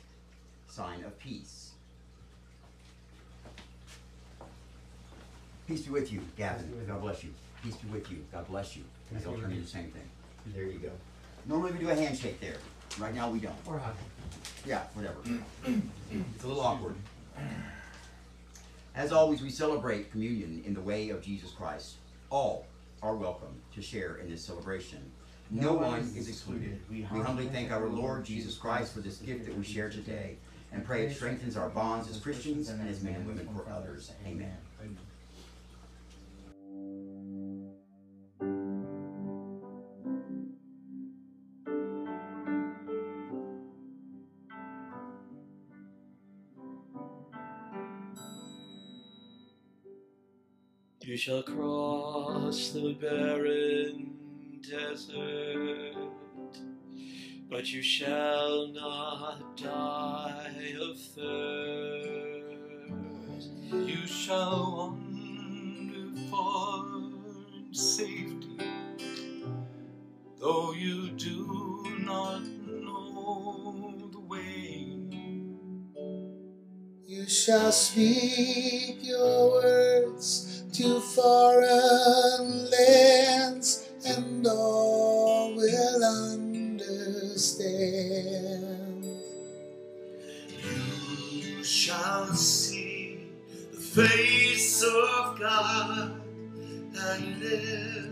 sign 0.66 1.04
of 1.04 1.18
peace. 1.18 1.71
Peace 5.72 5.86
be 5.86 5.90
with 5.90 6.12
you, 6.12 6.20
Gavin. 6.36 6.64
Peace 6.64 6.70
be 6.70 6.76
with 6.80 6.88
God 6.88 7.00
bless 7.00 7.24
you. 7.24 7.30
Peace 7.62 7.76
be 7.76 7.88
with 7.88 8.10
you. 8.10 8.18
God 8.30 8.46
bless 8.46 8.76
you. 8.76 8.82
Peace 9.10 9.22
I'll 9.26 9.32
be 9.32 9.40
turn 9.40 9.52
you 9.52 9.62
the 9.62 9.66
same 9.66 9.90
thing. 9.90 10.02
There 10.54 10.66
you 10.66 10.78
go. 10.78 10.90
Normally 11.46 11.72
we 11.72 11.78
do 11.78 11.88
a 11.88 11.94
handshake 11.94 12.38
there. 12.42 12.56
Right 12.98 13.14
now 13.14 13.30
we 13.30 13.38
don't. 13.38 13.54
Or 13.66 13.78
hug. 13.78 13.94
Yeah, 14.66 14.82
whatever. 14.92 15.16
it's 15.64 16.44
a 16.44 16.46
little 16.46 16.60
awkward. 16.60 16.94
As 18.94 19.12
always, 19.12 19.40
we 19.40 19.48
celebrate 19.48 20.10
communion 20.10 20.62
in 20.66 20.74
the 20.74 20.80
way 20.82 21.08
of 21.08 21.22
Jesus 21.22 21.52
Christ. 21.52 21.94
All 22.28 22.66
are 23.02 23.16
welcome 23.16 23.58
to 23.74 23.80
share 23.80 24.16
in 24.16 24.28
this 24.28 24.44
celebration. 24.44 25.10
No 25.50 25.72
one 25.72 26.00
is 26.14 26.28
excluded. 26.28 26.82
We 26.90 27.00
humbly 27.00 27.46
thank 27.46 27.72
our 27.72 27.88
Lord 27.88 28.26
Jesus 28.26 28.58
Christ 28.58 28.92
for 28.92 29.00
this 29.00 29.16
gift 29.16 29.46
that 29.46 29.56
we 29.56 29.64
share 29.64 29.88
today 29.88 30.36
and 30.70 30.84
pray 30.84 31.06
it 31.06 31.14
strengthens 31.14 31.56
our 31.56 31.70
bonds 31.70 32.10
as 32.10 32.18
Christians 32.18 32.68
and 32.68 32.86
as 32.86 33.02
men 33.02 33.14
and 33.14 33.26
women 33.26 33.48
for 33.54 33.70
others. 33.72 34.12
Amen. 34.26 34.56
Shall 51.24 51.42
cross 51.44 52.70
the 52.70 52.94
barren 53.00 54.12
desert, 54.60 55.94
but 57.48 57.72
you 57.72 57.80
shall 57.80 58.66
not 58.72 59.56
die 59.56 60.74
of 60.80 60.98
thirst. 61.14 62.58
You 63.70 64.04
shall 64.04 64.98
wander 64.98 66.20
far 66.28 66.86
in 67.56 67.72
safety, 67.72 68.58
though 70.40 70.72
you 70.72 71.10
do 71.10 71.86
not 72.00 72.42
know 72.66 74.10
the 74.10 74.18
way. 74.18 74.88
You 77.06 77.28
shall 77.28 77.70
speak 77.70 79.04
your 79.04 79.50
words 79.52 80.51
to 80.72 81.00
foreign 81.00 82.70
lands, 82.70 83.88
and 84.06 84.46
all 84.46 85.54
will 85.54 86.04
understand. 86.32 87.42
You 90.64 91.62
shall 91.62 92.32
see 92.32 93.28
the 93.72 93.78
face 93.78 94.82
of 94.82 95.38
God 95.38 96.20
and 96.96 97.40
live. 97.40 98.11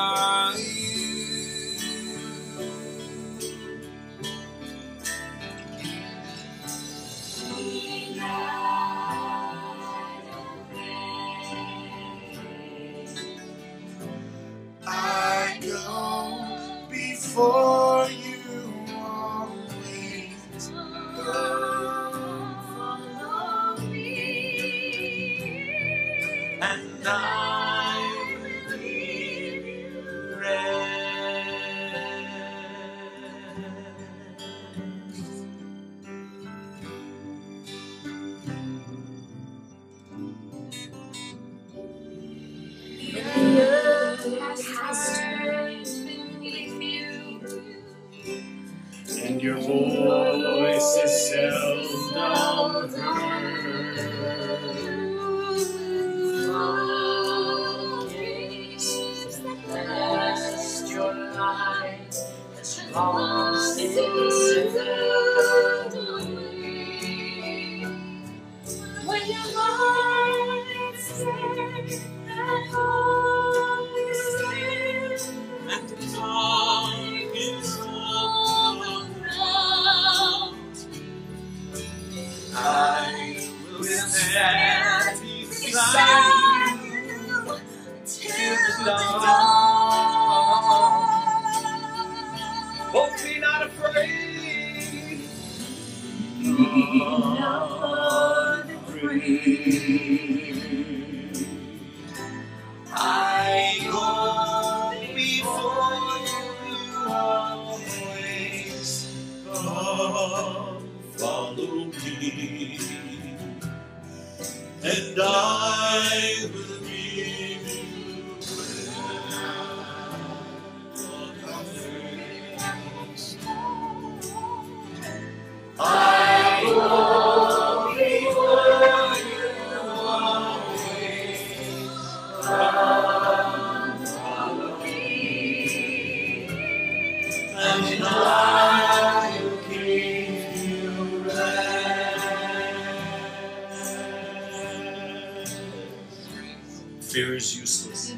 I 0.00 0.67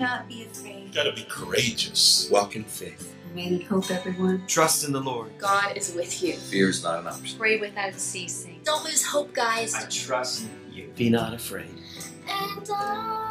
not 0.01 0.29
be 0.29 0.43
afraid. 0.45 0.87
You 0.89 0.95
gotta 0.95 1.13
be 1.13 1.25
courageous. 1.29 2.29
Walk 2.31 2.57
in 2.57 2.65
faith. 2.65 3.15
Remain 3.29 3.61
in 3.61 3.61
hope, 3.61 3.91
everyone. 3.91 4.45
Trust 4.49 4.85
in 4.85 4.93
the 4.93 5.01
Lord. 5.01 5.31
God 5.39 5.77
is 5.77 5.95
with 5.95 6.23
you. 6.23 6.33
Fear 6.35 6.71
is 6.71 6.83
not 6.83 7.01
an 7.01 7.07
option. 7.07 7.39
Pray 7.39 7.59
without 7.59 7.95
ceasing. 7.95 8.61
Don't 8.65 8.85
lose 8.85 9.05
hope, 9.05 9.33
guys. 9.33 9.75
I 9.75 9.85
trust 9.89 10.47
you. 10.73 10.91
Be 10.97 11.11
not 11.11 11.35
afraid. 11.35 11.71
And 12.27 12.69
I. 12.75 13.30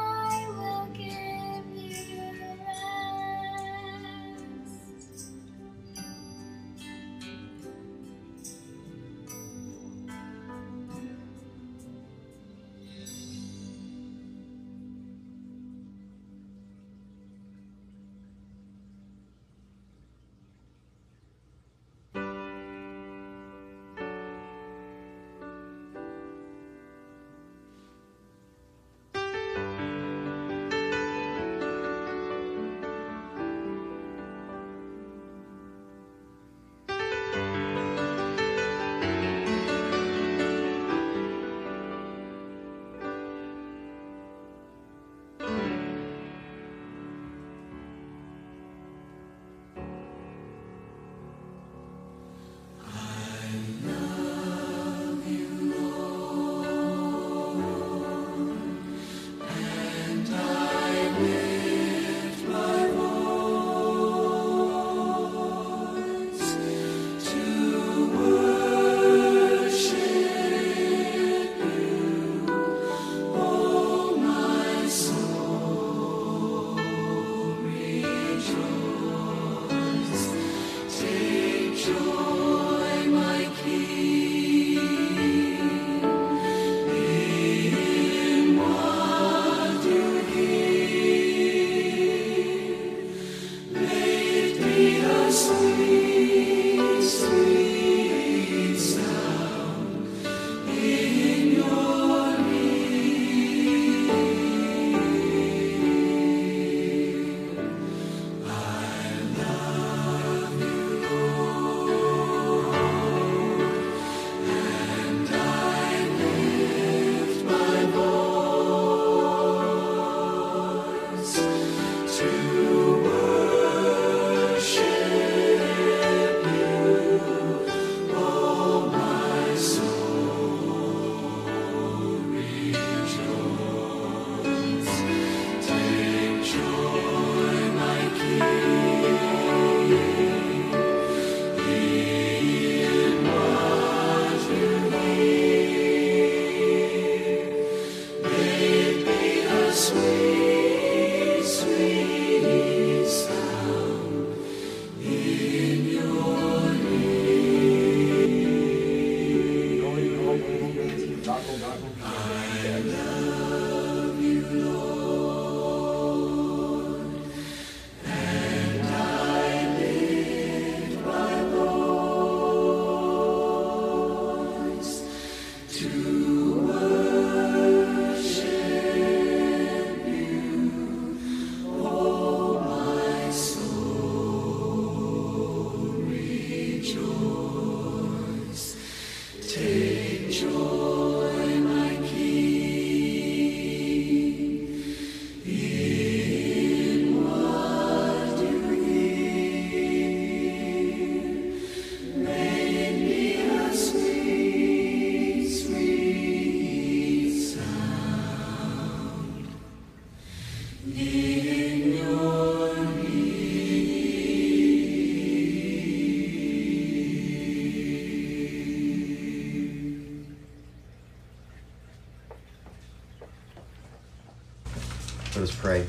pray. 225.60 225.86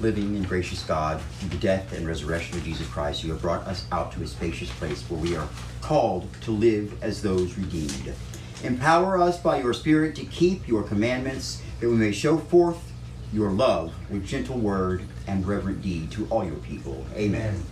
Living 0.00 0.36
and 0.36 0.48
gracious 0.48 0.82
God, 0.84 1.20
through 1.20 1.50
the 1.50 1.56
death 1.58 1.92
and 1.92 2.06
resurrection 2.06 2.56
of 2.56 2.64
Jesus 2.64 2.86
Christ, 2.86 3.22
you 3.22 3.32
have 3.32 3.42
brought 3.42 3.66
us 3.66 3.84
out 3.92 4.12
to 4.12 4.22
a 4.22 4.26
spacious 4.26 4.70
place 4.70 5.02
where 5.02 5.20
we 5.20 5.36
are 5.36 5.48
called 5.80 6.28
to 6.42 6.52
live 6.52 7.02
as 7.02 7.22
those 7.22 7.58
redeemed. 7.58 8.14
Empower 8.62 9.20
us 9.20 9.38
by 9.40 9.60
your 9.60 9.74
Spirit 9.74 10.14
to 10.16 10.24
keep 10.26 10.68
your 10.68 10.82
commandments, 10.82 11.60
that 11.80 11.88
we 11.88 11.96
may 11.96 12.12
show 12.12 12.38
forth 12.38 12.92
your 13.32 13.50
love 13.50 13.92
with 14.10 14.26
gentle 14.26 14.58
word 14.58 15.02
and 15.26 15.46
reverent 15.46 15.82
deed 15.82 16.10
to 16.12 16.26
all 16.30 16.44
your 16.44 16.56
people. 16.56 17.04
Amen. 17.14 17.62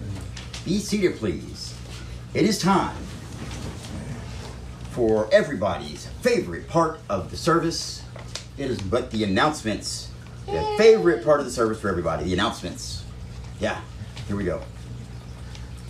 Be 0.65 0.79
seated, 0.79 1.17
please. 1.17 1.75
It 2.35 2.45
is 2.45 2.59
time 2.59 2.97
for 4.91 5.29
everybody's 5.33 6.07
favorite 6.23 6.69
part 6.69 7.01
of 7.09 7.31
the 7.31 7.37
service. 7.37 8.03
It 8.59 8.71
is 8.71 8.81
but 8.81 9.11
the 9.11 9.25
announcements. 9.25 10.11
The 10.47 10.63
favorite 10.77 11.25
part 11.25 11.41
of 11.41 11.47
the 11.47 11.53
service 11.53 11.79
for 11.79 11.89
everybody, 11.89 12.25
the 12.25 12.33
announcements. 12.33 13.05
Yeah, 13.61 13.81
here 14.27 14.37
we 14.37 14.45
go. 14.45 14.63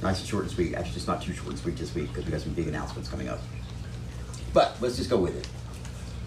Nice 0.03 0.21
and 0.21 0.29
short 0.29 0.45
and 0.45 0.53
sweet. 0.53 0.75
Actually, 0.75 0.97
it's 0.97 1.07
not 1.07 1.23
too 1.23 1.33
short 1.33 1.51
and 1.51 1.59
sweet 1.59 1.77
this 1.77 1.95
week 1.95 2.09
because 2.09 2.25
we 2.25 2.33
got 2.33 2.41
some 2.41 2.53
big 2.53 2.69
announcements 2.69 3.09
coming 3.09 3.29
up. 3.29 3.39
But 4.53 4.77
let's 4.81 4.97
just 4.97 5.11
go 5.11 5.19
with 5.19 5.37
it. 5.37 5.49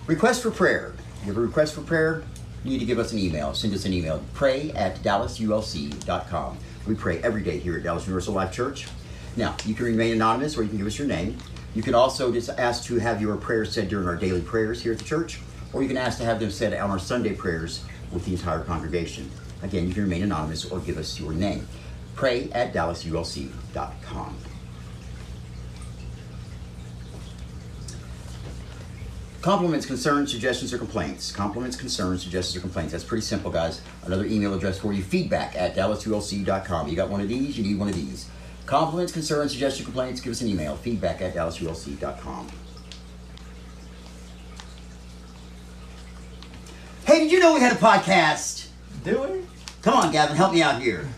Request 0.08 0.42
for 0.42 0.52
prayer. 0.52 0.94
You 1.22 1.28
have 1.28 1.38
a 1.38 1.42
request 1.42 1.76
for 1.76 1.82
prayer? 1.82 2.24
You 2.64 2.72
need 2.72 2.80
to 2.80 2.86
give 2.86 3.00
us 3.00 3.12
an 3.12 3.20
email. 3.20 3.54
Send 3.54 3.74
us 3.74 3.86
an 3.86 3.94
email. 3.94 4.24
Pray 4.34 4.72
at 4.72 4.98
dallasulc.com. 4.98 6.58
We 6.88 6.96
pray 6.96 7.20
every 7.22 7.44
day 7.44 7.60
here 7.60 7.78
at 7.78 7.84
Dallas 7.84 8.06
Universal 8.06 8.34
Life 8.34 8.52
Church. 8.52 8.88
Now, 9.36 9.56
you 9.66 9.74
can 9.74 9.86
remain 9.86 10.14
anonymous 10.14 10.58
or 10.58 10.64
you 10.64 10.70
can 10.70 10.78
give 10.78 10.88
us 10.88 10.98
your 10.98 11.08
name. 11.08 11.38
You 11.76 11.84
can 11.84 11.96
also 11.96 12.32
just 12.32 12.50
ask 12.50 12.84
to 12.86 13.00
have 13.00 13.22
your 13.22 13.38
prayers 13.38 13.72
said 13.74 13.89
during 13.89 14.08
our 14.08 14.16
daily 14.16 14.42
prayers 14.42 14.82
here 14.82 14.92
at 14.92 14.98
the 14.98 15.06
church, 15.06 15.39
or 15.74 15.82
you 15.82 15.88
can 15.88 15.98
ask 15.98 16.18
to 16.20 16.26
have 16.26 16.40
them 16.40 16.52
said 16.52 16.74
on 16.74 16.90
our 16.90 17.00
Sunday 17.00 17.34
prayers 17.34 17.84
with 18.12 18.26
the 18.26 18.34
entire 18.34 18.64
congregation. 18.64 19.30
Again, 19.64 19.88
you 19.88 19.94
can 19.94 20.04
remain 20.04 20.24
anonymous 20.24 20.66
or 20.66 20.80
give 20.80 20.98
us 20.98 21.20
your 21.20 21.34
name. 21.34 21.68
Pray 22.16 22.50
at 22.52 22.74
dallasulc.com. 22.74 24.38
Compliments, 29.42 29.88
concerns, 29.88 30.32
suggestions, 30.32 30.72
or 30.72 30.78
complaints. 30.78 31.32
Compliments, 31.32 31.76
concerns, 31.76 32.22
suggestions, 32.22 32.56
or 32.58 32.60
complaints. 32.60 32.92
That's 32.92 33.04
pretty 33.04 33.24
simple, 33.24 33.50
guys. 33.50 33.82
Another 34.06 34.26
email 34.26 34.54
address 34.54 34.78
for 34.78 34.94
you 34.94 35.02
feedback 35.02 35.56
at 35.56 35.76
dallasulc.com. 35.76 36.88
You 36.88 36.96
got 36.96 37.10
one 37.10 37.22
of 37.22 37.28
these, 37.28 37.58
you 37.58 37.64
need 37.64 37.80
one 37.80 37.90
of 37.90 37.96
these. 37.96 38.30
Compliments, 38.68 39.12
concerns, 39.12 39.52
suggestions, 39.52 39.86
complaints, 39.86 40.22
give 40.22 40.32
us 40.32 40.42
an 40.42 40.48
email 40.48 40.76
feedback 40.76 41.22
at 41.22 41.34
dallasulc.com. 41.34 42.48
Hey, 47.12 47.20
did 47.20 47.32
you 47.34 47.39
know 47.41 47.53
we 47.53 47.59
had 47.59 47.74
a 47.74 47.76
podcast? 47.76 48.68
Do 49.03 49.22
we? 49.24 49.45
Come 49.82 49.95
on, 49.95 50.14
Gavin, 50.14 50.38
help 50.38 50.53
me 50.53 50.62
out 50.62 50.82
here. 50.82 51.09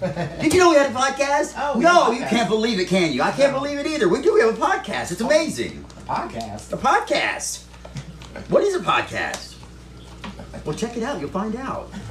Did 0.42 0.52
you 0.52 0.60
know 0.60 0.72
we 0.72 0.76
had 0.76 0.90
a 0.90 0.94
podcast? 0.94 1.54
Oh, 1.56 1.78
no, 1.80 2.10
you 2.10 2.24
podcast. 2.24 2.30
can't 2.30 2.50
believe 2.50 2.80
it, 2.80 2.88
can 2.88 3.14
you? 3.14 3.22
I 3.22 3.30
can't 3.30 3.54
No. 3.54 3.60
believe 3.60 3.78
it 3.78 3.86
either. 3.86 4.10
We 4.10 4.20
do. 4.24 4.34
We 4.34 4.42
have 4.42 4.58
a 4.58 4.60
podcast. 4.60 5.12
It's 5.12 5.22
amazing. 5.22 5.86
A 6.00 6.02
podcast. 6.12 6.74
A 6.74 6.78
podcast. 6.78 7.66
What 8.50 8.64
is 8.64 8.74
a 8.74 8.80
podcast? 8.80 9.54
Well, 10.66 10.76
check 10.76 10.98
it 10.98 11.04
out. 11.04 11.20
You'll 11.22 11.30
find 11.30 11.56
out. 11.58 11.92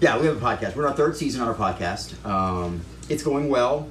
Yeah, 0.00 0.18
we 0.18 0.26
have 0.26 0.36
a 0.36 0.44
podcast. 0.44 0.74
We're 0.74 0.82
in 0.86 0.90
our 0.90 0.96
third 0.96 1.16
season 1.16 1.42
on 1.42 1.46
our 1.48 1.54
podcast. 1.54 2.24
Um, 2.26 2.80
it's 3.08 3.22
going 3.22 3.48
well. 3.48 3.88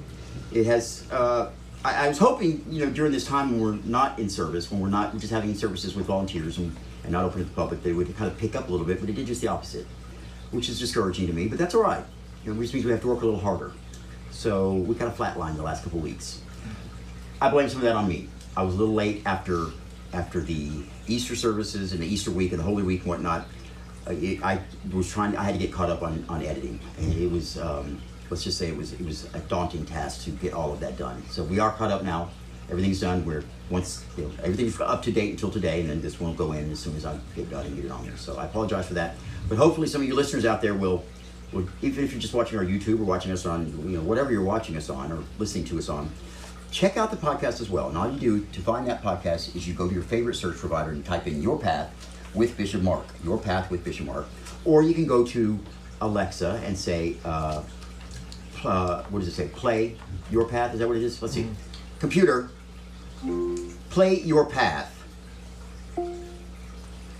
It 0.51 0.65
has. 0.65 1.05
Uh, 1.09 1.51
I, 1.85 2.05
I 2.05 2.07
was 2.09 2.17
hoping, 2.17 2.65
you 2.69 2.85
know, 2.85 2.91
during 2.91 3.13
this 3.13 3.25
time 3.25 3.51
when 3.51 3.61
we're 3.61 3.79
not 3.85 4.19
in 4.19 4.29
service, 4.29 4.69
when 4.69 4.81
we're 4.81 4.89
not 4.89 5.13
we're 5.13 5.21
just 5.21 5.31
having 5.31 5.55
services 5.55 5.95
with 5.95 6.05
volunteers 6.05 6.57
and, 6.57 6.75
and 7.07 7.13
not 7.13 7.23
open 7.23 7.39
to 7.39 7.45
the 7.45 7.55
public, 7.55 7.81
they 7.83 7.93
would 7.93 8.13
kind 8.17 8.29
of 8.29 8.37
pick 8.37 8.53
up 8.53 8.67
a 8.67 8.71
little 8.71 8.85
bit, 8.85 8.99
but 8.99 9.09
it 9.09 9.13
did 9.13 9.25
just 9.25 9.39
the 9.39 9.47
opposite, 9.47 9.87
which 10.51 10.67
is 10.67 10.77
discouraging 10.77 11.25
to 11.27 11.31
me. 11.31 11.47
But 11.47 11.57
that's 11.57 11.73
all 11.73 11.81
right. 11.81 12.03
You 12.43 12.53
know, 12.53 12.59
which 12.59 12.73
means 12.73 12.85
we 12.85 12.91
have 12.91 12.99
to 13.01 13.07
work 13.07 13.21
a 13.21 13.25
little 13.25 13.39
harder. 13.39 13.71
So 14.29 14.73
we 14.73 14.93
kind 14.93 15.09
of 15.09 15.17
flatlined 15.17 15.55
the 15.55 15.63
last 15.63 15.85
couple 15.85 15.99
weeks. 15.99 16.41
I 17.41 17.49
blame 17.49 17.69
some 17.69 17.77
of 17.77 17.83
that 17.83 17.95
on 17.95 18.09
me. 18.09 18.27
I 18.57 18.63
was 18.63 18.75
a 18.75 18.77
little 18.77 18.93
late 18.93 19.21
after 19.25 19.67
after 20.13 20.41
the 20.41 20.83
Easter 21.07 21.35
services 21.35 21.93
and 21.93 22.01
the 22.01 22.07
Easter 22.07 22.31
week 22.31 22.51
and 22.51 22.59
the 22.59 22.63
Holy 22.63 22.83
Week 22.83 23.01
and 23.01 23.09
whatnot. 23.09 23.45
It, 24.07 24.43
I 24.43 24.61
was 24.91 25.09
trying. 25.09 25.35
I 25.37 25.43
had 25.43 25.53
to 25.53 25.59
get 25.59 25.71
caught 25.71 25.89
up 25.89 26.01
on, 26.01 26.25
on 26.27 26.43
editing, 26.43 26.79
and 26.97 27.13
it 27.13 27.31
was 27.31 27.57
um, 27.57 28.01
let's 28.29 28.43
just 28.43 28.57
say 28.57 28.67
it 28.67 28.75
was 28.75 28.93
it 28.93 29.05
was 29.05 29.33
a 29.33 29.39
daunting 29.39 29.85
task 29.85 30.25
to 30.25 30.31
get 30.31 30.53
all 30.53 30.73
of 30.73 30.79
that 30.81 30.97
done. 30.97 31.23
So 31.29 31.43
we 31.43 31.59
are 31.59 31.71
caught 31.71 31.91
up 31.91 32.03
now. 32.03 32.29
Everything's 32.69 32.99
done. 32.99 33.25
We're 33.25 33.43
once 33.69 34.03
you 34.17 34.23
know, 34.23 34.31
everything's 34.43 34.79
up 34.79 35.01
to 35.03 35.11
date 35.11 35.31
until 35.31 35.51
today, 35.51 35.81
and 35.81 35.89
then 35.89 36.01
this 36.01 36.19
won't 36.19 36.37
go 36.37 36.53
in 36.53 36.71
as 36.71 36.79
soon 36.79 36.95
as 36.95 37.05
I 37.05 37.17
get 37.35 37.49
done 37.49 37.65
and 37.65 37.75
get 37.75 37.85
it 37.85 37.91
on 37.91 38.05
there. 38.05 38.17
So 38.17 38.37
I 38.37 38.45
apologize 38.45 38.87
for 38.87 38.93
that. 38.95 39.15
But 39.49 39.57
hopefully, 39.57 39.87
some 39.87 40.01
of 40.01 40.07
you 40.07 40.15
listeners 40.15 40.45
out 40.45 40.61
there 40.61 40.73
will. 40.73 41.03
will 41.51 41.67
even 41.81 42.03
if 42.03 42.11
you're 42.11 42.21
just 42.21 42.33
watching 42.33 42.57
our 42.57 42.65
YouTube 42.65 42.99
or 42.99 43.03
watching 43.03 43.31
us 43.31 43.45
on, 43.45 43.67
you 43.67 43.97
know, 43.97 44.01
whatever 44.01 44.31
you're 44.31 44.43
watching 44.43 44.75
us 44.77 44.89
on 44.89 45.11
or 45.11 45.23
listening 45.39 45.65
to 45.65 45.77
us 45.77 45.89
on, 45.89 46.09
check 46.71 46.97
out 46.97 47.11
the 47.11 47.17
podcast 47.17 47.61
as 47.61 47.69
well. 47.69 47.87
And 47.89 47.97
all 47.97 48.11
you 48.11 48.19
do 48.19 48.45
to 48.45 48.61
find 48.61 48.87
that 48.87 49.01
podcast 49.01 49.55
is 49.55 49.67
you 49.67 49.73
go 49.73 49.87
to 49.87 49.93
your 49.93 50.03
favorite 50.03 50.35
search 50.35 50.57
provider 50.57 50.91
and 50.91 51.03
type 51.05 51.27
in 51.27 51.41
Your 51.41 51.57
Path 51.57 51.89
with 52.33 52.57
Bishop 52.57 52.81
Mark, 52.81 53.05
Your 53.23 53.37
Path 53.37 53.71
with 53.71 53.83
Bishop 53.83 54.05
Mark. 54.05 54.27
Or 54.65 54.81
you 54.81 54.93
can 54.93 55.05
go 55.05 55.25
to 55.27 55.57
Alexa 56.01 56.61
and 56.65 56.77
say, 56.77 57.15
uh, 57.23 57.63
uh, 58.63 59.03
what 59.03 59.19
does 59.19 59.27
it 59.27 59.33
say? 59.33 59.47
Play 59.47 59.95
Your 60.29 60.45
Path. 60.45 60.73
Is 60.73 60.79
that 60.79 60.87
what 60.87 60.97
it 60.97 61.03
is? 61.03 61.21
Let's 61.21 61.33
see. 61.33 61.47
Computer, 61.99 62.51
play 63.97 64.19
Your 64.19 64.45
Path. 64.45 64.93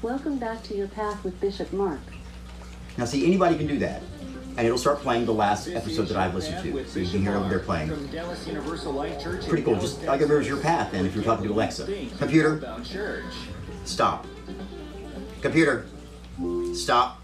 Welcome 0.03 0.37
back 0.37 0.61
to 0.61 0.75
your 0.75 0.87
path 0.87 1.23
with 1.23 1.41
Bishop 1.41 1.73
Mark. 1.73 1.99
Now, 2.99 3.05
see, 3.05 3.25
anybody 3.25 3.57
can 3.57 3.65
do 3.65 3.79
that. 3.79 4.03
And 4.57 4.59
it'll 4.59 4.77
start 4.77 4.99
playing 4.99 5.25
the 5.25 5.33
last 5.33 5.67
episode 5.67 6.03
that 6.09 6.17
I've 6.17 6.35
listened 6.35 6.61
to. 6.61 6.87
So 6.87 6.99
you 6.99 7.09
can 7.09 7.23
hear 7.23 7.33
it 7.33 7.37
over 7.39 7.49
there 7.49 7.57
playing. 7.61 7.89
From 7.89 8.05
Dallas 8.11 8.45
Universal 8.45 8.93
Life 8.93 9.19
Church 9.19 9.47
Pretty 9.47 9.63
cool. 9.63 9.73
Dallas, 9.73 9.95
Just 9.95 10.05
like 10.05 10.21
if 10.21 10.29
it 10.29 10.35
was 10.35 10.47
your 10.47 10.57
path, 10.57 10.91
then 10.91 11.07
if 11.07 11.15
you're 11.15 11.23
talking 11.23 11.47
to 11.47 11.51
Alexa. 11.51 11.87
Computer, 12.19 12.61
Stop. 13.85 14.27
Computer, 15.41 15.87
stop. 16.75 17.16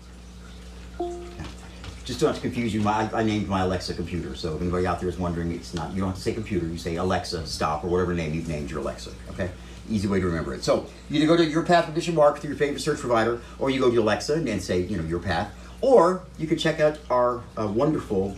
Just 2.05 2.19
don't 2.19 2.27
have 2.27 2.35
to 2.35 2.41
confuse 2.41 2.73
you. 2.73 2.81
My, 2.81 3.09
I 3.13 3.23
named 3.23 3.47
my 3.47 3.61
Alexa 3.61 3.93
computer, 3.93 4.35
so 4.35 4.55
if 4.55 4.61
anybody 4.61 4.85
out 4.85 4.99
there 4.99 5.07
is 5.07 5.17
wondering, 5.17 5.53
it's 5.53 5.73
not. 5.73 5.93
You 5.93 5.99
don't 5.99 6.09
have 6.09 6.17
to 6.17 6.21
say 6.21 6.33
computer. 6.33 6.67
You 6.67 6.77
say 6.77 6.97
Alexa, 6.97 7.47
stop, 7.47 7.83
or 7.83 7.87
whatever 7.87 8.13
name 8.13 8.33
you've 8.33 8.49
named 8.49 8.69
your 8.69 8.81
Alexa. 8.81 9.11
Okay, 9.29 9.49
easy 9.89 10.07
way 10.07 10.19
to 10.19 10.25
remember 10.25 10.53
it. 10.53 10.63
So 10.63 10.85
you 11.09 11.17
either 11.17 11.27
go 11.27 11.37
to 11.37 11.45
Your 11.45 11.63
Path 11.63 11.93
Bishop 11.95 12.15
Mark 12.15 12.39
through 12.39 12.49
your 12.49 12.57
favorite 12.57 12.81
search 12.81 12.99
provider, 12.99 13.41
or 13.57 13.69
you 13.69 13.79
go 13.79 13.89
to 13.89 14.01
Alexa 14.01 14.33
and, 14.33 14.49
and 14.49 14.61
say, 14.61 14.81
you 14.81 14.97
know, 14.97 15.03
Your 15.03 15.19
Path, 15.19 15.53
or 15.79 16.23
you 16.37 16.47
can 16.47 16.57
check 16.57 16.79
out 16.81 16.99
our 17.09 17.41
uh, 17.57 17.67
wonderful 17.67 18.35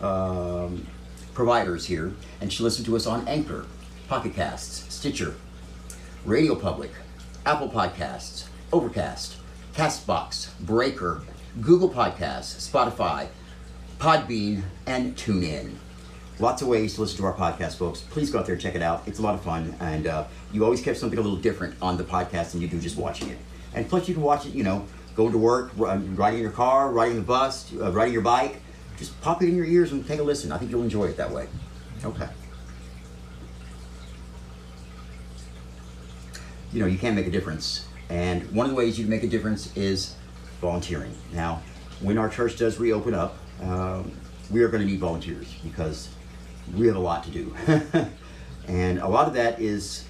um, 0.00 0.86
providers 1.34 1.86
here 1.86 2.12
and 2.40 2.56
you 2.56 2.64
listen 2.64 2.84
to 2.84 2.96
us 2.96 3.06
on 3.06 3.26
Anchor, 3.28 3.66
Pocket 4.08 4.34
Casts, 4.34 4.92
Stitcher, 4.94 5.34
Radio 6.24 6.54
Public, 6.54 6.90
Apple 7.44 7.68
Podcasts, 7.68 8.46
Overcast, 8.72 9.36
Castbox, 9.74 10.58
Breaker, 10.60 11.22
Google 11.60 11.88
Podcasts, 11.88 12.68
Spotify, 12.68 13.28
Podbean, 13.98 14.62
and 14.86 15.16
TuneIn. 15.16 15.74
Lots 16.40 16.62
of 16.62 16.68
ways 16.68 16.94
to 16.94 17.02
listen 17.02 17.16
to 17.18 17.24
our 17.24 17.32
podcast, 17.32 17.76
folks. 17.76 18.00
Please 18.00 18.30
go 18.30 18.40
out 18.40 18.46
there 18.46 18.54
and 18.54 18.62
check 18.62 18.74
it 18.74 18.82
out. 18.82 19.02
It's 19.06 19.20
a 19.20 19.22
lot 19.22 19.34
of 19.34 19.42
fun, 19.42 19.74
and 19.80 20.06
uh, 20.06 20.24
you 20.52 20.64
always 20.64 20.82
catch 20.82 20.96
something 20.96 21.18
a 21.18 21.22
little 21.22 21.38
different 21.38 21.76
on 21.80 21.96
the 21.96 22.04
podcast 22.04 22.52
than 22.52 22.60
you 22.60 22.66
do 22.66 22.80
just 22.80 22.96
watching 22.96 23.28
it. 23.30 23.38
And 23.72 23.88
plus, 23.88 24.08
you 24.08 24.14
can 24.14 24.22
watch 24.22 24.46
it, 24.46 24.54
you 24.54 24.64
know, 24.64 24.84
going 25.14 25.32
to 25.32 25.38
work, 25.38 25.70
riding 25.76 26.40
your 26.40 26.50
car, 26.50 26.90
riding 26.90 27.16
the 27.16 27.22
bus, 27.22 27.72
uh, 27.74 27.92
riding 27.92 28.12
your 28.12 28.22
bike. 28.22 28.60
Just 28.96 29.20
pop 29.20 29.42
it 29.42 29.48
in 29.48 29.56
your 29.56 29.66
ears 29.66 29.92
and 29.92 30.06
take 30.06 30.20
a 30.20 30.22
listen. 30.22 30.50
I 30.50 30.58
think 30.58 30.70
you'll 30.70 30.82
enjoy 30.82 31.06
it 31.06 31.16
that 31.16 31.30
way. 31.30 31.48
Okay. 32.04 32.28
you 36.74 36.80
know, 36.80 36.86
you 36.86 36.98
can 36.98 37.14
make 37.14 37.26
a 37.26 37.30
difference. 37.30 37.86
And 38.10 38.50
one 38.50 38.66
of 38.66 38.70
the 38.70 38.76
ways 38.76 38.98
you 38.98 39.04
can 39.04 39.10
make 39.10 39.22
a 39.22 39.28
difference 39.28 39.74
is 39.76 40.16
volunteering. 40.64 41.14
Now, 41.32 41.62
when 42.00 42.16
our 42.16 42.28
church 42.28 42.56
does 42.56 42.80
reopen 42.80 43.12
up, 43.14 43.36
um, 43.62 44.10
we 44.50 44.62
are 44.62 44.68
going 44.68 44.82
to 44.82 44.88
need 44.88 44.98
volunteers 44.98 45.54
because 45.62 46.08
we 46.74 46.86
have 46.86 46.96
a 46.96 47.00
lot 47.00 47.22
to 47.24 47.30
do. 47.30 47.54
and 48.68 48.98
a 48.98 49.06
lot 49.06 49.28
of 49.28 49.34
that 49.34 49.60
is, 49.60 50.06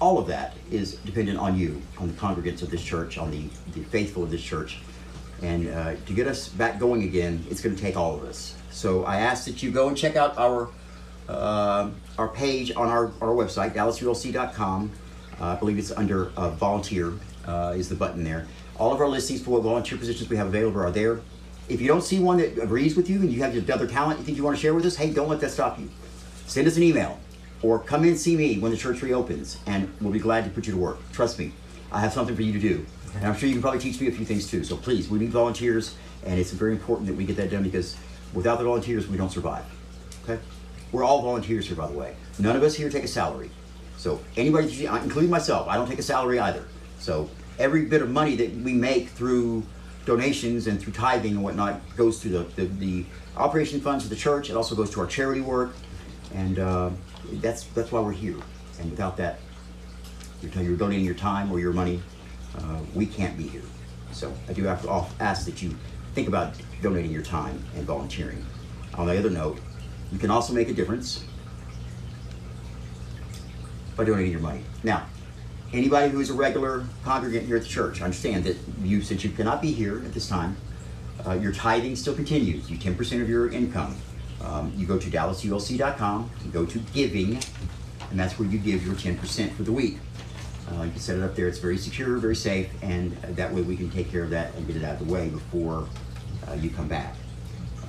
all 0.00 0.18
of 0.18 0.26
that 0.28 0.54
is 0.70 0.94
dependent 1.04 1.38
on 1.38 1.58
you, 1.58 1.82
on 1.98 2.08
the 2.08 2.14
congregants 2.14 2.62
of 2.62 2.70
this 2.70 2.82
church, 2.82 3.18
on 3.18 3.30
the, 3.30 3.42
the 3.74 3.82
faithful 3.84 4.22
of 4.22 4.30
this 4.30 4.42
church. 4.42 4.78
And 5.42 5.68
uh, 5.68 5.96
to 6.06 6.12
get 6.14 6.26
us 6.26 6.48
back 6.48 6.78
going 6.78 7.02
again, 7.02 7.44
it's 7.50 7.60
going 7.60 7.76
to 7.76 7.80
take 7.80 7.96
all 7.96 8.14
of 8.14 8.24
us. 8.24 8.56
So 8.70 9.04
I 9.04 9.20
ask 9.20 9.44
that 9.44 9.62
you 9.62 9.70
go 9.70 9.88
and 9.88 9.96
check 9.96 10.16
out 10.16 10.38
our 10.38 10.70
uh, 11.28 11.90
our 12.18 12.28
page 12.28 12.72
on 12.74 12.88
our, 12.88 13.12
our 13.20 13.34
website, 13.34 13.72
dallasulc.com. 13.72 14.90
Uh, 15.40 15.44
I 15.44 15.54
believe 15.54 15.78
it's 15.78 15.92
under 15.92 16.32
uh, 16.36 16.50
volunteer 16.50 17.12
uh, 17.46 17.74
is 17.76 17.88
the 17.88 17.94
button 17.94 18.24
there. 18.24 18.46
All 18.80 18.94
of 18.94 19.00
our 19.02 19.08
listings 19.08 19.42
for 19.42 19.60
volunteer 19.60 19.98
positions 19.98 20.30
we 20.30 20.38
have 20.38 20.46
available 20.46 20.80
are 20.80 20.90
there. 20.90 21.20
If 21.68 21.82
you 21.82 21.86
don't 21.86 22.00
see 22.00 22.18
one 22.18 22.38
that 22.38 22.58
agrees 22.58 22.96
with 22.96 23.10
you 23.10 23.20
and 23.20 23.30
you 23.30 23.42
have 23.42 23.54
your 23.54 23.62
other 23.74 23.86
talent 23.86 24.18
you 24.18 24.24
think 24.24 24.38
you 24.38 24.42
want 24.42 24.56
to 24.56 24.60
share 24.60 24.72
with 24.72 24.86
us, 24.86 24.96
hey, 24.96 25.10
don't 25.10 25.28
let 25.28 25.38
that 25.40 25.50
stop 25.50 25.78
you. 25.78 25.90
Send 26.46 26.66
us 26.66 26.78
an 26.78 26.82
email 26.82 27.18
or 27.60 27.78
come 27.78 28.04
in 28.04 28.08
and 28.08 28.18
see 28.18 28.34
me 28.34 28.58
when 28.58 28.72
the 28.72 28.78
church 28.78 29.02
reopens 29.02 29.58
and 29.66 29.92
we'll 30.00 30.14
be 30.14 30.18
glad 30.18 30.44
to 30.44 30.50
put 30.50 30.66
you 30.66 30.72
to 30.72 30.78
work. 30.78 30.98
Trust 31.12 31.38
me, 31.38 31.52
I 31.92 32.00
have 32.00 32.14
something 32.14 32.34
for 32.34 32.40
you 32.40 32.54
to 32.54 32.58
do. 32.58 32.86
And 33.16 33.26
I'm 33.26 33.36
sure 33.36 33.50
you 33.50 33.54
can 33.54 33.60
probably 33.60 33.80
teach 33.80 34.00
me 34.00 34.08
a 34.08 34.12
few 34.12 34.24
things 34.24 34.50
too. 34.50 34.64
So 34.64 34.78
please, 34.78 35.10
we 35.10 35.18
need 35.18 35.28
volunteers, 35.28 35.94
and 36.24 36.40
it's 36.40 36.52
very 36.52 36.72
important 36.72 37.06
that 37.08 37.14
we 37.16 37.26
get 37.26 37.36
that 37.36 37.50
done 37.50 37.62
because 37.62 37.98
without 38.32 38.56
the 38.56 38.64
volunteers, 38.64 39.08
we 39.08 39.18
don't 39.18 39.30
survive. 39.30 39.64
Okay? 40.24 40.40
We're 40.90 41.04
all 41.04 41.20
volunteers 41.20 41.66
here, 41.66 41.76
by 41.76 41.86
the 41.86 41.98
way. 41.98 42.16
None 42.38 42.56
of 42.56 42.62
us 42.62 42.76
here 42.76 42.88
take 42.88 43.04
a 43.04 43.08
salary. 43.08 43.50
So 43.98 44.20
anybody, 44.38 44.86
including 44.86 45.28
myself, 45.28 45.68
I 45.68 45.76
don't 45.76 45.86
take 45.86 45.98
a 45.98 46.02
salary 46.02 46.40
either. 46.40 46.64
So 46.98 47.28
every 47.60 47.84
bit 47.84 48.02
of 48.02 48.10
money 48.10 48.34
that 48.36 48.52
we 48.56 48.72
make 48.72 49.10
through 49.10 49.62
donations 50.06 50.66
and 50.66 50.80
through 50.80 50.94
tithing 50.94 51.32
and 51.32 51.44
whatnot 51.44 51.78
goes 51.96 52.18
to 52.20 52.28
the, 52.28 52.38
the, 52.56 52.64
the 52.64 53.04
operation 53.36 53.80
funds 53.80 54.02
of 54.04 54.10
the 54.10 54.16
church. 54.16 54.50
It 54.50 54.56
also 54.56 54.74
goes 54.74 54.90
to 54.90 55.00
our 55.00 55.06
charity 55.06 55.42
work, 55.42 55.74
and 56.34 56.58
uh, 56.58 56.90
that's 57.34 57.64
that's 57.64 57.92
why 57.92 58.00
we're 58.00 58.12
here. 58.12 58.38
And 58.80 58.90
without 58.90 59.16
that, 59.18 59.38
you're, 60.42 60.62
you're 60.62 60.76
donating 60.76 61.04
your 61.04 61.14
time 61.14 61.52
or 61.52 61.60
your 61.60 61.72
money, 61.72 62.02
uh, 62.58 62.80
we 62.94 63.06
can't 63.06 63.36
be 63.36 63.46
here. 63.46 63.62
So 64.12 64.32
I 64.48 64.54
do 64.54 64.64
have 64.64 64.82
to 64.82 65.06
ask 65.22 65.44
that 65.46 65.62
you 65.62 65.76
think 66.14 66.28
about 66.28 66.54
donating 66.82 67.12
your 67.12 67.22
time 67.22 67.62
and 67.76 67.84
volunteering. 67.84 68.44
On 68.94 69.06
the 69.06 69.16
other 69.16 69.30
note, 69.30 69.60
you 70.10 70.18
can 70.18 70.30
also 70.30 70.52
make 70.52 70.68
a 70.68 70.74
difference 70.74 71.24
by 73.96 74.04
donating 74.04 74.32
your 74.32 74.40
money. 74.40 74.62
Now, 74.82 75.06
anybody 75.72 76.10
who 76.10 76.20
is 76.20 76.30
a 76.30 76.34
regular 76.34 76.84
congregant 77.04 77.46
here 77.46 77.56
at 77.56 77.62
the 77.62 77.68
church, 77.68 78.00
understand 78.02 78.44
that 78.44 78.56
you, 78.82 79.02
since 79.02 79.24
you 79.24 79.30
cannot 79.30 79.62
be 79.62 79.72
here 79.72 79.96
at 79.98 80.12
this 80.12 80.28
time, 80.28 80.56
uh, 81.26 81.32
your 81.32 81.52
tithing 81.52 81.96
still 81.96 82.14
continues. 82.14 82.70
You 82.70 82.76
10% 82.78 83.22
of 83.22 83.28
your 83.28 83.50
income. 83.50 83.96
Um, 84.42 84.72
you 84.74 84.86
go 84.86 84.98
to 84.98 85.10
dallasulc.com, 85.10 86.30
you 86.44 86.50
go 86.50 86.64
to 86.64 86.78
giving, 86.94 87.38
and 88.10 88.18
that's 88.18 88.38
where 88.38 88.48
you 88.48 88.58
give 88.58 88.84
your 88.86 88.94
10% 88.94 89.52
for 89.52 89.62
the 89.62 89.72
week. 89.72 89.98
Uh, 90.70 90.84
you 90.84 90.90
can 90.92 91.00
set 91.00 91.16
it 91.16 91.22
up 91.22 91.34
there. 91.34 91.46
It's 91.46 91.58
very 91.58 91.76
secure, 91.76 92.16
very 92.16 92.36
safe, 92.36 92.70
and 92.82 93.12
that 93.22 93.52
way 93.52 93.60
we 93.60 93.76
can 93.76 93.90
take 93.90 94.10
care 94.10 94.22
of 94.22 94.30
that 94.30 94.54
and 94.54 94.66
get 94.66 94.76
it 94.76 94.84
out 94.84 95.00
of 95.00 95.06
the 95.06 95.12
way 95.12 95.28
before 95.28 95.88
uh, 96.48 96.54
you 96.54 96.70
come 96.70 96.88
back. 96.88 97.14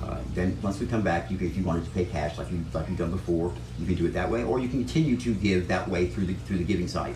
Uh, 0.02 0.18
then 0.34 0.58
once 0.62 0.80
we 0.80 0.86
come 0.86 1.02
back, 1.02 1.30
you 1.30 1.38
can, 1.38 1.46
if 1.46 1.56
you 1.56 1.62
wanted 1.62 1.84
to 1.84 1.90
pay 1.90 2.04
cash 2.04 2.36
like 2.36 2.50
you 2.50 2.64
like 2.74 2.88
you've 2.88 2.98
done 2.98 3.12
before, 3.12 3.54
you 3.78 3.86
can 3.86 3.94
do 3.94 4.04
it 4.04 4.12
that 4.12 4.28
way, 4.28 4.42
or 4.42 4.58
you 4.58 4.68
can 4.68 4.80
continue 4.80 5.16
to 5.16 5.32
give 5.34 5.68
that 5.68 5.88
way 5.88 6.08
through 6.08 6.26
the 6.26 6.34
through 6.34 6.58
the 6.58 6.64
giving 6.64 6.88
site, 6.88 7.14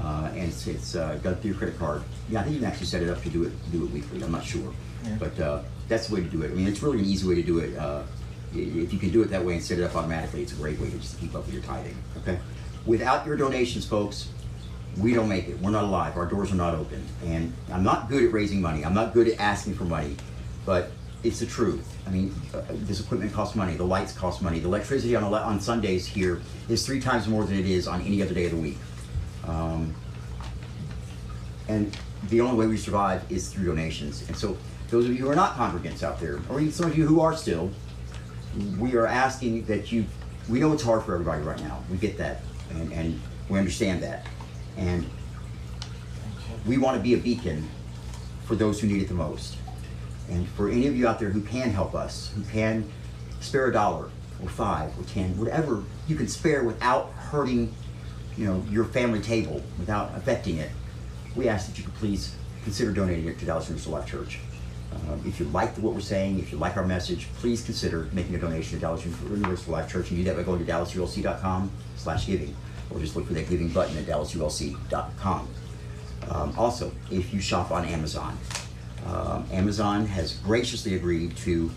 uh, 0.00 0.30
and 0.32 0.44
it's, 0.44 0.66
it's 0.66 0.94
uh, 0.94 1.18
done 1.22 1.36
through 1.36 1.50
your 1.50 1.58
credit 1.58 1.78
card. 1.78 2.02
Yeah, 2.28 2.40
I 2.40 2.42
think 2.44 2.54
you 2.54 2.60
can 2.60 2.70
actually 2.70 2.86
set 2.86 3.02
it 3.02 3.10
up 3.10 3.22
to 3.22 3.30
do 3.30 3.44
it 3.44 3.52
do 3.72 3.84
it 3.84 3.90
weekly. 3.90 4.22
I'm 4.22 4.32
not 4.32 4.44
sure, 4.44 4.72
yeah. 5.04 5.16
but 5.18 5.40
uh, 5.40 5.62
that's 5.88 6.08
the 6.08 6.14
way 6.14 6.20
to 6.22 6.28
do 6.28 6.42
it. 6.42 6.50
I 6.50 6.54
mean, 6.54 6.66
it's 6.68 6.82
really 6.82 6.98
an 6.98 7.04
easy 7.04 7.26
way 7.26 7.34
to 7.34 7.42
do 7.42 7.58
it. 7.58 7.76
Uh, 7.76 8.02
if 8.54 8.92
you 8.92 8.98
can 8.98 9.10
do 9.10 9.22
it 9.22 9.26
that 9.30 9.44
way 9.44 9.54
and 9.54 9.62
set 9.62 9.78
it 9.78 9.84
up 9.84 9.94
automatically, 9.94 10.42
it's 10.42 10.52
a 10.52 10.56
great 10.56 10.78
way 10.80 10.90
to 10.90 10.98
just 10.98 11.20
keep 11.20 11.34
up 11.34 11.44
with 11.44 11.54
your 11.54 11.62
tithing. 11.62 11.96
Okay, 12.18 12.38
without 12.86 13.26
your 13.26 13.36
donations, 13.36 13.84
folks, 13.84 14.28
we 14.96 15.14
don't 15.14 15.28
make 15.28 15.48
it. 15.48 15.58
We're 15.60 15.70
not 15.70 15.84
alive. 15.84 16.16
Our 16.16 16.26
doors 16.26 16.52
are 16.52 16.56
not 16.56 16.74
open. 16.74 17.04
And 17.24 17.52
I'm 17.72 17.84
not 17.84 18.08
good 18.08 18.24
at 18.24 18.32
raising 18.32 18.60
money. 18.60 18.84
I'm 18.84 18.94
not 18.94 19.14
good 19.14 19.28
at 19.28 19.38
asking 19.38 19.74
for 19.74 19.84
money, 19.84 20.16
but 20.64 20.90
it's 21.22 21.40
the 21.40 21.46
truth. 21.46 21.96
I 22.06 22.10
mean, 22.10 22.34
uh, 22.54 22.62
this 22.70 23.00
equipment 23.00 23.32
costs 23.32 23.54
money. 23.54 23.74
The 23.74 23.84
lights 23.84 24.12
cost 24.12 24.42
money. 24.42 24.58
The 24.60 24.68
electricity 24.68 25.14
on, 25.14 25.24
on 25.24 25.60
Sundays 25.60 26.06
here 26.06 26.40
is 26.68 26.84
three 26.84 27.00
times 27.00 27.28
more 27.28 27.44
than 27.44 27.56
it 27.58 27.66
is 27.66 27.86
on 27.86 28.00
any 28.02 28.22
other 28.22 28.34
day 28.34 28.46
of 28.46 28.52
the 28.52 28.56
week. 28.56 28.78
Um, 29.48 29.94
and 31.68 31.96
the 32.28 32.40
only 32.40 32.56
way 32.56 32.66
we 32.66 32.76
survive 32.76 33.22
is 33.30 33.48
through 33.48 33.66
donations. 33.66 34.26
And 34.28 34.36
so, 34.36 34.56
those 34.90 35.04
of 35.04 35.12
you 35.12 35.18
who 35.18 35.30
are 35.30 35.36
not 35.36 35.56
congregants 35.56 36.02
out 36.02 36.18
there, 36.20 36.40
or 36.48 36.60
even 36.60 36.72
some 36.72 36.86
of 36.86 36.96
you 36.96 37.06
who 37.06 37.20
are 37.20 37.36
still, 37.36 37.70
we 38.78 38.94
are 38.96 39.06
asking 39.06 39.64
that 39.66 39.92
you. 39.92 40.04
We 40.48 40.60
know 40.60 40.72
it's 40.72 40.82
hard 40.82 41.02
for 41.02 41.12
everybody 41.12 41.42
right 41.42 41.60
now. 41.60 41.84
We 41.90 41.98
get 41.98 42.16
that, 42.18 42.40
and, 42.70 42.90
and 42.92 43.20
we 43.50 43.58
understand 43.58 44.02
that, 44.02 44.26
and 44.78 45.06
we 46.66 46.78
want 46.78 46.96
to 46.96 47.02
be 47.02 47.14
a 47.14 47.18
beacon 47.18 47.68
for 48.46 48.56
those 48.56 48.80
who 48.80 48.86
need 48.86 49.02
it 49.02 49.08
the 49.08 49.14
most. 49.14 49.56
And 50.30 50.48
for 50.50 50.70
any 50.70 50.86
of 50.86 50.96
you 50.96 51.06
out 51.06 51.18
there 51.18 51.30
who 51.30 51.42
can 51.42 51.70
help 51.70 51.94
us, 51.94 52.32
who 52.34 52.42
can 52.44 52.90
spare 53.40 53.66
a 53.66 53.72
dollar 53.72 54.10
or 54.42 54.48
five 54.48 54.98
or 54.98 55.04
ten, 55.04 55.38
whatever 55.38 55.82
you 56.06 56.16
can 56.16 56.28
spare 56.28 56.64
without 56.64 57.10
hurting, 57.12 57.74
you 58.38 58.46
know, 58.46 58.62
your 58.70 58.84
family 58.84 59.20
table, 59.20 59.60
without 59.78 60.12
affecting 60.16 60.58
it, 60.58 60.70
we 61.34 61.48
ask 61.48 61.68
that 61.68 61.76
you 61.76 61.84
could 61.84 61.94
please 61.94 62.34
consider 62.62 62.92
donating 62.92 63.26
it 63.26 63.38
to 63.40 63.44
Dallas 63.44 63.68
Universal 63.68 63.92
Life 63.92 64.06
Church. 64.06 64.38
Uh, 64.92 65.16
if 65.26 65.38
you 65.38 65.46
like 65.46 65.76
what 65.78 65.92
we're 65.92 66.00
saying, 66.00 66.38
if 66.38 66.52
you 66.52 66.58
like 66.58 66.76
our 66.76 66.86
message, 66.86 67.26
please 67.34 67.62
consider 67.62 68.08
making 68.12 68.34
a 68.36 68.38
donation 68.38 68.78
to 68.78 68.80
Dallas 68.80 69.04
Universal 69.04 69.72
Life 69.72 69.90
Church. 69.90 70.10
And 70.10 70.18
do 70.18 70.24
that 70.24 70.36
by 70.36 70.44
going 70.44 70.64
to 70.64 70.72
dallasulc.com 70.72 71.70
slash 71.96 72.26
giving, 72.26 72.56
or 72.90 73.00
just 73.00 73.16
look 73.16 73.26
for 73.26 73.34
that 73.34 73.50
giving 73.50 73.68
button 73.70 73.96
at 73.98 74.04
dallasulc.com. 74.04 75.48
Um, 76.30 76.54
also, 76.56 76.92
if 77.10 77.34
you 77.34 77.40
shop 77.40 77.70
on 77.70 77.84
Amazon, 77.86 78.38
um, 79.06 79.46
Amazon 79.50 80.06
has 80.06 80.34
graciously 80.38 80.94
agreed 80.94 81.36
to, 81.38 81.70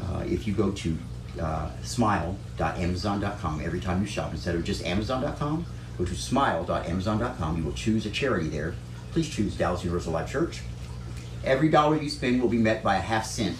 uh, 0.00 0.24
if 0.26 0.46
you 0.46 0.54
go 0.54 0.70
to 0.70 0.96
uh, 1.40 1.70
smile.amazon.com 1.82 3.60
every 3.60 3.80
time 3.80 4.00
you 4.00 4.06
shop, 4.06 4.32
instead 4.32 4.54
of 4.54 4.64
just 4.64 4.84
amazon.com, 4.84 5.66
go 5.98 6.04
to 6.04 6.14
smile.amazon.com. 6.14 7.58
You 7.58 7.64
will 7.64 7.72
choose 7.72 8.06
a 8.06 8.10
charity 8.10 8.48
there. 8.48 8.74
Please 9.10 9.28
choose 9.28 9.56
Dallas 9.56 9.82
Universal 9.82 10.12
Life 10.12 10.30
Church. 10.30 10.60
Every 11.44 11.68
dollar 11.68 12.00
you 12.00 12.08
spend 12.08 12.40
will 12.40 12.48
be 12.48 12.58
met 12.58 12.82
by 12.82 12.96
a 12.96 13.00
half 13.00 13.26
cent 13.26 13.56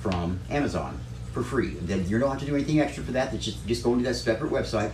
from 0.00 0.40
Amazon 0.50 0.98
for 1.32 1.42
free. 1.42 1.70
Then 1.74 2.08
you 2.08 2.18
don't 2.18 2.30
have 2.30 2.40
to 2.40 2.46
do 2.46 2.54
anything 2.54 2.80
extra 2.80 3.02
for 3.04 3.12
that. 3.12 3.30
That's 3.30 3.44
just, 3.44 3.66
just 3.66 3.84
go 3.84 3.92
into 3.92 4.04
that 4.04 4.14
separate 4.14 4.50
website. 4.50 4.90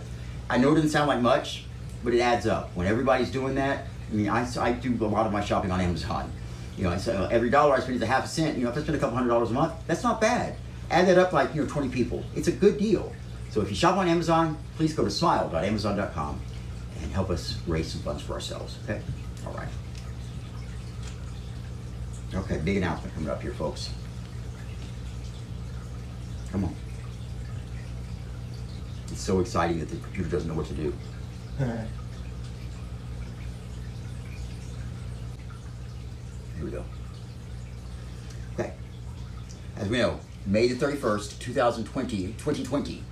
I 0.49 0.57
know 0.57 0.71
it 0.71 0.75
doesn't 0.75 0.91
sound 0.91 1.07
like 1.07 1.21
much, 1.21 1.65
but 2.03 2.13
it 2.13 2.19
adds 2.19 2.47
up. 2.47 2.71
When 2.75 2.87
everybody's 2.87 3.31
doing 3.31 3.55
that, 3.55 3.87
I 4.11 4.13
mean, 4.13 4.29
I, 4.29 4.47
I 4.59 4.71
do 4.71 4.95
a 5.03 5.07
lot 5.07 5.25
of 5.25 5.31
my 5.31 5.43
shopping 5.43 5.71
on 5.71 5.81
Amazon. 5.81 6.31
You 6.77 6.85
know, 6.85 6.97
so 6.97 7.13
uh, 7.13 7.29
every 7.31 7.49
dollar 7.49 7.75
I 7.75 7.79
spend 7.79 7.97
is 7.97 8.01
a 8.01 8.05
half 8.05 8.25
a 8.25 8.27
cent. 8.27 8.57
You 8.57 8.63
know, 8.63 8.69
if 8.69 8.77
I 8.77 8.81
spend 8.81 8.95
a 8.95 8.99
couple 8.99 9.17
hundred 9.17 9.29
dollars 9.29 9.51
a 9.51 9.53
month, 9.53 9.73
that's 9.85 10.03
not 10.03 10.21
bad. 10.21 10.55
Add 10.89 11.07
that 11.07 11.17
up 11.17 11.33
like, 11.33 11.53
you 11.53 11.61
know, 11.61 11.67
20 11.67 11.89
people. 11.89 12.23
It's 12.35 12.47
a 12.47 12.51
good 12.51 12.77
deal. 12.77 13.13
So 13.49 13.61
if 13.61 13.69
you 13.69 13.75
shop 13.75 13.97
on 13.97 14.07
Amazon, 14.07 14.57
please 14.77 14.93
go 14.93 15.03
to 15.03 15.11
smile.amazon.com 15.11 16.39
help 17.11 17.29
us 17.29 17.57
raise 17.67 17.91
some 17.91 18.01
funds 18.01 18.23
for 18.23 18.33
ourselves, 18.33 18.77
okay? 18.83 19.01
All 19.45 19.53
right. 19.53 19.67
Okay, 22.33 22.57
big 22.59 22.77
announcement 22.77 23.13
coming 23.15 23.29
up 23.29 23.41
here, 23.41 23.53
folks. 23.53 23.89
Come 26.51 26.65
on. 26.65 26.75
It's 29.11 29.21
so 29.21 29.39
exciting 29.39 29.79
that 29.79 29.89
the 29.89 29.97
computer 29.97 30.29
doesn't 30.29 30.47
know 30.47 30.55
what 30.55 30.67
to 30.67 30.73
do. 30.73 30.93
Here 31.57 31.87
we 36.63 36.71
go. 36.71 36.83
Okay. 38.53 38.73
As 39.77 39.89
we 39.89 39.97
know, 39.97 40.19
May 40.45 40.67
the 40.67 40.75
31st, 40.75 41.39
2020, 41.39 42.27
2020 42.37 43.03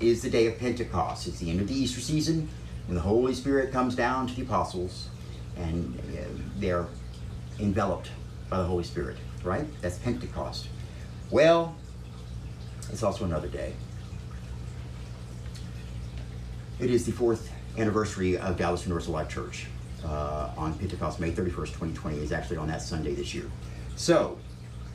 is 0.00 0.22
the 0.22 0.30
day 0.30 0.46
of 0.46 0.58
Pentecost. 0.58 1.28
It's 1.28 1.38
the 1.38 1.50
end 1.50 1.60
of 1.60 1.68
the 1.68 1.74
Easter 1.74 2.00
season 2.00 2.48
when 2.90 2.96
the 2.96 3.02
Holy 3.02 3.32
Spirit 3.32 3.70
comes 3.70 3.94
down 3.94 4.26
to 4.26 4.34
the 4.34 4.42
apostles 4.42 5.10
and 5.56 5.96
they're 6.56 6.88
enveloped 7.60 8.10
by 8.48 8.58
the 8.58 8.64
Holy 8.64 8.82
Spirit, 8.82 9.16
right? 9.44 9.64
That's 9.80 9.96
Pentecost. 9.98 10.66
Well, 11.30 11.76
it's 12.90 13.04
also 13.04 13.24
another 13.24 13.46
day. 13.46 13.74
It 16.80 16.90
is 16.90 17.06
the 17.06 17.12
fourth 17.12 17.52
anniversary 17.78 18.36
of 18.36 18.56
Dallas 18.56 18.82
Universal 18.82 19.12
Life 19.12 19.28
Church 19.28 19.68
uh, 20.04 20.50
on 20.56 20.76
Pentecost, 20.76 21.20
May 21.20 21.30
31st, 21.30 21.66
2020, 21.66 22.18
is 22.18 22.32
actually 22.32 22.56
on 22.56 22.66
that 22.66 22.82
Sunday 22.82 23.14
this 23.14 23.32
year. 23.32 23.48
So, 23.94 24.36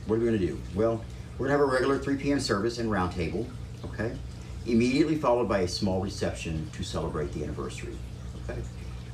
what 0.04 0.16
are 0.16 0.18
we 0.18 0.26
going 0.26 0.38
to 0.38 0.46
do? 0.46 0.60
Well, 0.74 1.02
we're 1.38 1.48
going 1.48 1.58
to 1.58 1.64
have 1.64 1.66
a 1.66 1.72
regular 1.72 1.98
3 1.98 2.16
p.m. 2.18 2.40
service 2.40 2.76
and 2.76 2.90
roundtable, 2.90 3.48
okay? 3.86 4.14
Immediately 4.66 5.16
followed 5.16 5.48
by 5.48 5.60
a 5.60 5.68
small 5.68 6.00
reception 6.00 6.68
to 6.72 6.82
celebrate 6.82 7.32
the 7.32 7.44
anniversary, 7.44 7.96
okay? 8.44 8.60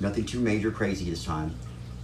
Nothing 0.00 0.24
too 0.24 0.40
major, 0.40 0.70
crazy 0.70 1.08
this 1.08 1.24
time. 1.24 1.54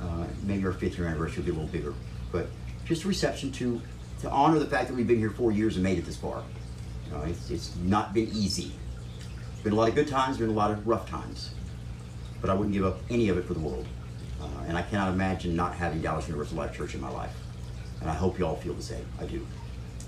Uh, 0.00 0.26
maybe 0.44 0.64
our 0.66 0.72
fifth 0.72 0.98
year 0.98 1.08
anniversary 1.08 1.38
will 1.38 1.44
be 1.44 1.50
a 1.50 1.54
little 1.54 1.68
bigger, 1.72 1.94
but 2.30 2.46
just 2.84 3.04
a 3.04 3.08
reception 3.08 3.50
to 3.52 3.80
to 4.20 4.28
honor 4.30 4.58
the 4.58 4.66
fact 4.66 4.88
that 4.88 4.94
we've 4.96 5.06
been 5.06 5.18
here 5.18 5.30
four 5.30 5.52
years 5.52 5.76
and 5.76 5.84
made 5.84 5.96
it 5.96 6.04
this 6.04 6.16
far. 6.16 6.42
You 7.06 7.12
know, 7.12 7.22
it's, 7.22 7.50
it's 7.50 7.76
not 7.76 8.12
been 8.12 8.28
easy. 8.32 8.72
Been 9.62 9.72
a 9.72 9.76
lot 9.76 9.88
of 9.88 9.94
good 9.94 10.08
times, 10.08 10.38
been 10.38 10.48
a 10.48 10.52
lot 10.52 10.72
of 10.72 10.88
rough 10.88 11.08
times 11.08 11.50
but 12.40 12.50
I 12.50 12.54
wouldn't 12.54 12.72
give 12.72 12.84
up 12.84 12.98
any 13.10 13.28
of 13.28 13.38
it 13.38 13.44
for 13.44 13.54
the 13.54 13.60
world. 13.60 13.86
Uh, 14.40 14.46
and 14.68 14.76
I 14.76 14.82
cannot 14.82 15.12
imagine 15.12 15.56
not 15.56 15.74
having 15.74 16.00
Dallas 16.00 16.28
Universal 16.28 16.56
Life 16.56 16.76
Church 16.76 16.94
in 16.94 17.00
my 17.00 17.10
life. 17.10 17.34
And 18.00 18.08
I 18.08 18.14
hope 18.14 18.38
you 18.38 18.46
all 18.46 18.56
feel 18.56 18.74
the 18.74 18.82
same. 18.82 19.04
I 19.20 19.24
do. 19.24 19.44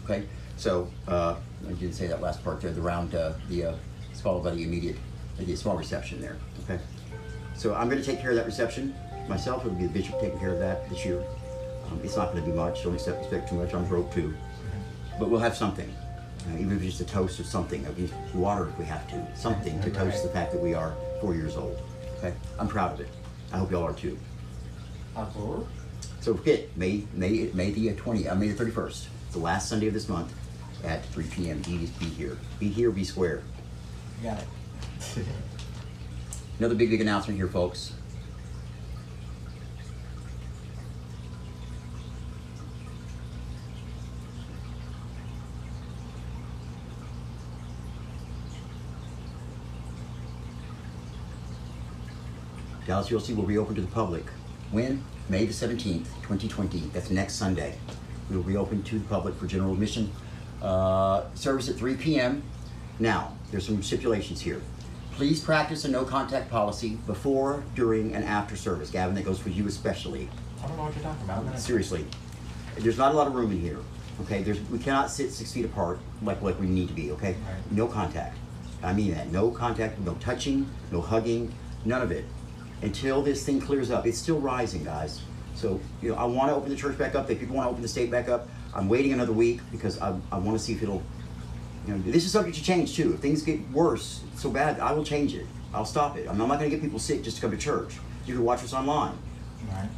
Okay? 0.05 0.27
So, 0.61 0.91
uh, 1.09 1.37
I 1.67 1.73
didn't 1.73 1.95
say 1.95 2.07
that 2.09 2.21
last 2.21 2.45
part 2.45 2.61
there, 2.61 2.71
the 2.71 2.83
round, 2.83 3.15
uh, 3.15 3.33
the, 3.49 3.65
uh, 3.65 3.75
it's 4.11 4.21
followed 4.21 4.45
by 4.45 4.51
the 4.51 4.63
immediate, 4.63 4.97
the 5.39 5.57
small 5.57 5.75
reception 5.75 6.21
there. 6.21 6.37
Okay? 6.65 6.79
So 7.57 7.75
I'm 7.75 7.89
going 7.89 7.99
to 7.99 8.05
take 8.05 8.21
care 8.21 8.29
of 8.29 8.37
that 8.37 8.45
reception 8.45 8.95
myself. 9.27 9.65
It'll 9.65 9.79
be 9.79 9.87
the 9.87 9.93
bishop 9.93 10.21
taking 10.21 10.39
care 10.39 10.51
of 10.53 10.59
that 10.59 10.87
this 10.91 11.03
year. 11.03 11.25
Um, 11.87 11.99
it's 12.05 12.15
not 12.15 12.33
going 12.33 12.45
to 12.45 12.51
be 12.51 12.55
much. 12.55 12.83
Don't 12.83 12.93
expect, 12.93 13.23
expect 13.23 13.49
too 13.49 13.55
much. 13.55 13.73
I'm 13.73 13.87
broke 13.87 14.13
too. 14.13 14.35
But 15.19 15.31
we'll 15.31 15.41
have 15.41 15.57
something. 15.57 15.91
Uh, 16.47 16.59
even 16.59 16.77
if 16.77 16.83
it's 16.83 16.99
just 16.99 17.11
a 17.11 17.11
toast 17.11 17.41
or 17.41 17.45
something, 17.45 17.83
at 17.87 17.97
least 17.97 18.13
water 18.35 18.69
if 18.69 18.79
we 18.79 18.85
have 18.85 19.09
to, 19.09 19.27
something 19.35 19.81
to 19.81 19.91
toast 19.91 20.23
the 20.23 20.29
fact 20.29 20.53
that 20.53 20.61
we 20.61 20.75
are 20.75 20.95
four 21.23 21.35
years 21.35 21.57
old. 21.57 21.81
Okay, 22.19 22.35
I'm 22.59 22.69
proud 22.69 22.93
of 22.93 23.01
it. 23.01 23.09
I 23.51 23.57
hope 23.57 23.71
y'all 23.71 23.85
are 23.85 23.95
too. 23.95 24.19
Apple. 25.17 25.67
So 26.21 26.35
forget 26.35 26.77
May 26.77 27.05
May 27.15 27.51
May 27.55 27.71
the 27.71 27.95
20 27.95 28.29
uh, 28.29 28.35
May 28.35 28.49
the 28.49 28.63
31st, 28.63 29.07
the 29.33 29.39
last 29.39 29.71
Sunday 29.71 29.89
of 29.89 29.95
this 29.95 30.07
month, 30.07 30.35
at 30.85 31.05
3 31.07 31.25
p.m. 31.27 31.61
Be, 31.63 31.87
be 31.99 32.07
here, 32.07 32.39
be 32.59 32.69
here, 32.69 32.91
be 32.91 33.05
square. 33.05 33.43
Got 34.23 34.41
it. 34.41 35.27
Another 36.59 36.75
big 36.75 36.91
big 36.91 37.01
announcement 37.01 37.39
here, 37.39 37.49
folks. 37.49 37.95
Dallas 52.87 53.09
ULC 53.09 53.37
will 53.37 53.45
reopen 53.45 53.77
to 53.77 53.81
the 53.81 53.87
public. 53.87 54.25
When? 54.73 55.05
May 55.29 55.45
the 55.45 55.53
17th, 55.53 56.07
2020. 56.23 56.81
That's 56.93 57.09
next 57.09 57.35
Sunday. 57.35 57.79
We 58.29 58.37
will 58.37 58.43
reopen 58.43 58.83
to 58.83 58.99
the 58.99 59.05
public 59.05 59.37
for 59.37 59.47
general 59.47 59.73
admission. 59.73 60.11
Uh, 60.63 61.25
service 61.35 61.69
at 61.69 61.77
3 61.77 61.95
p.m. 61.97 62.43
Now, 62.99 63.33
there's 63.51 63.65
some 63.67 63.83
stipulations 63.83 64.41
here. 64.41 64.61
Please 65.13 65.41
practice 65.41 65.85
a 65.85 65.89
no 65.89 66.05
contact 66.05 66.51
policy 66.51 66.97
before, 67.07 67.63
during, 67.75 68.15
and 68.15 68.25
after 68.25 68.57
service. 68.57 68.91
Gavin, 68.91 69.15
that 69.15 69.25
goes 69.25 69.39
for 69.39 69.49
you 69.51 69.67
especially. 69.67 70.29
I 70.63 70.67
don't 70.69 70.77
know 70.77 70.85
what 70.85 70.95
you're 70.95 71.03
talking 71.05 71.25
about. 71.25 71.59
Seriously, 71.59 72.05
there's 72.79 72.99
not 72.99 73.13
a 73.13 73.17
lot 73.17 73.27
of 73.27 73.35
room 73.35 73.51
in 73.53 73.61
here. 73.61 73.79
Okay, 74.23 74.43
there's 74.43 74.61
we 74.69 74.79
cannot 74.79 75.11
sit 75.11 75.33
six 75.33 75.51
feet 75.53 75.65
apart 75.65 75.99
like 76.23 76.43
like 76.43 76.61
we 76.61 76.67
need 76.67 76.89
to 76.89 76.95
be. 76.95 77.11
Okay, 77.13 77.33
Right. 77.33 77.73
no 77.73 77.87
contact. 77.87 78.37
I 78.83 78.93
mean 78.93 79.13
that. 79.15 79.31
No 79.33 79.51
contact. 79.51 79.99
No 80.01 80.15
touching. 80.15 80.69
No 80.91 81.01
hugging. 81.01 81.53
None 81.87 82.03
of 82.03 82.11
it. 82.13 82.25
Until 82.83 83.23
this 83.23 83.45
thing 83.45 83.61
clears 83.61 83.91
up, 83.91 84.07
it's 84.07 84.19
still 84.19 84.39
rising, 84.41 84.85
guys. 84.85 85.23
So 85.55 85.81
you 86.03 86.11
know, 86.11 86.17
I 86.17 86.25
want 86.25 86.51
to 86.51 86.55
open 86.55 86.69
the 86.71 86.77
church 86.77 86.99
back 86.99 87.15
up. 87.15 87.31
If 87.31 87.41
people 87.41 87.57
want 87.57 87.67
to 87.67 87.71
open 87.71 87.83
the 87.83 87.89
state 87.89 88.11
back 88.11 88.29
up, 88.29 88.49
I'm 88.75 88.89
waiting 88.89 89.13
another 89.13 89.33
week 89.33 89.61
because 89.73 90.01
I, 90.01 90.17
I 90.31 90.39
want 90.39 90.59
to 90.59 90.63
see 90.65 90.73
if 90.73 90.83
it'll. 90.83 91.03
You 91.87 91.95
know, 91.95 92.03
this 92.03 92.25
is 92.25 92.33
subject 92.33 92.57
to 92.59 92.63
change 92.63 92.95
too. 92.95 93.15
If 93.15 93.21
things 93.21 93.43
get 93.43 93.69
worse 93.71 94.23
so 94.37 94.51
bad, 94.51 94.79
I 94.81 94.93
will 94.93 95.05
change 95.05 95.35
it. 95.35 95.47
I'll 95.73 95.87
stop 95.87 96.17
it. 96.17 96.29
I'm 96.29 96.37
not 96.37 96.47
going 96.49 96.61
to 96.61 96.71
get 96.71 96.83
people 96.83 96.99
sick 96.99 97.23
just 97.23 97.37
to 97.37 97.43
come 97.43 97.51
to 97.53 97.57
church. 97.57 97.95
You 98.27 98.35
can 98.35 98.45
watch 98.45 98.63
us 98.63 98.73
online 98.75 99.17
Right. 99.69 99.89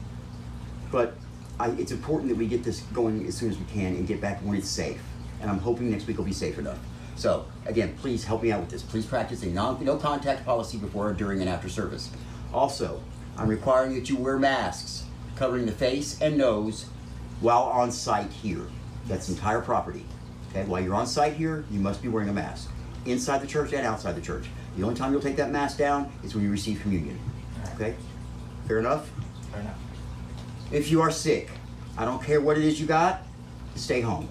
but 0.91 1.15
I, 1.59 1.71
it's 1.71 1.93
important 1.93 2.29
that 2.31 2.37
we 2.37 2.47
get 2.47 2.63
this 2.65 2.81
going 2.93 3.27
as 3.27 3.37
soon 3.37 3.51
as 3.51 3.59
we 3.59 3.65
can 3.67 3.95
and 3.95 4.07
get 4.07 4.21
back 4.21 4.41
when 4.41 4.57
it's 4.57 4.69
safe. 4.69 5.01
And 5.41 5.51
I'm 5.51 5.59
hoping 5.59 5.91
next 5.91 6.07
week 6.07 6.19
will 6.19 6.25
be 6.25 6.33
safe 6.33 6.59
enough. 6.59 6.79
So 7.17 7.47
again, 7.67 7.95
please 7.99 8.25
help 8.25 8.43
me 8.43 8.53
out 8.53 8.61
with 8.61 8.71
this. 8.71 8.83
Please 8.83 9.05
practice 9.07 9.43
a 9.43 9.47
non, 9.47 9.85
no 9.85 9.97
contact 9.97 10.45
policy 10.45 10.79
before, 10.79 11.13
during, 11.13 11.41
and 11.41 11.49
after 11.49 11.69
service. 11.69 12.11
Also, 12.53 13.03
I'm 13.37 13.49
requiring 13.49 13.95
that 13.95 14.09
you 14.09 14.17
wear 14.17 14.39
masks 14.39 15.05
covering 15.37 15.67
the 15.67 15.73
face 15.73 16.21
and 16.21 16.37
nose 16.39 16.87
while 17.43 17.65
on 17.65 17.91
site 17.91 18.31
here. 18.31 18.63
That's 19.09 19.29
entire 19.29 19.61
property. 19.61 20.05
Okay, 20.51 20.65
while 20.65 20.81
you're 20.81 20.95
on 20.95 21.07
site 21.07 21.35
here, 21.35 21.65
you 21.71 21.81
must 21.81 22.01
be 22.01 22.09
wearing 22.09 22.29
a 22.29 22.33
mask 22.33 22.71
inside 23.05 23.43
the 23.43 23.47
church 23.47 23.73
and 23.73 23.85
outside 23.85 24.15
the 24.15 24.21
church. 24.21 24.47
The 24.77 24.85
only 24.85 24.95
time 24.95 25.13
you'll 25.13 25.21
take 25.21 25.37
that 25.37 25.51
mask 25.51 25.77
down 25.77 26.11
is 26.23 26.35
when 26.35 26.45
you 26.45 26.51
receive 26.51 26.81
communion. 26.81 27.19
Okay, 27.75 27.95
fair 28.69 28.79
enough. 28.79 29.11
Fair 29.51 29.61
enough. 29.61 29.79
If 30.71 30.91
you 30.91 31.01
are 31.03 31.11
sick, 31.11 31.51
I 31.99 32.05
don't 32.05 32.23
care 32.23 32.41
what 32.41 32.57
it 32.57 32.65
is 32.65 32.81
you 32.81 32.87
got, 32.87 33.23
stay 33.75 34.01
home. 34.01 34.29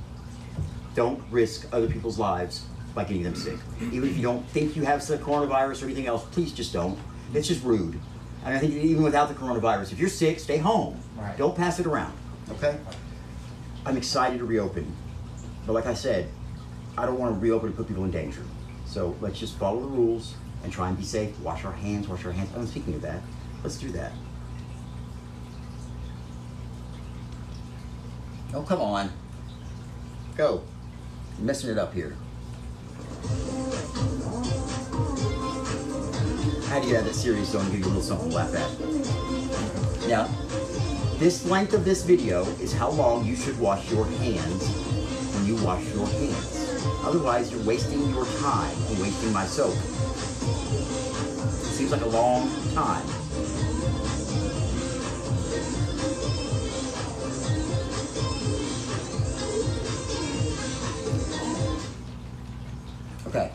Don't 0.95 1.21
risk 1.29 1.67
other 1.73 1.87
people's 1.87 2.17
lives 2.17 2.65
by 2.95 3.03
getting 3.03 3.23
them 3.23 3.35
sick. 3.35 3.57
Even 3.81 4.09
if 4.09 4.15
you 4.15 4.23
don't 4.23 4.47
think 4.49 4.75
you 4.75 4.83
have 4.83 5.05
the 5.05 5.17
coronavirus 5.17 5.81
or 5.81 5.85
anything 5.85 6.07
else, 6.07 6.23
please 6.31 6.51
just 6.51 6.73
don't. 6.73 6.97
It's 7.33 7.47
just 7.47 7.63
rude. 7.63 7.99
And 8.43 8.55
I 8.55 8.59
think 8.59 8.73
even 8.73 9.03
without 9.03 9.27
the 9.27 9.35
coronavirus, 9.35 9.91
if 9.91 9.99
you're 9.99 10.09
sick, 10.09 10.39
stay 10.39 10.57
home. 10.57 10.99
Right. 11.17 11.37
Don't 11.37 11.55
pass 11.55 11.79
it 11.79 11.85
around. 11.85 12.13
Okay? 12.51 12.77
I'm 13.85 13.97
excited 13.97 14.39
to 14.39 14.45
reopen. 14.45 14.93
But 15.65 15.73
like 15.73 15.85
I 15.85 15.93
said, 15.93 16.29
I 16.97 17.05
don't 17.05 17.19
want 17.19 17.35
to 17.35 17.39
reopen 17.39 17.67
and 17.67 17.77
put 17.77 17.87
people 17.87 18.03
in 18.03 18.11
danger. 18.11 18.43
So 18.85 19.15
let's 19.21 19.39
just 19.39 19.57
follow 19.57 19.79
the 19.81 19.87
rules 19.87 20.35
and 20.63 20.71
try 20.71 20.89
and 20.89 20.97
be 20.97 21.03
safe. 21.03 21.37
Wash 21.39 21.65
our 21.65 21.71
hands, 21.71 22.07
wash 22.07 22.25
our 22.25 22.31
hands. 22.31 22.49
I'm 22.55 22.67
speaking 22.67 22.93
of 22.95 23.01
that. 23.01 23.21
Let's 23.63 23.77
do 23.77 23.89
that. 23.89 24.11
Oh, 28.53 28.63
come 28.63 28.81
on. 28.81 29.09
Go. 30.35 30.63
You're 31.37 31.47
messing 31.47 31.69
it 31.69 31.77
up 31.77 31.93
here. 31.93 32.17
How 36.67 36.79
do 36.79 36.87
you 36.87 36.95
have 36.95 37.05
that 37.05 37.15
serious 37.15 37.49
zone 37.49 37.69
give 37.71 37.79
you 37.79 37.85
a 37.85 37.87
little 37.87 38.01
something 38.01 38.29
to 38.29 38.35
laugh 38.35 38.53
at? 38.53 40.07
Now, 40.09 40.29
this 41.21 41.45
length 41.45 41.73
of 41.73 41.85
this 41.85 42.01
video 42.01 42.41
is 42.59 42.73
how 42.73 42.89
long 42.89 43.23
you 43.23 43.35
should 43.35 43.57
wash 43.59 43.91
your 43.91 44.05
hands 44.05 44.67
when 45.35 45.45
you 45.45 45.55
wash 45.63 45.85
your 45.93 46.07
hands. 46.07 46.83
Otherwise, 47.03 47.51
you're 47.51 47.61
wasting 47.61 48.09
your 48.09 48.25
time 48.39 48.75
and 48.89 48.99
wasting 48.99 49.31
my 49.31 49.45
soap. 49.45 49.75
It 49.75 51.73
seems 51.77 51.91
like 51.91 52.01
a 52.01 52.07
long 52.07 52.49
time. 52.73 53.05
Okay. 63.27 63.51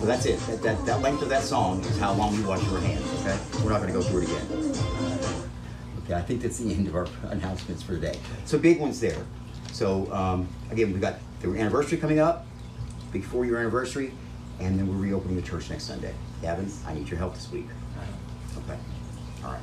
So 0.00 0.06
that's 0.06 0.26
it. 0.26 0.40
That, 0.48 0.62
that, 0.62 0.84
that 0.84 1.00
length 1.00 1.22
of 1.22 1.28
that 1.28 1.44
song 1.44 1.80
is 1.82 1.96
how 1.98 2.12
long 2.14 2.34
you 2.34 2.44
wash 2.44 2.60
your 2.72 2.80
hands, 2.80 3.08
okay? 3.20 3.38
We're 3.62 3.70
not 3.70 3.80
going 3.80 3.92
to 3.92 4.00
go 4.00 4.02
through 4.02 4.22
it 4.22 4.30
again. 4.30 5.23
Okay, 6.04 6.14
I 6.14 6.22
think 6.22 6.42
that's 6.42 6.58
the 6.58 6.72
end 6.72 6.86
of 6.86 6.94
our 6.94 7.06
announcements 7.30 7.82
for 7.82 7.94
today. 7.94 8.18
So 8.44 8.58
big 8.58 8.78
ones 8.78 9.00
there. 9.00 9.24
So 9.72 10.12
um, 10.12 10.48
again, 10.70 10.92
we've 10.92 11.00
got 11.00 11.14
the 11.40 11.48
anniversary 11.48 11.98
coming 11.98 12.20
up, 12.20 12.46
big 13.12 13.24
four-year 13.24 13.58
anniversary, 13.58 14.12
and 14.60 14.78
then 14.78 14.86
we're 14.86 15.02
reopening 15.02 15.36
the 15.36 15.42
church 15.42 15.70
next 15.70 15.84
Sunday. 15.84 16.14
Gavin, 16.42 16.70
I 16.86 16.94
need 16.94 17.08
your 17.08 17.18
help 17.18 17.34
this 17.34 17.50
week. 17.50 17.66
Okay. 18.58 18.78
All 19.44 19.52
right. 19.52 19.60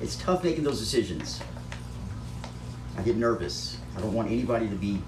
It's 0.00 0.16
tough 0.16 0.42
making 0.42 0.64
those 0.64 0.80
decisions. 0.80 1.40
I 2.98 3.02
get 3.02 3.16
nervous. 3.16 3.78
I 3.96 4.00
don't 4.00 4.12
want 4.12 4.30
anybody 4.30 4.68
to 4.68 4.74
be 4.74 5.00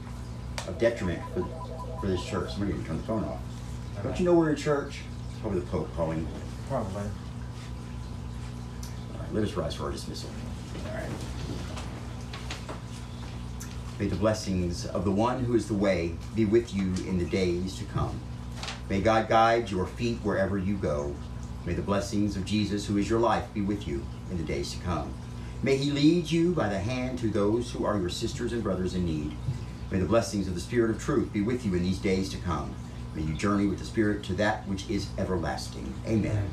a 0.69 0.73
detriment 0.73 1.21
for, 1.35 1.45
for 2.01 2.07
this 2.07 2.25
church. 2.25 2.53
Somebody 2.53 2.73
can 2.73 2.85
turn 2.85 2.97
the 2.99 3.03
phone 3.03 3.25
off. 3.25 3.41
Don't 4.03 4.19
you 4.19 4.25
know 4.25 4.35
we're 4.35 4.51
in 4.51 4.57
church? 4.57 5.01
Probably 5.41 5.61
the 5.61 5.67
Pope 5.67 5.95
calling. 5.97 6.27
Probably. 6.69 7.03
Let 9.35 9.43
us 9.43 9.55
rise 9.55 9.75
for 9.75 9.87
our 9.87 9.91
dismissal. 9.91 10.31
All 10.87 10.95
right. 10.95 11.11
May 13.99 14.07
the 14.07 14.15
blessings 14.15 14.87
of 14.87 15.05
the 15.05 15.11
one 15.11 15.43
who 15.43 15.57
is 15.57 15.67
the 15.67 15.75
way 15.75 16.15
be 16.37 16.45
with 16.45 16.73
you 16.73 16.95
in 17.09 17.19
the 17.19 17.25
days 17.25 17.77
to 17.79 17.85
come. 17.87 18.21
May 18.89 19.01
God 19.01 19.29
guide 19.29 19.73
your 19.73 19.87
feet 19.87 20.19
wherever 20.23 20.57
you 20.57 20.77
go. 20.77 21.17
May 21.67 21.75
the 21.75 21.83
blessings 21.83 22.37
of 22.37 22.45
Jesus, 22.45 22.87
who 22.87 22.97
is 22.97 23.11
your 23.11 23.19
life, 23.19 23.53
be 23.53 23.61
with 23.61 23.89
you 23.89 24.07
in 24.31 24.37
the 24.37 24.45
days 24.45 24.73
to 24.73 24.79
come. 24.85 25.13
May 25.65 25.79
he 25.79 25.91
lead 25.91 26.31
you 26.31 26.53
by 26.53 26.69
the 26.69 26.79
hand 26.79 27.19
to 27.19 27.29
those 27.29 27.73
who 27.73 27.85
are 27.85 27.99
your 27.99 28.11
sisters 28.11 28.53
and 28.53 28.63
brothers 28.63 28.95
in 28.95 29.05
need. 29.05 29.35
May 29.91 29.99
the 29.99 30.07
blessings 30.07 30.47
of 30.47 30.55
the 30.55 30.61
Spirit 30.61 30.93
of 30.93 31.03
truth 31.03 31.33
be 31.33 31.41
with 31.41 31.67
you 31.67 31.75
in 31.75 31.83
these 31.83 31.99
days 31.99 32.29
to 32.29 32.37
come. 32.37 32.73
May 33.17 33.23
you 33.23 33.35
journey 33.35 33.67
with 33.67 33.81
the 33.81 33.85
Spirit 33.85 34.23
to 34.25 34.35
that 34.35 34.65
which 34.69 34.89
is 34.89 35.09
everlasting. 35.19 35.93
Amen. 36.07 36.49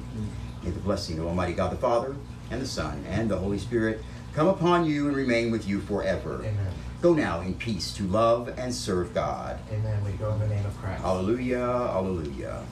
May 0.64 0.72
the 0.72 0.80
blessing 0.80 1.20
of 1.20 1.28
Almighty 1.28 1.54
God 1.54 1.72
the 1.72 1.78
Father, 1.78 2.16
and 2.52 2.62
the 2.62 2.68
Son, 2.68 3.04
and 3.10 3.30
the 3.30 3.38
Holy 3.38 3.58
Spirit 3.58 4.04
come 4.34 4.47
upon 4.47 4.86
you 4.86 5.08
and 5.08 5.16
remain 5.16 5.52
with 5.52 5.68
you 5.68 5.82
forever. 5.82 6.43
Amen. 6.43 6.74
Go 7.02 7.14
now 7.14 7.41
in 7.41 7.56
peace 7.56 7.93
to 7.95 8.04
love 8.04 8.47
and 8.60 8.74
serve 8.74 9.14
God. 9.14 9.60
Amen. 9.72 10.04
We 10.06 10.12
go 10.12 10.32
in 10.34 10.39
the 10.39 10.47
name 10.47 10.66
of 10.66 10.78
Christ. 10.78 11.02
Hallelujah, 11.02 11.58
hallelujah. 11.58 12.64